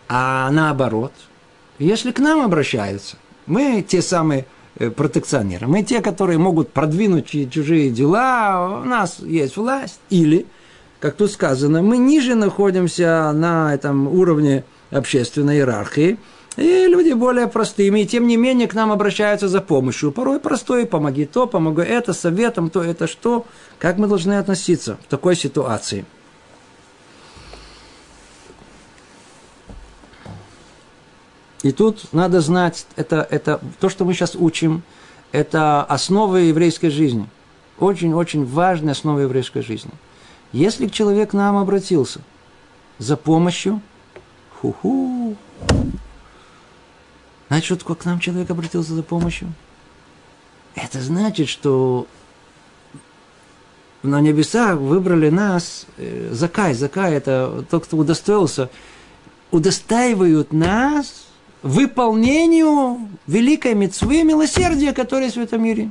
А 0.08 0.50
наоборот, 0.50 1.12
если 1.78 2.10
к 2.10 2.18
нам 2.18 2.40
обращаются, 2.40 3.18
мы 3.46 3.84
те 3.86 4.02
самые 4.02 4.46
э, 4.78 4.90
протекционеры, 4.90 5.68
мы 5.68 5.84
те, 5.84 6.00
которые 6.00 6.38
могут 6.38 6.72
продвинуть 6.72 7.30
чужие 7.52 7.90
дела, 7.90 8.80
у 8.82 8.84
нас 8.84 9.20
есть 9.20 9.56
власть, 9.56 10.00
или– 10.10 10.46
как 11.00 11.14
тут 11.14 11.30
сказано, 11.30 11.80
мы 11.80 11.96
ниже 11.96 12.34
находимся 12.34 13.30
на 13.32 13.72
этом 13.72 14.08
уровне 14.08 14.64
общественной 14.90 15.56
иерархии, 15.56 16.18
И 16.56 16.86
люди 16.88 17.12
более 17.12 17.46
простыми, 17.46 18.00
и 18.00 18.06
тем 18.06 18.26
не 18.26 18.36
менее 18.36 18.66
к 18.66 18.74
нам 18.74 18.90
обращаются 18.90 19.46
за 19.46 19.60
помощью. 19.60 20.10
Порой 20.10 20.40
простой, 20.40 20.86
помоги 20.86 21.24
то, 21.24 21.46
помоги 21.46 21.82
это, 21.82 22.12
советом 22.12 22.68
то, 22.68 22.82
это 22.82 23.06
что. 23.06 23.46
Как 23.78 23.96
мы 23.96 24.08
должны 24.08 24.38
относиться 24.38 24.98
в 25.06 25.08
такой 25.08 25.36
ситуации? 25.36 26.04
И 31.62 31.72
тут 31.72 32.12
надо 32.12 32.40
знать, 32.40 32.86
это, 32.96 33.26
это 33.30 33.60
то, 33.80 33.88
что 33.88 34.04
мы 34.04 34.14
сейчас 34.14 34.34
учим, 34.34 34.82
это 35.32 35.82
основы 35.84 36.42
еврейской 36.42 36.90
жизни. 36.90 37.28
Очень-очень 37.78 38.44
важная 38.44 38.92
основа 38.92 39.20
еврейской 39.20 39.62
жизни. 39.62 39.90
Если 40.52 40.86
человек 40.86 41.30
к 41.30 41.34
нам 41.34 41.56
обратился 41.56 42.20
за 42.98 43.16
помощью, 43.16 43.80
ху-ху, 44.60 45.36
Значит, 47.48 47.82
к 47.82 48.04
нам 48.04 48.20
человек 48.20 48.50
обратился 48.50 48.94
за 48.94 49.02
помощью? 49.02 49.52
Это 50.74 51.00
значит, 51.00 51.48
что 51.48 52.06
на 54.02 54.20
небесах 54.20 54.78
выбрали 54.78 55.30
нас, 55.30 55.86
э, 55.96 56.28
Закай, 56.32 56.74
Закай, 56.74 57.14
это 57.14 57.64
тот, 57.70 57.86
кто 57.86 57.96
удостоился, 57.96 58.70
удостаивают 59.50 60.52
нас 60.52 61.27
выполнению 61.62 63.08
великой 63.26 63.74
мецвы 63.74 64.22
милосердия, 64.22 64.92
которое 64.92 65.24
есть 65.24 65.36
в 65.36 65.40
этом 65.40 65.62
мире. 65.62 65.90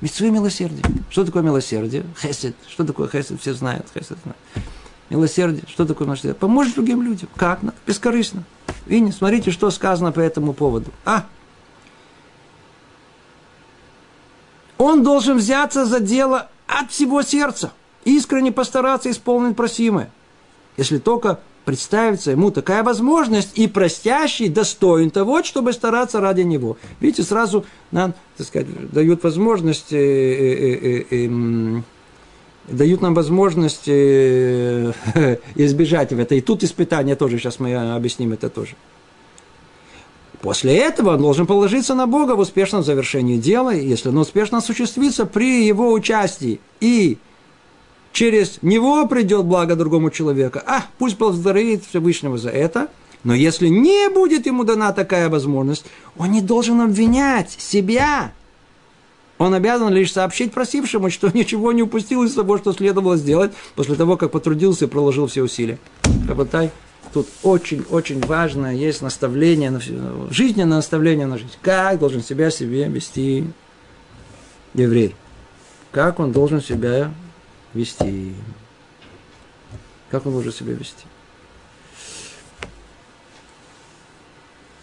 Мецвы 0.00 0.30
милосердия. 0.30 0.82
Что 1.10 1.24
такое 1.24 1.42
милосердие? 1.42 2.04
Хесед. 2.20 2.54
Что 2.68 2.84
такое 2.84 3.08
хесед? 3.08 3.40
Все 3.40 3.54
знают. 3.54 3.86
Хесед 3.92 4.18
знают. 4.22 4.38
Милосердие. 5.10 5.64
Что 5.68 5.84
такое 5.84 6.06
милосердие? 6.06 6.34
Поможет 6.34 6.74
другим 6.74 7.02
людям. 7.02 7.28
Как? 7.36 7.60
Бескорыстно. 7.86 8.44
И 8.86 9.00
не 9.00 9.12
смотрите, 9.12 9.50
что 9.50 9.70
сказано 9.70 10.12
по 10.12 10.20
этому 10.20 10.52
поводу. 10.52 10.92
А, 11.04 11.26
он 14.78 15.02
должен 15.02 15.36
взяться 15.38 15.84
за 15.84 16.00
дело 16.00 16.48
от 16.66 16.90
всего 16.90 17.22
сердца, 17.22 17.72
искренне 18.04 18.52
постараться 18.52 19.10
исполнить 19.10 19.56
просимое. 19.56 20.10
Если 20.76 20.98
только 20.98 21.40
представится 21.68 22.30
ему 22.30 22.50
такая 22.50 22.82
возможность, 22.82 23.58
и 23.58 23.66
простящий 23.66 24.48
достоин 24.48 25.10
того, 25.10 25.42
чтобы 25.42 25.74
стараться 25.74 26.18
ради 26.18 26.40
него. 26.40 26.78
Видите, 26.98 27.24
сразу 27.24 27.66
нам, 27.90 28.14
так 28.38 28.46
сказать, 28.46 28.90
дают 28.90 29.22
возможность 29.22 29.92
э, 29.92 29.98
э, 29.98 31.04
э, 31.10 31.26
э, 31.26 31.82
дают 32.68 33.02
нам 33.02 33.12
возможность 33.12 33.86
э, 33.86 34.94
избежать 35.56 36.10
это. 36.12 36.34
И 36.36 36.40
тут 36.40 36.64
испытание 36.64 37.16
тоже, 37.16 37.36
сейчас 37.36 37.60
мы 37.60 37.74
объясним 37.94 38.32
это 38.32 38.48
тоже. 38.48 38.74
После 40.40 40.74
этого 40.74 41.16
он 41.16 41.20
должен 41.20 41.46
положиться 41.46 41.94
на 41.94 42.06
Бога 42.06 42.32
в 42.32 42.38
успешном 42.38 42.82
завершении 42.82 43.36
дела, 43.36 43.74
если 43.74 44.08
оно 44.08 44.22
успешно 44.22 44.56
осуществится 44.56 45.26
при 45.26 45.66
его 45.66 45.92
участии. 45.92 46.60
И 46.80 47.18
через 48.18 48.58
него 48.62 49.06
придет 49.06 49.44
благо 49.44 49.76
другому 49.76 50.10
человеку. 50.10 50.58
А, 50.66 50.86
пусть 50.98 51.16
благодарит 51.16 51.84
Всевышнего 51.84 52.36
за 52.36 52.50
это. 52.50 52.88
Но 53.22 53.32
если 53.32 53.68
не 53.68 54.10
будет 54.10 54.46
ему 54.46 54.64
дана 54.64 54.92
такая 54.92 55.28
возможность, 55.28 55.84
он 56.16 56.32
не 56.32 56.40
должен 56.40 56.80
обвинять 56.80 57.52
себя 57.52 58.32
он 59.38 59.54
обязан 59.54 59.92
лишь 59.92 60.12
сообщить 60.12 60.50
просившему, 60.50 61.10
что 61.10 61.30
ничего 61.32 61.70
не 61.70 61.84
упустил 61.84 62.24
из 62.24 62.34
того, 62.34 62.58
что 62.58 62.72
следовало 62.72 63.16
сделать, 63.16 63.52
после 63.76 63.94
того, 63.94 64.16
как 64.16 64.32
потрудился 64.32 64.86
и 64.86 64.88
проложил 64.88 65.28
все 65.28 65.44
усилия. 65.44 65.78
Работай, 66.26 66.72
тут 67.14 67.28
очень-очень 67.44 68.20
важно 68.26 68.76
есть 68.76 69.00
наставление, 69.00 69.80
жизненное 70.30 70.78
наставление 70.78 71.28
на 71.28 71.38
жизнь. 71.38 71.52
Как 71.62 72.00
должен 72.00 72.24
себя 72.24 72.50
себе 72.50 72.88
вести 72.88 73.44
еврей? 74.74 75.14
Как 75.92 76.18
он 76.18 76.32
должен 76.32 76.60
себя 76.60 77.12
вести? 77.78 78.34
Как 80.10 80.26
он 80.26 80.32
должен 80.32 80.52
себя 80.52 80.74
вести? 80.74 81.06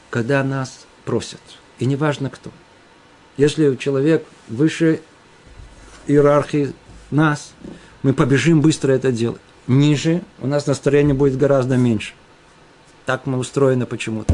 Когда 0.10 0.44
нас 0.44 0.86
просят, 1.04 1.42
и 1.80 1.86
неважно 1.86 2.30
кто– 2.30 2.52
если 3.38 3.76
человек 3.76 4.26
выше 4.48 5.02
иерархии 6.08 6.74
нас, 7.12 7.54
мы 8.02 8.14
побежим 8.14 8.62
быстро 8.62 8.94
это 8.94 9.12
делать. 9.12 9.42
Ниже 9.68 10.22
у 10.40 10.48
нас 10.48 10.68
настроение 10.68 11.14
будет 11.14 11.38
гораздо 11.38 11.76
меньше. 11.76 12.14
Так 13.06 13.26
мы 13.26 13.38
устроены 13.38 13.86
почему-то. 13.86 14.34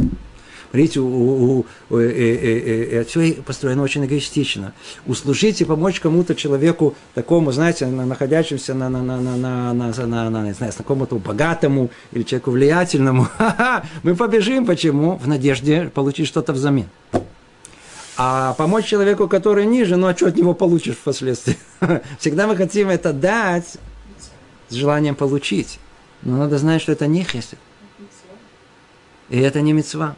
Видите, 0.74 1.01
у, 1.01 1.05
у, 1.07 1.65
у, 1.89 1.97
э, 1.97 2.09
э, 2.09 2.99
э, 2.99 3.03
все 3.03 3.34
построено 3.34 3.84
очень 3.84 4.05
эгоистично. 4.05 4.74
Услужить 5.05 5.61
и 5.61 5.65
помочь 5.65 5.99
кому-то, 5.99 6.34
человеку 6.34 6.95
такому, 7.13 7.51
знаете, 7.51 7.88
находящемуся 7.88 8.74
на, 8.74 8.89
на, 8.89 9.01
на, 9.01 9.19
на, 9.19 9.38
на, 9.38 9.74
на, 9.74 10.05
на, 10.05 10.30
на 10.30 10.45
не 10.45 10.53
знаю, 10.53 10.72
какому-то 10.78 11.17
богатому 11.17 11.89
или 12.13 12.24
человеку 12.24 12.51
влиятельному, 12.51 13.28
мы 14.03 14.15
побежим. 14.15 14.65
Почему? 14.65 15.17
В 15.17 15.28
надежде 15.28 15.91
получить 15.93 16.28
что-то 16.28 16.53
взамен. 16.53 16.88
А 18.17 18.53
помочь 18.53 18.86
человеку, 18.86 19.28
который 19.28 19.65
ниже, 19.65 19.97
ну 19.97 20.07
а 20.07 20.15
что 20.15 20.28
от 20.28 20.38
него 20.38 20.53
получишь 20.53 20.95
впоследствии? 20.95 21.57
Всегда 22.19 22.47
мы 22.47 22.55
хотим 22.55 22.89
это 22.89 23.13
дать 23.13 23.78
с 24.69 24.74
желанием 24.74 25.15
получить. 25.15 25.80
Но 26.22 26.38
надо 26.38 26.57
знать, 26.57 26.82
что 26.82 26.91
это 26.91 27.07
не 27.07 27.24
хесед. 27.24 27.57
И 29.30 29.39
это 29.39 29.61
не 29.61 29.74
мецва. 29.74 30.15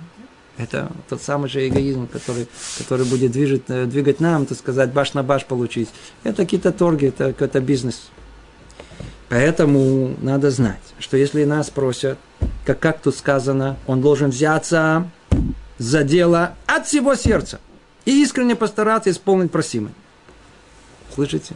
Это 0.57 0.91
тот 1.09 1.21
самый 1.21 1.49
же 1.49 1.67
эгоизм, 1.67 2.07
который, 2.07 2.47
который 2.77 3.05
будет 3.05 3.31
движет, 3.31 3.69
э, 3.69 3.85
двигать 3.85 4.19
нам, 4.19 4.45
так 4.45 4.57
сказать, 4.57 4.91
баш 4.93 5.13
на 5.13 5.23
баш 5.23 5.45
получить. 5.45 5.89
Это 6.23 6.43
какие-то 6.43 6.71
торги, 6.71 7.07
это 7.07 7.33
какой-то 7.33 7.59
бизнес. 7.59 8.09
Поэтому 9.29 10.15
надо 10.21 10.51
знать, 10.51 10.81
что 10.99 11.17
если 11.17 11.43
нас 11.43 11.71
просят, 11.71 12.19
как, 12.65 12.79
как 12.79 13.01
тут 13.01 13.15
сказано, 13.15 13.77
он 13.87 14.01
должен 14.01 14.29
взяться 14.29 15.09
за 15.79 16.03
дело 16.03 16.55
от 16.67 16.85
всего 16.85 17.15
сердца 17.15 17.59
и 18.05 18.21
искренне 18.21 18.55
постараться 18.55 19.09
исполнить 19.09 19.51
просимое. 19.51 19.93
Слышите? 21.15 21.55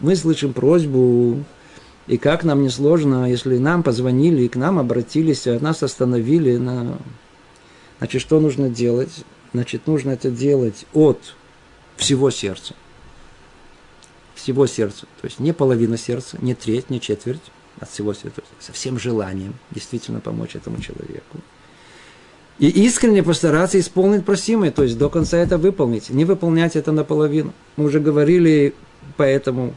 Мы 0.00 0.16
слышим 0.16 0.54
просьбу, 0.54 1.44
и 2.06 2.18
как 2.18 2.44
нам 2.44 2.62
не 2.62 2.68
сложно, 2.68 3.30
если 3.30 3.58
нам 3.58 3.82
позвонили, 3.82 4.42
и 4.42 4.48
к 4.48 4.56
нам 4.56 4.78
обратились, 4.78 5.46
а 5.46 5.58
нас 5.60 5.82
остановили, 5.82 6.56
на... 6.56 6.98
значит, 8.04 8.20
что 8.20 8.38
нужно 8.38 8.68
делать? 8.68 9.24
Значит, 9.54 9.86
нужно 9.86 10.10
это 10.10 10.30
делать 10.30 10.84
от 10.92 11.18
всего 11.96 12.30
сердца. 12.30 12.74
Всего 14.34 14.66
сердца. 14.66 15.06
То 15.22 15.24
есть 15.26 15.40
не 15.40 15.54
половина 15.54 15.96
сердца, 15.96 16.36
не 16.42 16.54
треть, 16.54 16.90
не 16.90 17.00
четверть, 17.00 17.40
от 17.80 17.88
всего 17.88 18.12
сердца. 18.12 18.42
Со 18.60 18.72
всем 18.74 18.98
желанием 18.98 19.54
действительно 19.70 20.20
помочь 20.20 20.54
этому 20.54 20.82
человеку. 20.82 21.38
И 22.58 22.68
искренне 22.68 23.22
постараться 23.22 23.80
исполнить 23.80 24.26
просимое, 24.26 24.70
то 24.70 24.82
есть 24.82 24.98
до 24.98 25.08
конца 25.08 25.38
это 25.38 25.56
выполнить, 25.56 26.10
не 26.10 26.26
выполнять 26.26 26.76
это 26.76 26.92
наполовину. 26.92 27.54
Мы 27.76 27.86
уже 27.86 28.00
говорили 28.00 28.74
по 29.16 29.22
этому 29.22 29.74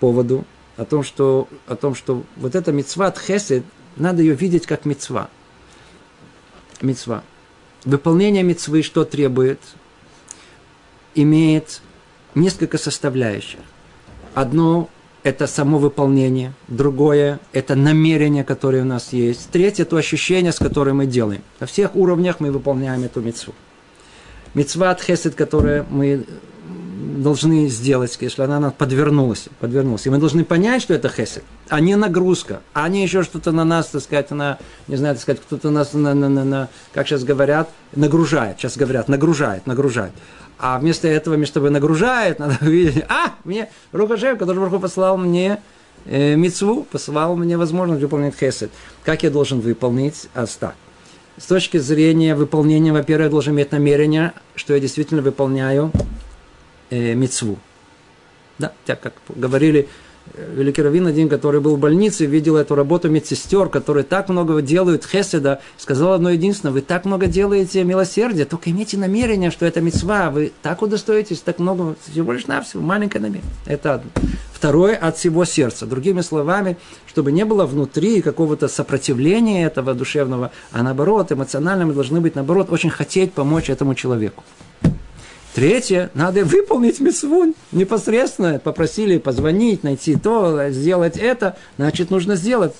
поводу 0.00 0.44
о 0.76 0.84
том, 0.84 1.02
что, 1.02 1.48
о 1.66 1.76
том, 1.76 1.94
что 1.94 2.24
вот 2.36 2.54
эта 2.54 2.72
мецва 2.72 3.10
хесед, 3.10 3.64
надо 3.96 4.20
ее 4.20 4.34
видеть 4.34 4.66
как 4.66 4.84
мецва. 4.84 5.30
Мецва. 6.82 7.24
Выполнение 7.84 8.42
мецвы 8.42 8.82
что 8.82 9.04
требует? 9.04 9.60
Имеет 11.14 11.80
несколько 12.34 12.78
составляющих. 12.78 13.60
Одно 14.34 14.88
это 15.22 15.46
само 15.46 15.78
выполнение, 15.78 16.52
другое– 16.68 17.40
это 17.52 17.74
намерение, 17.74 18.44
которое 18.44 18.82
у 18.82 18.86
нас 18.86 19.12
есть, 19.12 19.48
третье– 19.50 19.82
это 19.84 19.96
ощущение, 19.96 20.52
с 20.52 20.58
которым 20.58 20.98
мы 20.98 21.06
делаем. 21.06 21.42
На 21.60 21.66
всех 21.66 21.96
уровнях 21.96 22.40
мы 22.40 22.50
выполняем 22.50 23.04
эту 23.04 23.22
мецву. 23.22 23.54
Мецва 24.52 24.90
от 24.90 25.00
хесед, 25.00 25.34
которую 25.34 25.86
мы 25.88 26.26
должны 26.94 27.68
сделать, 27.68 28.16
если 28.20 28.42
она 28.42 28.60
нам 28.60 28.72
подвернулась, 28.72 29.48
подвернулась. 29.60 30.06
И 30.06 30.10
мы 30.10 30.18
должны 30.18 30.44
понять, 30.44 30.82
что 30.82 30.94
это 30.94 31.08
хесед, 31.08 31.44
а 31.68 31.80
не 31.80 31.96
нагрузка, 31.96 32.60
а 32.72 32.88
не 32.88 33.02
еще 33.02 33.22
что-то 33.22 33.52
на 33.52 33.64
нас, 33.64 33.86
так 33.86 34.02
сказать, 34.02 34.30
на, 34.30 34.58
не 34.88 34.96
знаю, 34.96 35.14
так 35.14 35.22
сказать, 35.22 35.40
кто-то 35.40 35.70
нас, 35.70 35.92
на, 35.92 36.14
на, 36.14 36.28
на, 36.28 36.44
на, 36.44 36.68
как 36.92 37.06
сейчас 37.06 37.24
говорят, 37.24 37.70
нагружает. 37.94 38.58
Сейчас 38.58 38.76
говорят, 38.76 39.08
нагружает, 39.08 39.66
нагружает. 39.66 40.12
А 40.58 40.78
вместо 40.78 41.08
этого, 41.08 41.34
вместо 41.34 41.54
того, 41.54 41.70
нагружает, 41.70 42.38
надо 42.38 42.58
видеть, 42.60 43.04
а, 43.08 43.34
мне 43.44 43.70
Рухашев, 43.92 44.38
который 44.38 44.68
Бог 44.68 44.80
послал 44.80 45.16
мне 45.16 45.60
э, 46.06 46.36
мецву, 46.36 46.84
послал 46.84 47.36
мне 47.36 47.56
возможность 47.56 48.02
выполнить 48.02 48.34
хесед. 48.38 48.70
Как 49.04 49.22
я 49.22 49.30
должен 49.30 49.60
выполнить? 49.60 50.28
А 50.34 50.46
так. 50.46 50.74
С 51.36 51.46
точки 51.46 51.78
зрения 51.78 52.36
выполнения, 52.36 52.92
во-первых, 52.92 53.24
я 53.24 53.30
должен 53.30 53.54
иметь 53.54 53.72
намерение, 53.72 54.32
что 54.54 54.72
я 54.72 54.78
действительно 54.78 55.20
выполняю 55.20 55.90
э, 56.94 57.14
мецву. 57.14 57.58
Да, 58.58 58.72
так 58.86 59.00
как 59.00 59.14
говорили, 59.28 59.88
великий 60.36 60.82
раввин 60.82 61.06
один, 61.06 61.28
который 61.28 61.60
был 61.60 61.76
в 61.76 61.78
больнице, 61.78 62.26
видел 62.26 62.56
эту 62.56 62.74
работу 62.74 63.08
медсестер, 63.08 63.68
которые 63.68 64.04
так 64.04 64.28
много 64.28 64.60
делают 64.62 65.04
хеседа, 65.04 65.60
сказал 65.76 66.14
одно 66.14 66.30
единственное, 66.30 66.72
вы 66.72 66.80
так 66.80 67.04
много 67.04 67.26
делаете 67.26 67.84
милосердия, 67.84 68.44
только 68.44 68.70
имейте 68.70 68.96
намерение, 68.96 69.50
что 69.50 69.66
это 69.66 69.80
мецва, 69.80 70.30
вы 70.30 70.52
так 70.62 70.82
удостоитесь, 70.82 71.40
так 71.40 71.58
много, 71.58 71.96
всего 72.10 72.32
лишь 72.32 72.46
навсего, 72.46 72.82
маленькое 72.82 73.22
намерение. 73.22 73.50
Это 73.66 73.94
одно. 73.94 74.10
Второе, 74.52 74.96
от 74.96 75.18
всего 75.18 75.44
сердца. 75.44 75.86
Другими 75.86 76.22
словами, 76.22 76.78
чтобы 77.06 77.32
не 77.32 77.44
было 77.44 77.66
внутри 77.66 78.22
какого-то 78.22 78.68
сопротивления 78.68 79.66
этого 79.66 79.94
душевного, 79.94 80.52
а 80.72 80.82
наоборот, 80.82 81.32
эмоционально 81.32 81.86
мы 81.86 81.92
должны 81.92 82.20
быть, 82.20 82.34
наоборот, 82.34 82.68
очень 82.70 82.90
хотеть 82.90 83.32
помочь 83.34 83.68
этому 83.68 83.94
человеку. 83.94 84.42
Третье, 85.54 86.10
надо 86.14 86.44
выполнить 86.44 86.98
митцву 86.98 87.54
непосредственно. 87.70 88.58
Попросили 88.58 89.18
позвонить, 89.18 89.84
найти 89.84 90.16
то, 90.16 90.68
сделать 90.70 91.16
это, 91.16 91.56
значит, 91.76 92.10
нужно 92.10 92.34
сделать. 92.34 92.74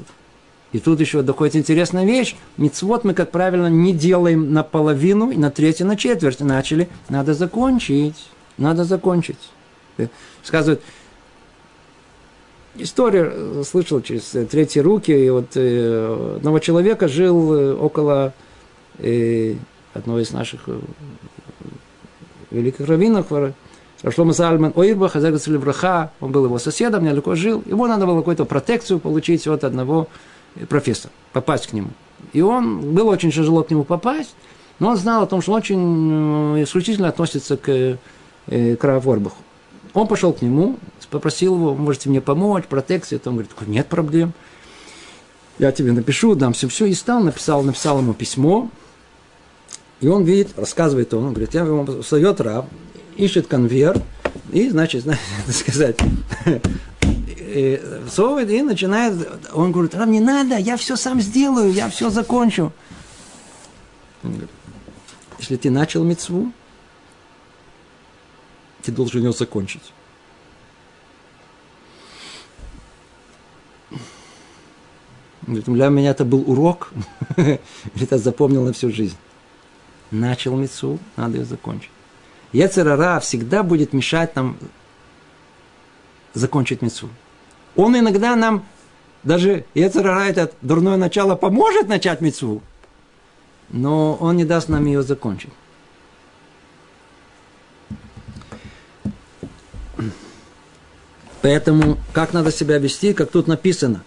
И 0.72 0.81
тут 0.81 0.99
еще 0.99 1.22
доходит 1.22 1.55
интересная 1.55 2.05
вещь. 2.05 2.35
Мицвод 2.57 3.05
мы, 3.05 3.14
как 3.14 3.31
правило, 3.31 3.68
не 3.68 3.93
делаем 3.93 4.53
наполовину, 4.53 5.31
и 5.31 5.37
на 5.37 5.53
третью, 5.53 5.87
на 5.87 5.97
четверть 5.97 6.41
начали. 6.41 6.89
Надо 7.09 7.33
закончить. 7.33 8.29
Надо 8.59 8.83
закончить. 8.83 9.39
Сказывают, 10.43 10.83
история 12.75 13.62
слышал 13.62 14.01
через 14.01 14.35
третьи 14.51 14.81
руки, 14.81 15.12
и 15.12 15.31
вот 15.31 15.51
э, 15.55 16.37
одного 16.39 16.59
человека 16.59 17.07
жил 17.07 17.55
э, 17.55 17.75
около 17.75 18.35
э, 18.99 19.55
одного 19.93 20.18
из 20.18 20.33
наших 20.33 20.62
э, 20.66 20.81
великих 22.55 22.87
раввинов, 22.87 23.27
Рашлома 24.03 24.35
Сальман 24.35 24.73
Ойрба, 24.77 25.09
Хазар 25.09 25.33
Браха, 25.59 26.11
он 26.21 26.31
был 26.31 26.45
его 26.45 26.59
соседом, 26.59 27.05
недалеко 27.05 27.35
жил. 27.35 27.63
Ему 27.65 27.87
надо 27.87 28.07
было 28.07 28.19
какую-то 28.19 28.45
протекцию 28.45 28.99
получить 28.99 29.47
от 29.47 29.65
одного 29.65 30.09
профессора, 30.69 31.11
попасть 31.33 31.69
к 31.69 31.73
нему. 31.73 31.89
И 32.35 32.43
он, 32.43 32.93
было 32.93 33.11
очень 33.11 33.31
тяжело 33.31 33.63
к 33.63 33.71
нему 33.71 33.85
попасть, 33.85 34.35
но 34.79 34.91
он 34.91 34.97
знал 34.97 35.23
о 35.23 35.27
том, 35.27 35.41
что 35.41 35.53
он 35.53 35.59
очень 35.59 36.59
э, 36.59 36.65
исключительно 36.65 37.09
относится 37.09 37.57
к, 37.57 37.97
э, 38.49 38.77
к 38.77 38.85
Раворбаху. 38.85 39.39
Он 39.95 40.07
пошел 40.07 40.33
к 40.33 40.43
нему, 40.43 40.77
попросил 41.11 41.55
его, 41.55 41.75
можете 41.75 42.09
мне 42.11 42.21
помочь, 42.21 42.65
протекцию. 42.65 43.21
Он 43.25 43.35
говорит, 43.35 43.53
нет 43.67 43.87
проблем. 43.87 44.33
Я 45.59 45.71
тебе 45.71 45.93
напишу, 45.93 46.35
дам 46.35 46.53
все, 46.53 46.69
все. 46.69 46.87
И 46.87 46.95
стал, 46.95 47.23
написал, 47.23 47.63
написал 47.63 48.01
ему 48.01 48.13
письмо, 48.13 48.69
и 50.01 50.09
он 50.09 50.25
видит, 50.25 50.59
рассказывает 50.59 51.15
он, 51.15 51.31
говорит, 51.31 51.55
я 51.55 51.63
ему 51.63 52.03
встает 52.03 52.41
раб, 52.41 52.69
ищет 53.17 53.47
конверт, 53.47 54.03
и, 54.53 54.69
значит, 54.69 55.03
знаете, 55.03 55.23
сказать, 55.53 55.97
всовывает 58.09 58.51
и 58.51 58.63
начинает, 58.63 59.29
он 59.53 59.73
говорит, 59.73 59.95
раб, 59.95 60.09
не 60.09 60.21
надо, 60.21 60.57
я 60.57 60.77
все 60.77 60.97
сам 60.97 61.21
сделаю, 61.21 61.73
я 61.73 61.89
все 61.89 62.11
закончу. 62.11 62.73
Он 64.23 64.31
говорит, 64.31 64.51
если 65.39 65.57
ты 65.57 65.71
начал 65.71 66.05
мецву, 66.05 66.53
ты 68.83 68.93
должен 68.93 69.23
ее 69.23 69.33
закончить. 69.33 69.93
Для 75.47 75.89
меня 75.89 76.11
это 76.11 76.25
был 76.25 76.43
урок, 76.51 76.91
это 78.01 78.19
запомнил 78.19 78.65
на 78.65 78.73
всю 78.73 78.91
жизнь 78.91 79.17
начал 80.15 80.57
мецу, 80.57 80.99
надо 81.17 81.39
ее 81.39 81.45
закончить. 81.45 81.91
Ецерара 82.53 83.21
всегда 83.21 83.62
будет 83.62 83.93
мешать 83.93 84.35
нам 84.37 84.57
закончить 86.33 86.83
мецу. 86.83 87.09
Он 87.77 87.99
иногда 87.99 88.37
нам, 88.37 88.65
даже 89.25 89.65
Ецерара, 89.75 90.25
это 90.25 90.53
дурное 90.62 90.97
начало, 90.97 91.35
поможет 91.35 91.89
начать 91.89 92.21
мецу, 92.21 92.62
но 93.71 94.15
он 94.15 94.37
не 94.37 94.45
даст 94.45 94.69
нам 94.69 94.85
ее 94.87 95.03
закончить. 95.03 95.53
Поэтому 101.43 101.99
как 102.12 102.33
надо 102.33 102.51
себя 102.51 102.79
вести, 102.79 103.12
как 103.12 103.31
тут 103.31 103.49
написано. 103.49 104.03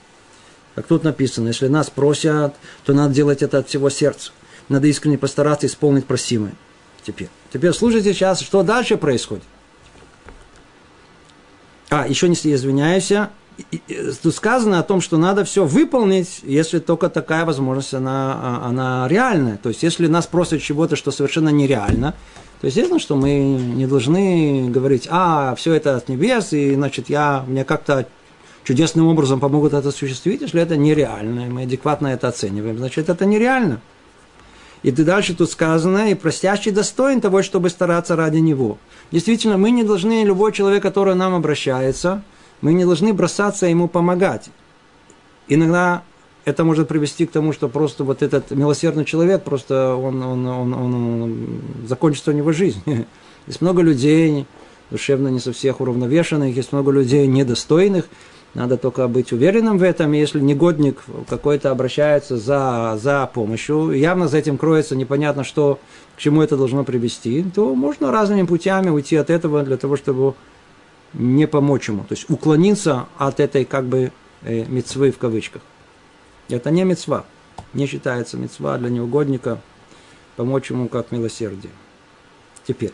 Как 0.73 0.87
тут 0.87 1.03
написано, 1.03 1.49
если 1.49 1.67
нас 1.67 1.89
просят, 1.89 2.55
то 2.83 2.93
надо 2.93 3.13
делать 3.13 3.43
это 3.43 3.59
от 3.59 3.67
всего 3.67 3.89
сердца 3.89 4.31
надо 4.69 4.87
искренне 4.87 5.17
постараться 5.17 5.67
исполнить 5.67 6.05
просимое. 6.05 6.53
Теперь. 7.03 7.29
Теперь 7.53 7.71
слушайте 7.73 8.13
сейчас, 8.13 8.41
что 8.41 8.63
дальше 8.63 8.97
происходит. 8.97 9.45
А, 11.89 12.05
еще 12.05 12.27
не 12.27 12.35
извиняюсь, 12.35 13.13
тут 14.21 14.35
сказано 14.35 14.79
о 14.79 14.83
том, 14.83 15.01
что 15.01 15.17
надо 15.17 15.45
все 15.45 15.65
выполнить, 15.65 16.41
если 16.43 16.79
только 16.79 17.09
такая 17.09 17.45
возможность, 17.45 17.93
она, 17.93 18.33
а, 18.35 18.67
она 18.67 19.07
реальная. 19.07 19.57
То 19.57 19.69
есть, 19.69 19.83
если 19.83 20.07
нас 20.07 20.27
просят 20.27 20.61
чего-то, 20.61 20.95
что 20.95 21.11
совершенно 21.11 21.49
нереально, 21.49 22.13
то 22.59 22.67
естественно, 22.67 22.99
что 22.99 23.15
мы 23.15 23.39
не 23.39 23.87
должны 23.87 24.69
говорить, 24.69 25.07
а, 25.09 25.55
все 25.55 25.73
это 25.73 25.95
от 25.95 26.09
небес, 26.09 26.53
и, 26.53 26.75
значит, 26.75 27.09
я, 27.09 27.43
мне 27.47 27.63
как-то 27.63 28.07
чудесным 28.63 29.07
образом 29.07 29.39
помогут 29.39 29.73
это 29.73 29.89
осуществить, 29.89 30.41
если 30.41 30.61
это 30.61 30.75
нереально, 30.75 31.45
мы 31.45 31.63
адекватно 31.63 32.07
это 32.07 32.27
оцениваем, 32.27 32.77
значит, 32.77 33.09
это 33.09 33.25
нереально. 33.25 33.79
И 34.83 34.91
дальше 34.91 35.35
тут 35.35 35.51
сказано, 35.51 36.11
и 36.11 36.15
простящий 36.15 36.71
достоин 36.71 37.19
того, 37.19 37.41
чтобы 37.41 37.69
стараться 37.69 38.15
ради 38.15 38.37
него. 38.37 38.77
Действительно, 39.11 39.57
мы 39.57 39.71
не 39.71 39.83
должны, 39.83 40.23
любой 40.23 40.51
человек, 40.51 40.83
который 40.83 41.15
нам 41.15 41.33
обращается, 41.33 42.23
мы 42.61 42.73
не 42.73 42.85
должны 42.85 43.13
бросаться 43.13 43.65
ему 43.65 43.87
помогать. 43.87 44.49
Иногда 45.47 46.03
это 46.45 46.63
может 46.63 46.87
привести 46.87 47.25
к 47.25 47.31
тому, 47.31 47.53
что 47.53 47.69
просто 47.69 48.03
вот 48.03 48.21
этот 48.21 48.51
милосердный 48.51 49.05
человек, 49.05 49.43
просто 49.43 49.95
он, 49.95 50.21
он, 50.21 50.45
он, 50.45 50.73
он, 50.73 50.93
он 50.93 51.61
закончится 51.87 52.31
у 52.31 52.33
него 52.33 52.51
жизнь. 52.51 52.81
Есть 53.47 53.61
много 53.61 53.81
людей, 53.81 54.45
душевно 54.89 55.29
не 55.29 55.39
со 55.39 55.51
всех 55.53 55.81
уравновешенных, 55.81 56.55
есть 56.55 56.71
много 56.71 56.91
людей 56.91 57.27
недостойных, 57.27 58.05
надо 58.53 58.77
только 58.77 59.07
быть 59.07 59.31
уверенным 59.31 59.77
в 59.77 59.83
этом. 59.83 60.13
Если 60.13 60.39
негодник 60.39 61.03
какой-то 61.29 61.71
обращается 61.71 62.37
за, 62.37 62.97
за 63.01 63.29
помощью, 63.31 63.91
явно 63.91 64.27
за 64.27 64.37
этим 64.37 64.57
кроется 64.57 64.95
непонятно, 64.95 65.43
что, 65.43 65.79
к 66.15 66.19
чему 66.19 66.41
это 66.41 66.57
должно 66.57 66.83
привести, 66.83 67.43
то 67.43 67.75
можно 67.75 68.11
разными 68.11 68.45
путями 68.45 68.89
уйти 68.89 69.15
от 69.15 69.29
этого 69.29 69.63
для 69.63 69.77
того, 69.77 69.95
чтобы 69.95 70.33
не 71.13 71.47
помочь 71.47 71.87
ему. 71.87 72.03
То 72.03 72.15
есть 72.15 72.29
уклониться 72.29 73.07
от 73.17 73.39
этой 73.39 73.65
как 73.65 73.85
бы 73.85 74.11
э, 74.41 74.65
мецвы 74.65 75.11
в 75.11 75.17
кавычках. 75.17 75.61
Это 76.49 76.71
не 76.71 76.83
мецва. 76.83 77.25
Не 77.73 77.85
считается 77.85 78.37
мецва 78.37 78.77
для 78.77 78.89
неугодника 78.89 79.59
помочь 80.35 80.69
ему 80.69 80.87
как 80.87 81.11
милосердие. 81.11 81.71
Теперь. 82.65 82.93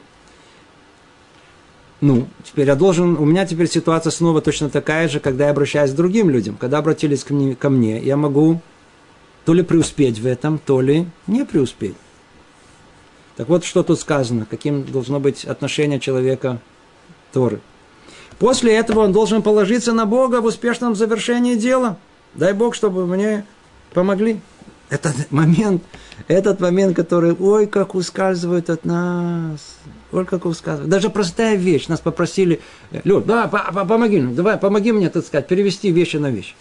Ну, 2.04 2.28
теперь 2.43 2.68
я 2.68 2.76
должен, 2.76 3.16
у 3.16 3.24
меня 3.24 3.45
теперь 3.45 3.70
ситуация 3.70 4.12
снова 4.12 4.41
точно 4.41 4.70
такая 4.70 5.08
же, 5.08 5.22
когда 5.22 5.45
я 5.45 5.51
обращаюсь 5.51 5.91
к 5.91 5.95
другим 5.95 6.30
людям. 6.30 6.58
Когда 6.60 6.80
обратились 6.80 7.24
ко 7.24 7.34
мне, 7.34 7.56
ко 7.56 7.70
мне 7.70 7.97
я 7.97 8.18
могу 8.18 8.60
то 9.45 9.54
ли 9.54 9.64
преуспеть 9.64 10.20
в 10.20 10.28
этом, 10.28 10.58
то 10.60 10.82
ли 10.82 11.08
не 11.28 11.45
преуспеть. 11.45 11.95
Так 13.38 13.47
вот, 13.47 13.64
что 13.64 13.84
тут 13.84 14.01
сказано, 14.01 14.45
каким 14.45 14.84
должно 14.84 15.22
быть 15.22 15.45
отношение 15.45 16.01
человека 16.01 16.60
Торы. 17.32 17.62
После 18.38 18.76
этого 18.76 18.99
он 18.99 19.14
должен 19.14 19.41
положиться 19.41 19.93
на 19.93 20.06
Бога 20.06 20.41
в 20.41 20.45
успешном 20.45 20.95
завершении 20.95 21.56
дела. 21.56 21.97
Дай 22.34 22.51
Бог, 22.51 22.76
чтобы 22.76 23.08
мне 23.08 23.45
помогли. 23.93 24.41
Этот 24.94 25.32
момент, 25.32 25.82
этот 26.28 26.60
момент, 26.60 26.96
который, 26.96 27.34
ой, 27.34 27.66
как 27.66 27.96
ускальзывает 27.96 28.70
от 28.70 28.86
нас. 28.86 29.78
Ой, 30.12 30.24
как 30.24 30.46
ускальзывает. 30.46 30.91
Даже 30.91 31.10
простая 31.10 31.56
вещь. 31.56 31.88
Нас 31.88 32.00
попросили, 32.00 32.62
Люд, 33.04 33.26
да, 33.26 33.48
помоги, 33.48 34.22
давай, 34.22 34.58
помоги 34.58 34.91
мне, 34.91 35.10
так 35.10 35.26
сказать, 35.26 35.48
перевести 35.48 35.89
вещи 35.89 36.18
на 36.18 36.30
вещи. 36.30 36.54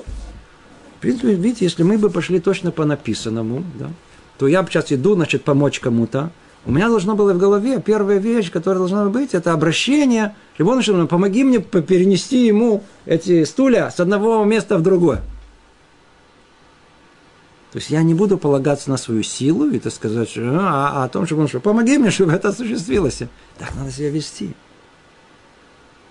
В 0.97 1.01
принципе, 1.03 1.35
видите, 1.35 1.67
если 1.67 1.83
мы 1.83 1.99
бы 1.99 2.09
пошли 2.09 2.41
точно 2.41 2.71
по 2.71 2.87
написанному, 2.87 3.65
да, 3.79 3.91
то 4.39 4.49
я 4.49 4.65
сейчас 4.65 4.91
иду, 4.93 5.15
значит, 5.15 5.45
помочь 5.45 5.79
кому-то, 5.79 6.31
у 6.65 6.73
меня 6.73 6.89
должно 6.89 7.15
было 7.15 7.35
в 7.35 7.39
голове 7.39 7.83
первая 7.83 8.17
вещь, 8.17 8.51
которая 8.51 8.79
должна 8.79 9.05
быть, 9.11 9.35
это 9.35 9.53
обращение. 9.53 10.35
Рибон 10.57 10.81
помоги 11.07 11.45
мне 11.45 11.59
перенести 11.59 12.47
ему 12.47 12.83
эти 13.05 13.45
стулья 13.45 13.91
с 13.91 14.01
одного 14.01 14.43
места 14.45 14.79
в 14.79 14.83
другое. 14.83 15.21
То 17.73 17.79
есть 17.79 17.89
я 17.89 18.03
не 18.03 18.13
буду 18.13 18.37
полагаться 18.37 18.91
на 18.91 18.99
свою 18.99 19.23
силу 19.23 19.71
и 19.71 19.79
так 19.79 19.95
сказать, 19.95 20.29
что, 20.29 20.43
а, 20.61 20.91
а 20.95 21.05
о 21.05 21.09
том, 21.09 21.25
чтобы 21.25 21.43
он 21.43 21.49
что, 21.49 21.59
помоги 21.59 21.97
мне, 21.97 22.11
чтобы 22.11 22.33
это 22.33 22.51
осуществилось. 22.51 23.23
Так 23.59 23.75
надо 23.75 23.91
себя 23.91 24.11
вести. 24.11 24.55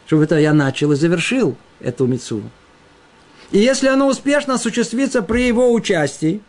Чтобы 0.07 0.23
это 0.23 0.39
я 0.39 0.53
начал 0.53 0.91
и 0.91 0.95
завершил 0.95 1.55
эту 1.79 2.07
мецу. 2.07 2.41
И 3.51 3.59
если 3.59 3.89
оно 3.89 4.07
успешно 4.07 4.55
осуществится 4.55 5.21
при 5.21 5.45
его 5.45 5.71
участии, 5.71 6.41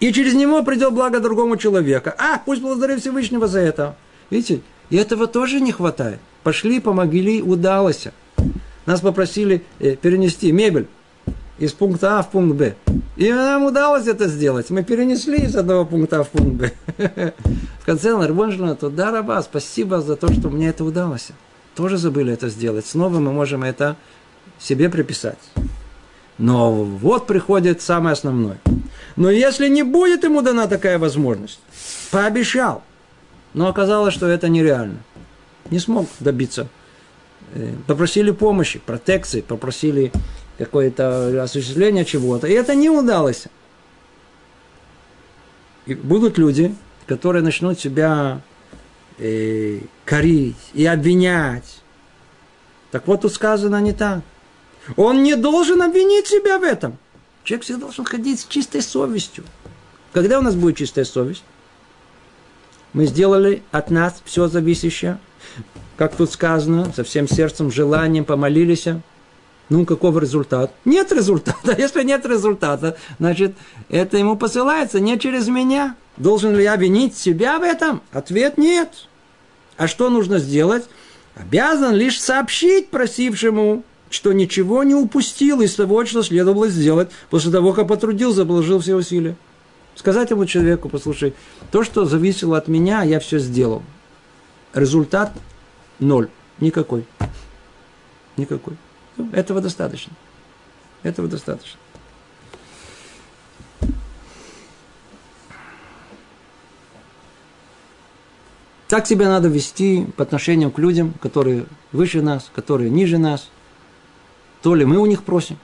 и 0.00 0.12
через 0.12 0.34
него 0.34 0.62
придет 0.62 0.92
благо 0.92 1.20
другому 1.20 1.56
человеку, 1.56 2.10
а, 2.18 2.42
пусть 2.44 2.60
благодарит 2.60 3.00
Всевышнего 3.00 3.46
за 3.46 3.60
это. 3.60 3.96
Видите, 4.28 4.60
и 4.90 4.96
этого 4.96 5.26
тоже 5.26 5.60
не 5.60 5.72
хватает. 5.72 6.18
Пошли, 6.42 6.78
помогли, 6.78 7.40
удалось. 7.40 8.08
Нас 8.84 9.00
попросили 9.00 9.64
э, 9.78 9.96
перенести 9.96 10.52
мебель 10.52 10.88
из 11.58 11.72
пункта 11.72 12.18
А 12.18 12.22
в 12.22 12.30
пункт 12.30 12.56
Б. 12.56 12.74
И 13.16 13.32
нам 13.32 13.64
удалось 13.64 14.06
это 14.06 14.28
сделать. 14.28 14.70
Мы 14.70 14.82
перенесли 14.82 15.38
из 15.38 15.56
одного 15.56 15.84
пункта 15.84 16.24
в 16.24 16.28
пункт 16.28 16.54
Б. 16.54 16.72
В 17.80 17.84
конце 17.84 18.16
Нарбонжина, 18.16 18.76
то 18.76 18.90
да, 18.90 19.10
раба, 19.10 19.42
спасибо 19.42 20.00
за 20.00 20.16
то, 20.16 20.32
что 20.32 20.50
мне 20.50 20.68
это 20.68 20.84
удалось. 20.84 21.28
Тоже 21.74 21.98
забыли 21.98 22.32
это 22.32 22.48
сделать. 22.48 22.86
Снова 22.86 23.18
мы 23.18 23.32
можем 23.32 23.64
это 23.64 23.96
себе 24.58 24.88
приписать. 24.88 25.38
Но 26.38 26.72
вот 26.72 27.26
приходит 27.26 27.82
самое 27.82 28.12
основное. 28.12 28.58
Но 29.16 29.30
если 29.30 29.68
не 29.68 29.82
будет 29.82 30.24
ему 30.24 30.42
дана 30.42 30.66
такая 30.66 30.98
возможность, 30.98 31.60
пообещал, 32.10 32.82
но 33.54 33.68
оказалось, 33.68 34.14
что 34.14 34.26
это 34.26 34.48
нереально. 34.48 34.98
Не 35.70 35.78
смог 35.78 36.08
добиться. 36.20 36.68
Э, 37.54 37.72
попросили 37.86 38.30
помощи, 38.30 38.78
протекции, 38.78 39.40
попросили 39.40 40.12
какое-то 40.64 41.42
осуществление 41.42 42.04
чего-то, 42.04 42.46
и 42.46 42.52
это 42.52 42.76
не 42.76 42.88
удалось. 42.88 43.44
И 45.86 45.94
будут 45.94 46.38
люди, 46.38 46.72
которые 47.06 47.42
начнут 47.42 47.80
себя 47.80 48.40
э, 49.18 49.80
корить 50.04 50.70
и 50.72 50.86
обвинять. 50.86 51.82
Так 52.92 53.08
вот 53.08 53.22
тут 53.22 53.32
сказано 53.32 53.80
не 53.80 53.92
так. 53.92 54.20
Он 54.96 55.24
не 55.24 55.34
должен 55.34 55.82
обвинить 55.82 56.28
себя 56.28 56.58
в 56.58 56.62
этом. 56.62 56.96
Человек 57.42 57.64
всегда 57.64 57.80
должен 57.80 58.04
ходить 58.04 58.38
с 58.38 58.44
чистой 58.44 58.82
совестью. 58.82 59.44
Когда 60.12 60.38
у 60.38 60.42
нас 60.42 60.54
будет 60.54 60.76
чистая 60.76 61.04
совесть? 61.04 61.42
Мы 62.92 63.06
сделали 63.06 63.62
от 63.72 63.90
нас 63.90 64.22
все 64.24 64.46
зависящее. 64.46 65.18
Как 65.96 66.14
тут 66.14 66.30
сказано, 66.30 66.92
со 66.94 67.02
всем 67.02 67.26
сердцем, 67.26 67.72
желанием 67.72 68.24
помолились. 68.24 68.86
Ну, 69.72 69.86
каков 69.86 70.18
результат? 70.18 70.70
Нет 70.84 71.12
результата. 71.12 71.74
Если 71.78 72.02
нет 72.02 72.26
результата, 72.26 72.98
значит, 73.18 73.54
это 73.88 74.18
ему 74.18 74.36
посылается 74.36 75.00
не 75.00 75.18
через 75.18 75.48
меня. 75.48 75.96
Должен 76.18 76.54
ли 76.54 76.62
я 76.62 76.76
винить 76.76 77.16
себя 77.16 77.58
в 77.58 77.62
этом? 77.62 78.02
Ответ 78.12 78.58
нет. 78.58 79.08
А 79.78 79.88
что 79.88 80.10
нужно 80.10 80.40
сделать? 80.40 80.84
Обязан 81.36 81.94
лишь 81.94 82.20
сообщить 82.20 82.90
просившему, 82.90 83.82
что 84.10 84.34
ничего 84.34 84.82
не 84.82 84.94
упустил 84.94 85.62
из 85.62 85.74
того, 85.74 86.04
что 86.04 86.22
следовало 86.22 86.68
сделать 86.68 87.08
после 87.30 87.50
того, 87.50 87.72
как 87.72 87.88
потрудился, 87.88 88.44
положил 88.44 88.78
все 88.78 88.94
усилия. 88.94 89.36
Сказать 89.94 90.28
ему 90.28 90.44
человеку, 90.44 90.90
послушай, 90.90 91.32
то, 91.70 91.82
что 91.82 92.04
зависело 92.04 92.58
от 92.58 92.68
меня, 92.68 93.04
я 93.04 93.18
все 93.20 93.38
сделал. 93.38 93.82
Результат 94.74 95.32
ноль. 95.98 96.28
Никакой. 96.60 97.06
Никакой. 98.36 98.76
Этого 99.32 99.60
достаточно. 99.60 100.12
Этого 101.02 101.28
достаточно. 101.28 101.78
Так 108.92 109.06
себя 109.06 109.30
надо 109.30 109.48
вести 109.48 110.04
по 110.18 110.22
отношению 110.22 110.70
к 110.70 110.78
людям, 110.78 111.14
которые 111.20 111.64
выше 111.92 112.20
нас, 112.20 112.50
которые 112.54 112.90
ниже 112.90 113.16
нас. 113.16 113.48
То 114.60 114.74
ли 114.74 114.84
мы 114.84 114.98
у 114.98 115.06
них 115.06 115.22
просим, 115.22 115.56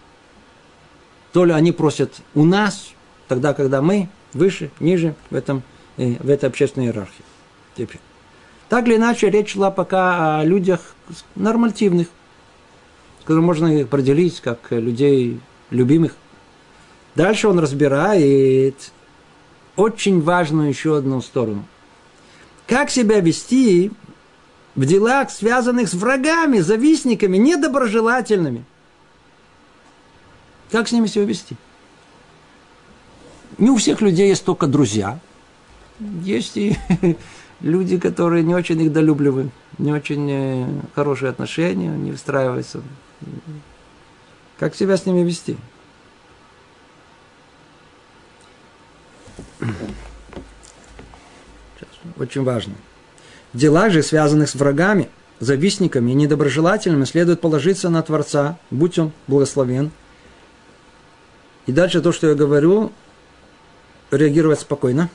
то 1.34 1.44
ли 1.44 1.52
они 1.52 1.72
просят 1.72 2.14
у 2.34 2.46
нас, 2.46 2.88
тогда, 3.28 3.52
когда 3.52 3.82
мы 3.82 4.08
выше, 4.32 4.70
ниже 4.80 5.14
в, 5.28 5.34
этом, 5.34 5.62
э, 5.98 6.14
в 6.20 6.30
этой 6.30 6.48
общественной 6.48 6.86
иерархии. 6.86 7.22
Теперь. 7.76 8.00
Так 8.70 8.86
или 8.86 8.96
иначе, 8.96 9.28
речь 9.28 9.52
шла 9.52 9.70
пока 9.70 10.40
о 10.40 10.44
людях 10.44 10.94
нормативных, 11.34 12.08
которые 13.28 13.44
можно 13.44 13.66
их 13.66 13.84
определить 13.84 14.40
как 14.40 14.58
людей 14.70 15.38
любимых. 15.68 16.16
Дальше 17.14 17.46
он 17.46 17.58
разбирает 17.58 18.90
очень 19.76 20.22
важную 20.22 20.70
еще 20.70 20.96
одну 20.96 21.20
сторону. 21.20 21.66
Как 22.66 22.88
себя 22.88 23.20
вести 23.20 23.92
в 24.74 24.86
делах, 24.86 25.30
связанных 25.30 25.90
с 25.90 25.92
врагами, 25.92 26.60
завистниками, 26.60 27.36
недоброжелательными. 27.36 28.64
Как 30.70 30.88
с 30.88 30.92
ними 30.92 31.06
себя 31.06 31.26
вести? 31.26 31.54
Не 33.58 33.68
у 33.68 33.76
всех 33.76 34.00
людей 34.00 34.30
есть 34.30 34.44
только 34.46 34.66
друзья. 34.66 35.18
Есть 36.22 36.56
и 36.56 36.78
люди, 37.60 37.98
которые 37.98 38.42
не 38.42 38.54
очень 38.54 38.80
их 38.80 38.90
долюбливают, 38.90 39.52
не 39.76 39.92
очень 39.92 40.30
э, 40.30 40.66
хорошие 40.94 41.28
отношения, 41.28 41.90
не 41.90 42.12
выстраиваются. 42.12 42.80
Как 44.58 44.74
себя 44.74 44.96
с 44.96 45.06
ними 45.06 45.20
вести? 45.20 45.56
Очень 52.16 52.42
важно. 52.42 52.74
В 53.52 53.58
делах 53.58 53.92
же, 53.92 54.02
связанных 54.02 54.48
с 54.48 54.54
врагами, 54.54 55.08
завистниками 55.40 56.10
и 56.10 56.14
недоброжелателями, 56.14 57.04
следует 57.04 57.40
положиться 57.40 57.88
на 57.88 58.02
Творца, 58.02 58.58
будь 58.70 58.98
он 58.98 59.12
благословен. 59.26 59.90
И 61.66 61.72
дальше 61.72 62.00
то, 62.00 62.12
что 62.12 62.28
я 62.28 62.34
говорю, 62.34 62.92
реагировать 64.10 64.60
спокойно, 64.60 65.08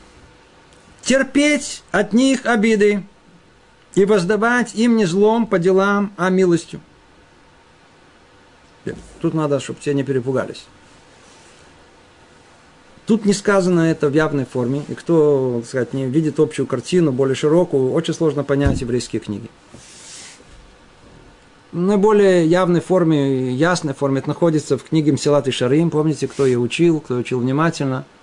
терпеть 1.01 1.83
от 1.91 2.13
них 2.13 2.45
обиды 2.45 3.03
и 3.95 4.05
воздавать 4.05 4.73
им 4.75 4.95
не 4.95 5.05
злом 5.05 5.45
по 5.47 5.59
делам, 5.59 6.13
а 6.15 6.29
милостью. 6.29 6.79
Тут 9.21 9.33
надо, 9.33 9.59
чтобы 9.59 9.79
все 9.79 9.93
не 9.93 10.03
перепугались. 10.03 10.65
Тут 13.05 13.25
не 13.25 13.33
сказано 13.33 13.81
это 13.81 14.09
в 14.09 14.13
явной 14.13 14.45
форме, 14.45 14.83
и 14.87 14.93
кто, 14.93 15.57
так 15.59 15.67
сказать, 15.67 15.93
не 15.93 16.05
видит 16.05 16.39
общую 16.39 16.65
картину, 16.65 17.11
более 17.11 17.35
широкую, 17.35 17.91
очень 17.91 18.13
сложно 18.13 18.43
понять 18.43 18.79
еврейские 18.79 19.19
книги. 19.19 19.49
В 21.73 21.77
наиболее 21.77 22.45
явной 22.45 22.79
форме, 22.79 23.51
ясной 23.51 23.93
форме 23.93 24.19
это 24.19 24.29
находится 24.29 24.77
в 24.77 24.83
книге 24.83 25.11
Мсилат 25.11 25.47
и 25.47 25.51
Шарим. 25.51 25.89
Помните, 25.89 26.27
кто 26.27 26.45
ее 26.45 26.59
учил, 26.59 27.01
кто 27.01 27.15
учил 27.15 27.39
внимательно– 27.39 28.05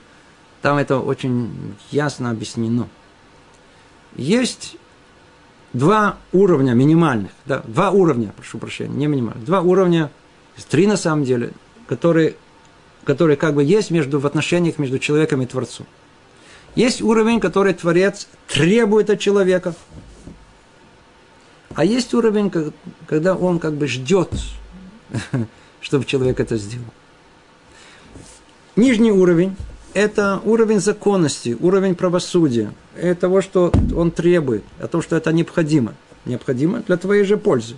там 0.62 0.76
это 0.76 0.98
очень 0.98 1.74
ясно 1.90 2.30
объяснено. 2.30 2.88
Есть 4.14 4.76
два 5.72 6.18
уровня 6.32 6.72
минимальных, 6.72 7.30
да, 7.46 7.62
два 7.66 7.90
уровня, 7.90 8.32
прошу 8.36 8.58
прощения, 8.58 8.94
не 8.94 9.06
минимальных, 9.06 9.44
два 9.44 9.62
уровня, 9.62 10.10
три 10.68 10.86
на 10.86 10.96
самом 10.96 11.24
деле, 11.24 11.52
которые, 11.86 12.34
которые 13.04 13.36
как 13.36 13.54
бы 13.54 13.64
есть 13.64 13.90
между, 13.90 14.18
в 14.20 14.26
отношениях 14.26 14.78
между 14.78 14.98
человеком 14.98 15.42
и 15.42 15.46
Творцом. 15.46 15.86
Есть 16.74 17.02
уровень, 17.02 17.40
который 17.40 17.74
Творец 17.74 18.28
требует 18.46 19.10
от 19.10 19.18
человека, 19.18 19.74
а 21.74 21.84
есть 21.84 22.14
уровень, 22.14 22.52
когда 23.06 23.34
он 23.34 23.58
как 23.58 23.74
бы 23.74 23.86
ждет, 23.86 24.30
чтобы 25.80 26.04
человек 26.04 26.40
это 26.40 26.56
сделал. 26.56 26.86
Нижний 28.76 29.12
уровень 29.12 29.56
это 29.94 30.40
уровень 30.44 30.80
законности, 30.80 31.56
уровень 31.58 31.94
правосудия, 31.94 32.72
это 32.96 33.22
того, 33.22 33.40
что 33.40 33.72
он 33.96 34.10
требует, 34.10 34.62
о 34.78 34.86
том, 34.86 35.02
что 35.02 35.16
это 35.16 35.32
необходимо. 35.32 35.94
Необходимо 36.26 36.80
для 36.80 36.96
твоей 36.96 37.24
же 37.24 37.36
пользы. 37.36 37.76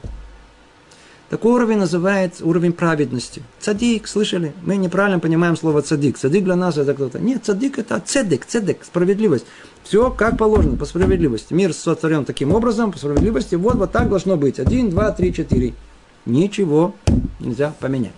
Такой 1.33 1.53
уровень 1.53 1.78
называется 1.78 2.45
уровень 2.45 2.74
праведности. 2.74 3.43
Цадик, 3.59 4.07
слышали? 4.07 4.53
Мы 4.64 4.76
неправильно 4.76 5.18
понимаем 5.18 5.57
слово 5.57 5.80
цадик. 5.80 6.18
Цадик 6.18 6.45
для 6.45 6.57
нас 6.57 6.76
это 6.76 6.93
кто-то. 6.93 7.20
Нет, 7.20 7.43
цадик 7.43 7.78
это 7.78 8.03
цедек, 8.05 8.45
цедек, 8.45 8.85
справедливость. 8.85 9.47
Все 9.83 10.11
как 10.11 10.37
положено, 10.37 10.76
по 10.76 10.85
справедливости. 10.85 11.55
Мир 11.55 11.72
сотворен 11.72 12.26
таким 12.26 12.53
образом, 12.53 12.93
по 12.93 12.99
справедливости. 12.99 13.55
Вот, 13.55 13.76
вот 13.76 13.93
так 13.93 14.11
должно 14.11 14.37
быть. 14.37 14.61
Один, 14.61 14.91
два, 14.91 15.11
три, 15.11 15.33
четыре. 15.33 15.72
Ничего 16.26 16.95
нельзя 17.41 17.72
поменять. 17.80 18.12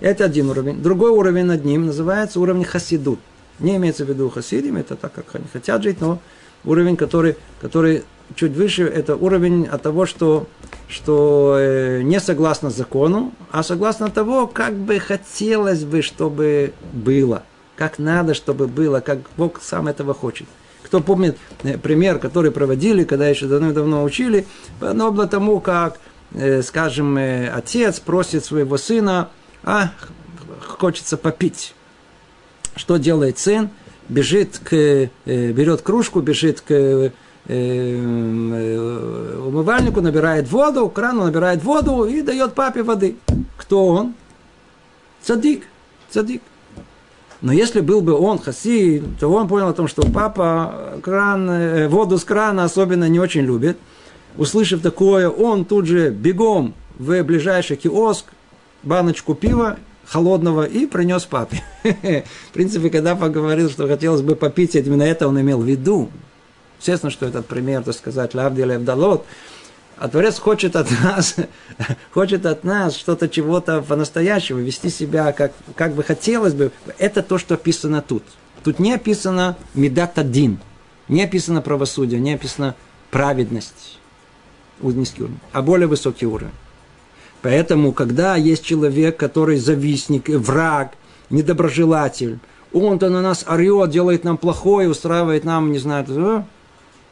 Это 0.00 0.26
один 0.26 0.50
уровень. 0.50 0.82
Другой 0.82 1.12
уровень 1.12 1.46
над 1.46 1.64
ним 1.64 1.86
называется 1.86 2.40
уровень 2.40 2.64
хасидут. 2.64 3.20
Не 3.58 3.76
имеется 3.76 4.04
в 4.04 4.10
виду 4.10 4.28
хасидим, 4.28 4.76
это 4.76 4.96
так, 4.96 5.14
как 5.14 5.34
они 5.34 5.46
хотят 5.50 5.82
жить, 5.82 6.02
но 6.02 6.18
уровень, 6.66 6.98
который, 6.98 7.36
который 7.62 8.04
чуть 8.34 8.52
выше, 8.52 8.84
это 8.84 9.16
уровень 9.16 9.66
от 9.66 9.82
того, 9.82 10.06
что, 10.06 10.46
что 10.88 11.56
э, 11.58 12.02
не 12.02 12.20
согласно 12.20 12.70
закону, 12.70 13.32
а 13.50 13.62
согласно 13.62 14.10
того, 14.10 14.46
как 14.46 14.74
бы 14.74 14.98
хотелось 14.98 15.84
бы, 15.84 16.02
чтобы 16.02 16.72
было, 16.92 17.42
как 17.76 17.98
надо, 17.98 18.34
чтобы 18.34 18.66
было, 18.66 19.00
как 19.00 19.18
Бог 19.36 19.60
сам 19.62 19.88
этого 19.88 20.14
хочет. 20.14 20.46
Кто 20.82 21.00
помнит 21.00 21.38
э, 21.62 21.78
пример, 21.78 22.18
который 22.18 22.50
проводили, 22.50 23.04
когда 23.04 23.28
еще 23.28 23.46
давно-давно 23.46 24.04
учили, 24.04 24.46
подобно 24.80 25.26
тому, 25.26 25.60
как, 25.60 25.98
э, 26.32 26.62
скажем, 26.62 27.18
отец 27.54 28.00
просит 28.00 28.44
своего 28.44 28.76
сына 28.76 29.30
а 29.64 29.90
хочется 30.66 31.16
попить. 31.16 31.74
Что 32.76 32.96
делает 32.96 33.38
сын? 33.38 33.70
Бежит 34.08 34.58
к, 34.58 35.10
берет 35.26 35.82
кружку, 35.82 36.20
бежит 36.20 36.62
к, 36.62 37.12
умывальнику, 39.48 40.00
набирает 40.00 40.50
воду, 40.50 40.88
крану 40.88 41.24
набирает 41.24 41.62
воду 41.64 42.04
и 42.04 42.20
дает 42.22 42.54
папе 42.54 42.82
воды. 42.82 43.16
Кто 43.56 43.86
он? 43.86 44.14
Цадик. 45.22 45.64
Цадик. 46.10 46.42
Но 47.40 47.52
если 47.52 47.80
был 47.80 48.00
бы 48.00 48.14
он 48.14 48.38
хаси, 48.38 49.02
то 49.20 49.28
он 49.28 49.46
понял 49.48 49.68
о 49.68 49.72
том, 49.72 49.86
что 49.88 50.02
папа 50.02 50.98
кран, 51.02 51.48
э, 51.48 51.88
воду 51.88 52.18
с 52.18 52.24
крана 52.24 52.64
особенно 52.64 53.08
не 53.08 53.20
очень 53.20 53.42
любит. 53.42 53.78
Услышав 54.36 54.80
такое, 54.82 55.28
он 55.28 55.64
тут 55.64 55.86
же 55.86 56.10
бегом 56.10 56.74
в 56.98 57.22
ближайший 57.22 57.76
киоск, 57.76 58.26
баночку 58.82 59.34
пива 59.34 59.78
холодного 60.04 60.64
и 60.64 60.86
принес 60.86 61.24
папе. 61.24 61.62
В 61.82 62.52
принципе, 62.52 62.90
когда 62.90 63.14
поговорил, 63.14 63.70
что 63.70 63.86
хотелось 63.86 64.22
бы 64.22 64.34
попить, 64.34 64.74
именно 64.74 65.02
это 65.02 65.28
он 65.28 65.40
имел 65.40 65.60
в 65.60 65.64
виду. 65.64 66.08
Естественно, 66.78 67.10
что 67.10 67.26
этот 67.26 67.46
пример, 67.46 67.82
так 67.82 67.94
сказать, 67.94 68.34
Лавдил 68.34 68.70
Эвдалот, 68.70 69.26
а 69.96 70.08
Творец 70.08 70.38
хочет 70.38 70.76
от 70.76 70.90
нас, 71.02 71.36
хочет 72.12 72.46
от 72.46 72.62
нас 72.62 72.96
что-то, 72.96 73.28
чего-то 73.28 73.82
по-настоящему, 73.82 74.60
вести 74.60 74.90
себя, 74.90 75.32
как, 75.32 75.52
как 75.74 75.94
бы 75.94 76.04
хотелось 76.04 76.54
бы. 76.54 76.70
Это 76.98 77.22
то, 77.22 77.36
что 77.38 77.54
описано 77.54 78.00
тут. 78.00 78.22
Тут 78.62 78.78
не 78.78 78.92
описано 78.92 79.56
медатадин, 79.74 80.58
не 81.08 81.24
описано 81.24 81.62
правосудие, 81.62 82.20
не 82.20 82.34
описано 82.34 82.74
праведность, 83.10 83.98
низкий 84.80 85.22
уровень, 85.22 85.40
а 85.52 85.62
более 85.62 85.88
высокий 85.88 86.26
уровень. 86.26 86.52
Поэтому, 87.42 87.92
когда 87.92 88.36
есть 88.36 88.64
человек, 88.64 89.16
который 89.16 89.58
завистник, 89.58 90.28
враг, 90.28 90.94
недоброжелатель, 91.30 92.38
он-то 92.72 93.08
на 93.10 93.22
нас 93.22 93.44
орет, 93.48 93.90
делает 93.90 94.24
нам 94.24 94.36
плохое, 94.36 94.88
устраивает 94.88 95.44
нам, 95.44 95.72
не 95.72 95.78
знаю, 95.78 96.44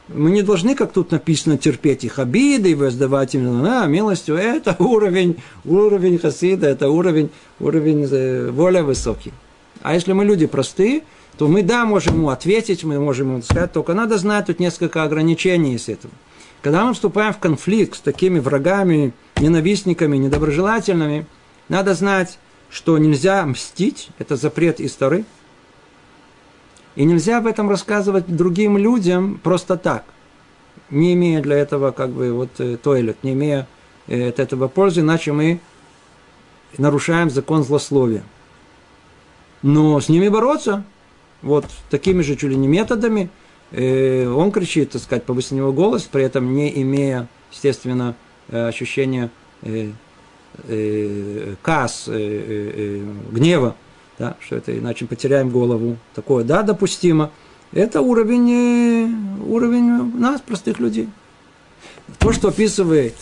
мы 0.09 0.31
не 0.31 0.41
должны, 0.41 0.75
как 0.75 0.93
тут 0.93 1.11
написано, 1.11 1.57
терпеть 1.57 2.03
их 2.03 2.19
обиды 2.19 2.71
и 2.71 2.75
воздавать 2.75 3.35
им 3.35 3.65
а, 3.65 3.85
милостью. 3.85 4.35
Это 4.35 4.75
уровень, 4.79 5.37
уровень 5.65 6.17
хасида, 6.17 6.67
это 6.67 6.89
уровень, 6.89 7.29
уровень 7.59 8.07
э, 8.09 8.51
более 8.51 8.83
высокий. 8.83 9.33
А 9.81 9.93
если 9.93 10.13
мы 10.13 10.25
люди 10.25 10.45
простые, 10.45 11.03
то 11.37 11.47
мы, 11.47 11.61
да, 11.61 11.85
можем 11.85 12.15
ему 12.15 12.29
ответить, 12.29 12.83
мы 12.83 12.99
можем 12.99 13.31
ему 13.31 13.41
сказать, 13.41 13.71
только 13.71 13.93
надо 13.93 14.17
знать 14.17 14.47
тут 14.47 14.59
несколько 14.59 15.03
ограничений 15.03 15.75
из 15.75 15.87
этого. 15.87 16.13
Когда 16.61 16.85
мы 16.85 16.93
вступаем 16.93 17.33
в 17.33 17.37
конфликт 17.37 17.97
с 17.97 17.99
такими 17.99 18.39
врагами, 18.39 19.13
ненавистниками, 19.39 20.17
недоброжелательными, 20.17 21.27
надо 21.69 21.93
знать, 21.93 22.39
что 22.69 22.97
нельзя 22.97 23.45
мстить, 23.45 24.09
это 24.17 24.35
запрет 24.35 24.81
истории, 24.81 25.25
и 26.97 27.05
нельзя 27.05 27.37
об 27.37 27.45
этом 27.45 27.69
рассказывать 27.69 28.25
другим 28.27 28.75
людям 28.75 29.39
просто 29.43 29.77
так, 29.77 30.03
не 30.89 31.13
имея 31.13 31.41
для 31.41 31.55
этого 31.57 31.91
как 31.91 32.09
бы 32.09 32.33
вот 32.33 32.49
э, 32.57 32.75
тойлет, 32.77 33.23
не 33.23 33.33
имея 33.33 33.67
э, 34.07 34.29
от 34.29 34.39
этого 34.39 34.67
пользы, 34.67 35.01
иначе 35.01 35.31
мы 35.31 35.59
нарушаем 36.79 37.29
закон 37.29 37.63
злословия. 37.63 38.23
Но 39.61 39.99
с 39.99 40.09
ними 40.09 40.27
бороться, 40.27 40.83
вот 41.43 41.65
такими 41.91 42.23
же 42.23 42.35
чуть 42.35 42.49
ли 42.49 42.55
не 42.55 42.67
методами, 42.67 43.29
э, 43.69 44.27
он 44.27 44.51
кричит, 44.51 44.89
так 44.89 45.03
сказать, 45.03 45.23
повысил 45.23 45.55
него 45.55 45.71
голос, 45.71 46.01
при 46.01 46.23
этом 46.23 46.55
не 46.55 46.81
имея, 46.81 47.27
естественно, 47.51 48.15
ощущения 48.49 49.29
касс, 51.61 52.07
гнева, 52.07 53.75
да, 54.17 54.35
что 54.39 54.55
это 54.55 54.77
иначе 54.77 55.05
потеряем 55.05 55.49
голову. 55.49 55.97
Такое, 56.15 56.43
да, 56.43 56.63
допустимо. 56.63 57.31
Это 57.71 58.01
уровень, 58.01 58.51
э, 58.51 59.43
уровень 59.45 60.17
нас, 60.17 60.41
простых 60.41 60.79
людей. 60.79 61.09
То, 62.19 62.31
что 62.31 62.47
описывает 62.47 63.15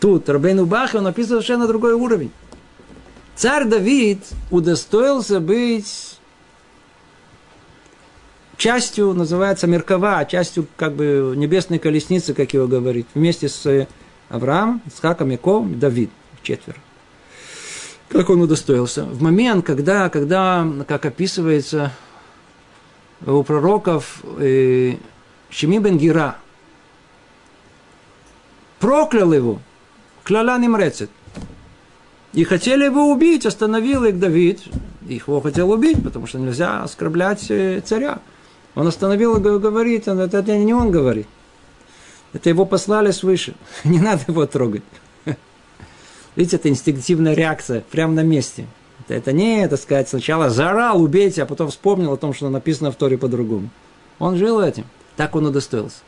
тут 0.00 0.28
Рабейну 0.28 0.66
Бах, 0.66 0.94
он 0.94 1.06
описывает 1.06 1.44
совершенно 1.44 1.66
другой 1.66 1.92
уровень. 1.92 2.30
Царь 3.36 3.64
Давид 3.64 4.20
удостоился 4.50 5.40
быть 5.40 6.18
частью, 8.56 9.12
называется, 9.12 9.66
Меркова, 9.66 10.24
частью 10.24 10.66
как 10.76 10.94
бы 10.94 11.34
небесной 11.36 11.78
колесницы, 11.78 12.32
как 12.32 12.54
его 12.54 12.66
говорит, 12.66 13.06
вместе 13.14 13.48
с 13.48 13.86
Авраамом, 14.28 14.80
с 14.94 15.00
Хаком, 15.00 15.30
Яковом, 15.30 15.78
Давид, 15.78 16.10
четверо 16.42 16.78
как 18.08 18.30
он 18.30 18.40
удостоился. 18.42 19.04
В 19.04 19.22
момент, 19.22 19.64
когда, 19.64 20.08
когда 20.08 20.66
как 20.86 21.06
описывается 21.06 21.92
у 23.26 23.42
пророков 23.42 24.22
э, 24.38 24.96
Шими 25.50 25.78
бен 25.78 25.98
Гира, 25.98 26.36
проклял 28.80 29.32
его, 29.32 29.60
кляла 30.24 30.58
Нимрецет. 30.58 31.10
И 32.32 32.42
хотели 32.44 32.84
его 32.84 33.10
убить, 33.12 33.46
остановил 33.46 34.04
их 34.04 34.18
Давид. 34.18 34.62
Их 35.08 35.28
его 35.28 35.40
хотел 35.40 35.70
убить, 35.70 36.02
потому 36.02 36.26
что 36.26 36.38
нельзя 36.38 36.82
оскорблять 36.82 37.50
э, 37.50 37.80
царя. 37.84 38.18
Он 38.74 38.88
остановил 38.88 39.36
и 39.36 39.40
говорит, 39.40 40.08
это 40.08 40.56
не 40.56 40.74
он 40.74 40.90
говорит. 40.90 41.28
Это 42.32 42.48
его 42.48 42.66
послали 42.66 43.12
свыше. 43.12 43.54
Не 43.84 44.00
надо 44.00 44.24
его 44.26 44.44
трогать. 44.46 44.82
Видите, 46.36 46.56
это 46.56 46.68
инстинктивная 46.68 47.34
реакция 47.34 47.82
прямо 47.90 48.14
на 48.14 48.22
месте. 48.22 48.66
Это, 49.04 49.14
это 49.14 49.32
не, 49.32 49.68
так 49.68 49.80
сказать, 49.80 50.08
сначала 50.08 50.50
заорал, 50.50 51.00
убейте, 51.00 51.42
а 51.42 51.46
потом 51.46 51.70
вспомнил 51.70 52.12
о 52.12 52.16
том, 52.16 52.34
что 52.34 52.48
написано 52.48 52.90
в 52.90 52.96
Торе 52.96 53.18
по-другому. 53.18 53.70
Он 54.18 54.36
жил 54.36 54.60
этим. 54.60 54.84
Так 55.16 55.36
он 55.36 55.46
удостоился. 55.46 55.98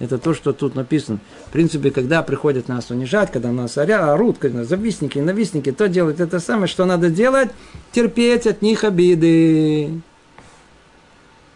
Это 0.00 0.18
то, 0.18 0.34
что 0.34 0.52
тут 0.52 0.74
написано. 0.74 1.18
В 1.46 1.52
принципе, 1.52 1.90
когда 1.90 2.22
приходят 2.22 2.68
нас 2.68 2.90
унижать, 2.90 3.30
когда 3.30 3.52
нас 3.52 3.78
орут, 3.78 4.38
когда 4.38 4.64
завистники, 4.64 5.18
ненавистники, 5.18 5.70
то 5.70 5.88
делают 5.88 6.20
это 6.20 6.40
самое, 6.40 6.66
что 6.66 6.84
надо 6.84 7.10
делать, 7.10 7.50
терпеть 7.92 8.46
от 8.46 8.60
них 8.60 8.82
обиды. 8.82 10.00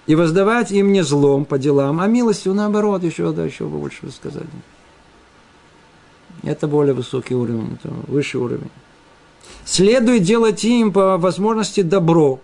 И 0.07 0.15
воздавать 0.15 0.71
им 0.71 0.93
не 0.93 1.03
злом 1.03 1.45
по 1.45 1.59
делам, 1.59 2.01
а 2.01 2.07
милостью 2.07 2.55
наоборот, 2.55 3.03
еще, 3.03 3.33
да, 3.33 3.45
еще 3.45 3.67
больше 3.67 4.11
сказать. 4.11 4.45
Это 6.43 6.69
более 6.69 6.95
высокий 6.95 7.35
уровень, 7.35 7.79
это 7.81 7.93
высший 8.07 8.41
уровень. 8.41 8.71
Следует 9.65 10.23
делать 10.23 10.65
им 10.65 10.93
по 10.93 11.19
возможности 11.19 11.83
добро. 11.83 12.41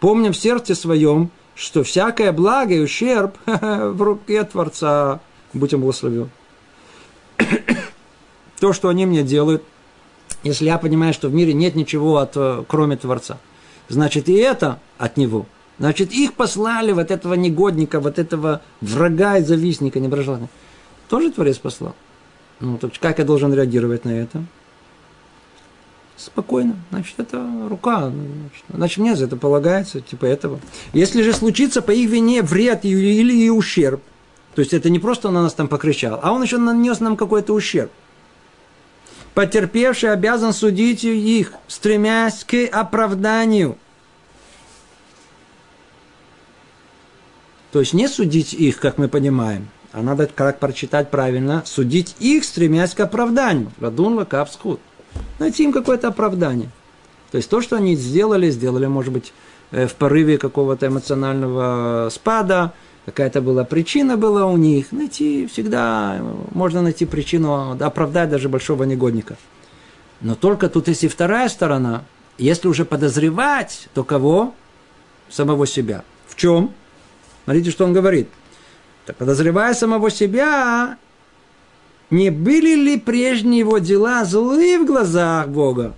Помним 0.00 0.32
в 0.32 0.36
сердце 0.36 0.74
своем, 0.74 1.30
что 1.54 1.82
всякое 1.82 2.32
благо 2.32 2.74
и 2.74 2.80
ущерб 2.80 3.36
в 3.46 4.00
руке 4.00 4.44
Творца, 4.44 5.20
будь 5.52 5.72
им 5.72 5.80
благословен. 5.80 6.30
То, 8.60 8.72
что 8.72 8.88
они 8.88 9.06
мне 9.06 9.22
делают, 9.22 9.62
если 10.42 10.66
я 10.66 10.78
понимаю, 10.78 11.12
что 11.12 11.28
в 11.28 11.34
мире 11.34 11.54
нет 11.54 11.74
ничего, 11.74 12.18
от, 12.18 12.32
э, 12.36 12.64
кроме 12.68 12.96
Творца, 12.96 13.38
значит 13.88 14.28
и 14.28 14.34
это 14.34 14.78
от 14.98 15.16
Него. 15.16 15.46
Значит, 15.78 16.12
их 16.12 16.34
послали, 16.34 16.92
вот 16.92 17.10
этого 17.10 17.34
негодника, 17.34 18.00
вот 18.00 18.18
этого 18.18 18.62
врага 18.80 19.38
и 19.38 19.42
завистника, 19.42 20.00
неброжелательного. 20.00 20.50
Тоже 21.08 21.30
Творец 21.30 21.58
послал. 21.58 21.94
Ну, 22.60 22.78
так 22.78 22.92
как 22.98 23.18
я 23.18 23.24
должен 23.24 23.52
реагировать 23.52 24.04
на 24.04 24.10
это? 24.10 24.44
Спокойно. 26.16 26.76
Значит, 26.90 27.18
это 27.18 27.46
рука. 27.68 28.10
Значит, 28.72 28.98
мне 28.98 29.14
за 29.14 29.26
это 29.26 29.36
полагается, 29.36 30.00
типа 30.00 30.24
этого. 30.24 30.60
Если 30.94 31.22
же 31.22 31.34
случится 31.34 31.82
по 31.82 31.90
их 31.90 32.08
вине 32.08 32.42
вред 32.42 32.84
или 32.86 33.48
ущерб, 33.50 34.02
то 34.54 34.60
есть 34.60 34.72
это 34.72 34.88
не 34.88 34.98
просто 34.98 35.28
он 35.28 35.34
на 35.34 35.42
нас 35.42 35.52
там 35.52 35.68
покричал, 35.68 36.18
а 36.22 36.32
он 36.32 36.42
еще 36.42 36.56
нанес 36.56 36.98
нам 37.00 37.18
какой-то 37.18 37.52
ущерб. 37.52 37.92
Потерпевший 39.34 40.10
обязан 40.10 40.54
судить 40.54 41.04
их, 41.04 41.52
стремясь 41.68 42.42
к 42.44 42.54
оправданию. 42.72 43.76
То 47.72 47.80
есть 47.80 47.92
не 47.92 48.08
судить 48.08 48.54
их, 48.54 48.80
как 48.80 48.96
мы 48.96 49.08
понимаем, 49.08 49.68
а 49.96 50.02
надо, 50.02 50.26
как 50.26 50.58
прочитать 50.58 51.10
правильно, 51.10 51.62
судить 51.64 52.16
их, 52.18 52.44
стремясь 52.44 52.92
к 52.92 53.00
оправданию. 53.00 53.72
Радун 53.80 54.12
лакав 54.12 54.52
схуд. 54.52 54.78
Найти 55.38 55.64
им 55.64 55.72
какое-то 55.72 56.08
оправдание. 56.08 56.68
То 57.30 57.38
есть 57.38 57.48
то, 57.48 57.62
что 57.62 57.76
они 57.76 57.96
сделали, 57.96 58.50
сделали, 58.50 58.84
может 58.84 59.10
быть, 59.10 59.32
э, 59.70 59.86
в 59.86 59.94
порыве 59.94 60.36
какого-то 60.36 60.88
эмоционального 60.88 62.10
спада, 62.12 62.74
какая-то 63.06 63.40
была 63.40 63.64
причина 63.64 64.18
была 64.18 64.44
у 64.44 64.58
них. 64.58 64.92
Найти 64.92 65.46
всегда, 65.46 66.20
можно 66.52 66.82
найти 66.82 67.06
причину, 67.06 67.74
оправдать 67.80 68.28
даже 68.28 68.50
большого 68.50 68.84
негодника. 68.84 69.38
Но 70.20 70.34
только 70.34 70.68
тут 70.68 70.88
есть 70.88 71.04
и 71.04 71.08
вторая 71.08 71.48
сторона. 71.48 72.04
Если 72.36 72.68
уже 72.68 72.84
подозревать, 72.84 73.88
то 73.94 74.04
кого? 74.04 74.52
Самого 75.30 75.66
себя. 75.66 76.04
В 76.28 76.36
чем? 76.36 76.74
Смотрите, 77.44 77.70
что 77.70 77.86
он 77.86 77.94
говорит– 77.94 78.28
подозревая 79.14 79.74
самого 79.74 80.10
себя, 80.10 80.98
не 82.10 82.30
были 82.30 82.74
ли 82.74 82.98
прежние 82.98 83.60
его 83.60 83.78
дела 83.78 84.24
злые 84.24 84.78
в 84.78 84.86
глазах 84.86 85.48
Бога? 85.48 85.94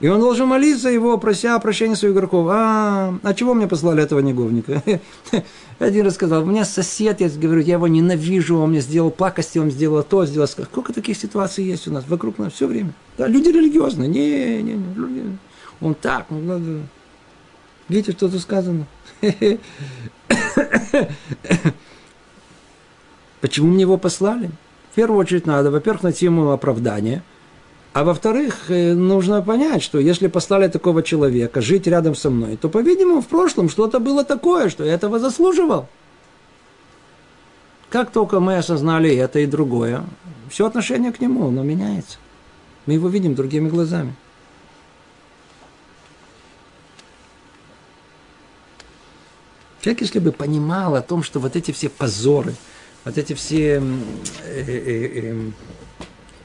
И 0.00 0.08
он 0.08 0.20
должен 0.20 0.48
молиться 0.48 0.88
его, 0.88 1.16
прося 1.18 1.58
прощения 1.60 1.94
своих 1.94 2.14
игроков. 2.14 2.48
А, 2.50 3.16
а 3.22 3.34
чего 3.34 3.54
мне 3.54 3.68
послали 3.68 4.02
этого 4.02 4.20
неговника? 4.20 4.82
Один 5.78 6.04
раз 6.04 6.14
сказал, 6.14 6.42
у 6.42 6.46
меня 6.46 6.64
сосед, 6.64 7.20
я 7.20 7.28
говорю, 7.28 7.60
я 7.60 7.74
его 7.74 7.86
ненавижу, 7.86 8.58
он 8.58 8.70
мне 8.70 8.80
сделал 8.80 9.10
пакости, 9.10 9.58
он 9.58 9.70
сделал 9.70 10.02
то, 10.02 10.26
сделал... 10.26 10.48
Сколько 10.48 10.92
таких 10.92 11.16
ситуаций 11.16 11.64
есть 11.64 11.86
у 11.86 11.92
нас 11.92 12.04
вокруг 12.08 12.38
нас 12.38 12.52
все 12.52 12.66
время? 12.66 12.92
Да, 13.16 13.28
люди 13.28 13.48
религиозные. 13.48 14.08
Не, 14.08 14.62
не, 14.62 14.72
не, 14.74 14.94
люди. 14.94 15.38
Он 15.80 15.94
так, 15.94 16.26
он 16.30 16.46
надо... 16.46 16.80
Видите, 17.88 18.12
что 18.12 18.28
тут 18.28 18.40
сказано? 18.40 18.86
Почему 23.40 23.68
мне 23.68 23.82
его 23.82 23.98
послали? 23.98 24.50
В 24.92 24.94
первую 24.94 25.18
очередь 25.18 25.46
надо, 25.46 25.70
во-первых, 25.70 26.02
найти 26.02 26.26
ему 26.26 26.50
оправдание– 26.50 27.22
а 27.94 28.02
во-вторых, 28.02 28.70
э, 28.70 28.92
нужно 28.92 29.40
понять, 29.40 29.80
что 29.80 30.00
если 30.00 30.26
послали 30.26 30.66
такого 30.66 31.04
человека 31.04 31.60
жить 31.60 31.86
рядом 31.86 32.16
со 32.16 32.28
мной, 32.28 32.56
то, 32.56 32.68
по-видимому, 32.68 33.22
в 33.22 33.28
прошлом 33.28 33.68
что-то 33.68 34.00
было 34.00 34.24
такое, 34.24 34.68
что 34.68 34.82
я 34.82 34.94
этого 34.94 35.20
заслуживал. 35.20 35.86
Как 37.90 38.10
только 38.10 38.40
мы 38.40 38.56
осознали 38.56 39.14
это 39.14 39.38
и 39.38 39.46
другое, 39.46 40.02
все 40.50 40.66
отношение 40.66 41.12
к 41.12 41.20
нему, 41.20 41.46
оно 41.46 41.62
меняется. 41.62 42.18
Мы 42.86 42.94
его 42.94 43.08
видим 43.08 43.36
другими 43.36 43.68
глазами. 43.68 44.16
Человек, 49.84 50.00
если 50.00 50.18
бы 50.18 50.32
понимал 50.32 50.96
о 50.96 51.02
том, 51.02 51.22
что 51.22 51.40
вот 51.40 51.56
эти 51.56 51.70
все 51.70 51.90
позоры, 51.90 52.54
вот 53.04 53.18
эти 53.18 53.34
все 53.34 53.82
э, 53.82 54.64
э, 54.66 55.10
э, 55.14 55.50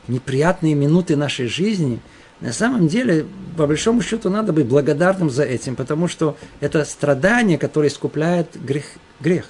неприятные 0.09 0.75
минуты 0.75 1.15
нашей 1.15 1.47
жизни, 1.47 2.01
на 2.41 2.51
самом 2.51 2.89
деле, 2.89 3.25
по 3.55 3.65
большому 3.65 4.01
счету, 4.01 4.29
надо 4.29 4.51
быть 4.51 4.65
благодарным 4.65 5.29
за 5.29 5.43
этим, 5.43 5.77
потому 5.77 6.09
что 6.09 6.35
это 6.59 6.83
страдание, 6.83 7.57
которое 7.57 7.87
искупляет 7.87 8.61
грех. 8.61 8.87
грех. 9.21 9.45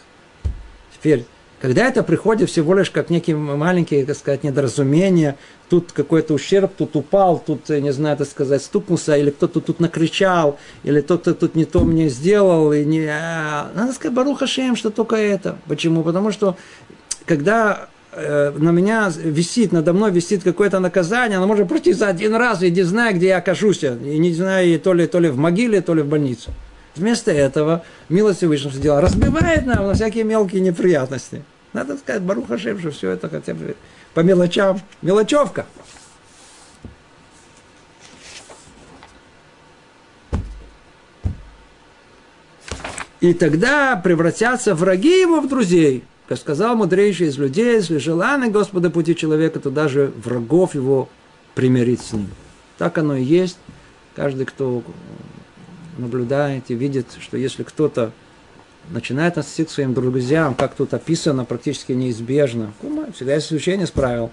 Теперь, 0.94 1.26
когда 1.62 1.88
это 1.88 2.04
приходит 2.04 2.50
всего 2.50 2.74
лишь 2.74 2.90
как 2.90 3.10
некие 3.10 3.36
маленькие, 3.36 4.06
так 4.06 4.18
сказать, 4.18 4.44
недоразумения, 4.44 5.38
тут 5.70 5.92
какой-то 5.92 6.34
ущерб, 6.34 6.72
тут 6.78 6.96
упал, 6.96 7.42
тут, 7.46 7.70
не 7.70 7.92
знаю, 7.92 8.18
так 8.18 8.28
сказать, 8.28 8.64
стукнулся, 8.64 9.16
или 9.16 9.30
кто-то 9.30 9.62
тут 9.62 9.80
накричал, 9.80 10.58
или 10.84 11.02
кто-то 11.02 11.34
тут 11.34 11.56
не 11.56 11.66
то 11.66 11.82
мне 11.82 12.10
сделал, 12.10 12.74
и 12.74 12.84
не... 12.86 13.08
А, 13.08 13.72
надо 13.76 13.94
сказать, 13.94 14.16
Баруха 14.16 14.48
Шем, 14.48 14.76
что 14.76 14.90
только 14.90 15.16
это. 15.16 15.58
Почему? 15.68 16.04
Потому 16.04 16.32
что 16.32 16.58
когда 17.26 17.90
Э, 18.12 18.52
на 18.58 18.72
меня 18.72 19.12
висит, 19.16 19.72
надо 19.72 19.94
мной 19.94 20.12
висит 20.12 20.44
какое-то 20.44 20.80
наказание, 20.80 21.38
оно 21.38 21.46
может 21.46 21.68
пройти 21.68 21.94
за 21.94 22.08
один 22.08 22.34
раз, 22.36 22.64
и 22.64 22.72
не 22.72 22.82
знаю, 22.82 23.16
где 23.16 23.28
я 23.28 23.38
окажусь, 23.38 23.84
и 23.84 24.18
не 24.18 24.34
знаю, 24.34 24.80
то 24.80 24.94
ли, 24.94 25.06
то 25.06 25.20
ли 25.20 25.30
в 25.30 25.38
могиле, 25.38 25.82
то 25.82 25.94
ли 25.94 26.02
в 26.02 26.08
больнице. 26.08 26.50
Вместо 27.00 27.32
этого 27.32 27.84
милость 28.10 28.40
Всевышнего 28.40 28.74
сделала, 28.74 29.00
разбивает 29.00 29.66
нам 29.66 29.88
на 29.88 29.94
всякие 29.94 30.26
мелкие 30.26 30.62
неприятности. 30.62 31.44
Надо 31.72 31.96
сказать, 31.96 32.22
Баруха 32.22 32.58
Шем, 32.58 32.78
что 32.78 32.92
все 32.92 33.12
это 33.12 33.30
хотя 33.30 33.54
бы 33.54 33.78
по 34.14 34.20
мелочам. 34.20 34.82
Мелочевка. 35.02 35.66
И 43.22 43.34
тогда 43.34 43.96
превратятся 43.96 44.76
враги 44.76 45.22
его 45.22 45.40
в 45.40 45.48
друзей. 45.48 46.04
Как 46.28 46.38
сказал 46.38 46.76
мудрейший 46.76 47.28
из 47.28 47.38
людей, 47.38 47.76
если 47.76 47.98
желание 47.98 48.52
Господа 48.52 48.90
пути 48.90 49.16
человека, 49.16 49.62
то 49.62 49.70
даже 49.70 50.12
врагов 50.22 50.76
его 50.76 51.08
примирить 51.56 52.02
с 52.02 52.12
ним. 52.12 52.30
Так 52.78 52.98
оно 52.98 53.16
и 53.16 53.24
есть. 53.24 53.58
Каждый, 54.16 54.46
кто 54.46 54.84
наблюдает 56.00 56.66
и 56.70 56.76
видит, 56.76 57.08
что 57.20 57.38
если 57.38 57.64
кто-то 57.64 58.12
начинает 58.90 59.38
относиться 59.38 59.66
к 59.66 59.70
своим 59.72 59.94
друзьям, 59.94 60.56
как 60.56 60.76
тут 60.76 60.94
описано, 60.94 61.46
практически 61.46 61.92
неизбежно. 61.92 62.74
Всегда 63.14 63.36
есть 63.36 63.48
исключение 63.48 63.88
с 63.88 63.92
правил, 63.92 64.32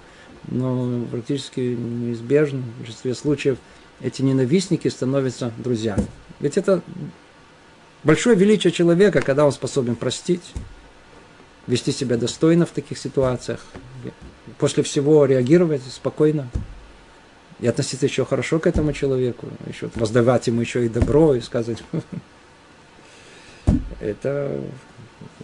но 0.48 1.04
практически 1.10 1.60
неизбежно 1.60 2.60
в 2.60 2.78
большинстве 2.78 3.14
случаев 3.14 3.58
эти 4.00 4.22
ненавистники 4.22 4.88
становятся 4.88 5.52
друзьями. 5.58 6.06
Ведь 6.40 6.56
это 6.56 6.82
большое 8.04 8.36
величие 8.36 8.72
человека, 8.72 9.20
когда 9.20 9.44
он 9.44 9.52
способен 9.52 9.96
простить, 9.96 10.52
вести 11.66 11.92
себя 11.92 12.16
достойно 12.16 12.66
в 12.66 12.70
таких 12.70 12.98
ситуациях, 12.98 13.64
после 14.58 14.82
всего 14.82 15.24
реагировать 15.24 15.82
спокойно 15.90 16.48
и 17.60 17.66
относиться 17.66 18.06
еще 18.06 18.24
хорошо 18.24 18.58
к 18.58 18.66
этому 18.66 18.92
человеку, 18.92 19.48
еще 19.66 19.88
воздавать 19.94 20.46
ему 20.46 20.60
еще 20.60 20.84
и 20.84 20.88
добро 20.88 21.34
и 21.34 21.40
сказать, 21.40 21.82
это 24.00 24.60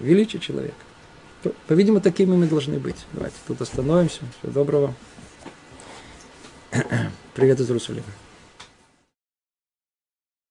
величие 0.00 0.40
человека. 0.40 0.74
По-видимому, 1.66 2.00
такими 2.00 2.36
мы 2.36 2.46
должны 2.46 2.78
быть. 2.78 3.06
Давайте 3.12 3.36
тут 3.46 3.60
остановимся. 3.60 4.20
Всего 4.38 4.52
доброго. 4.52 4.94
Привет 7.34 7.58
из 7.58 7.68
Иерусалима. 7.68 8.06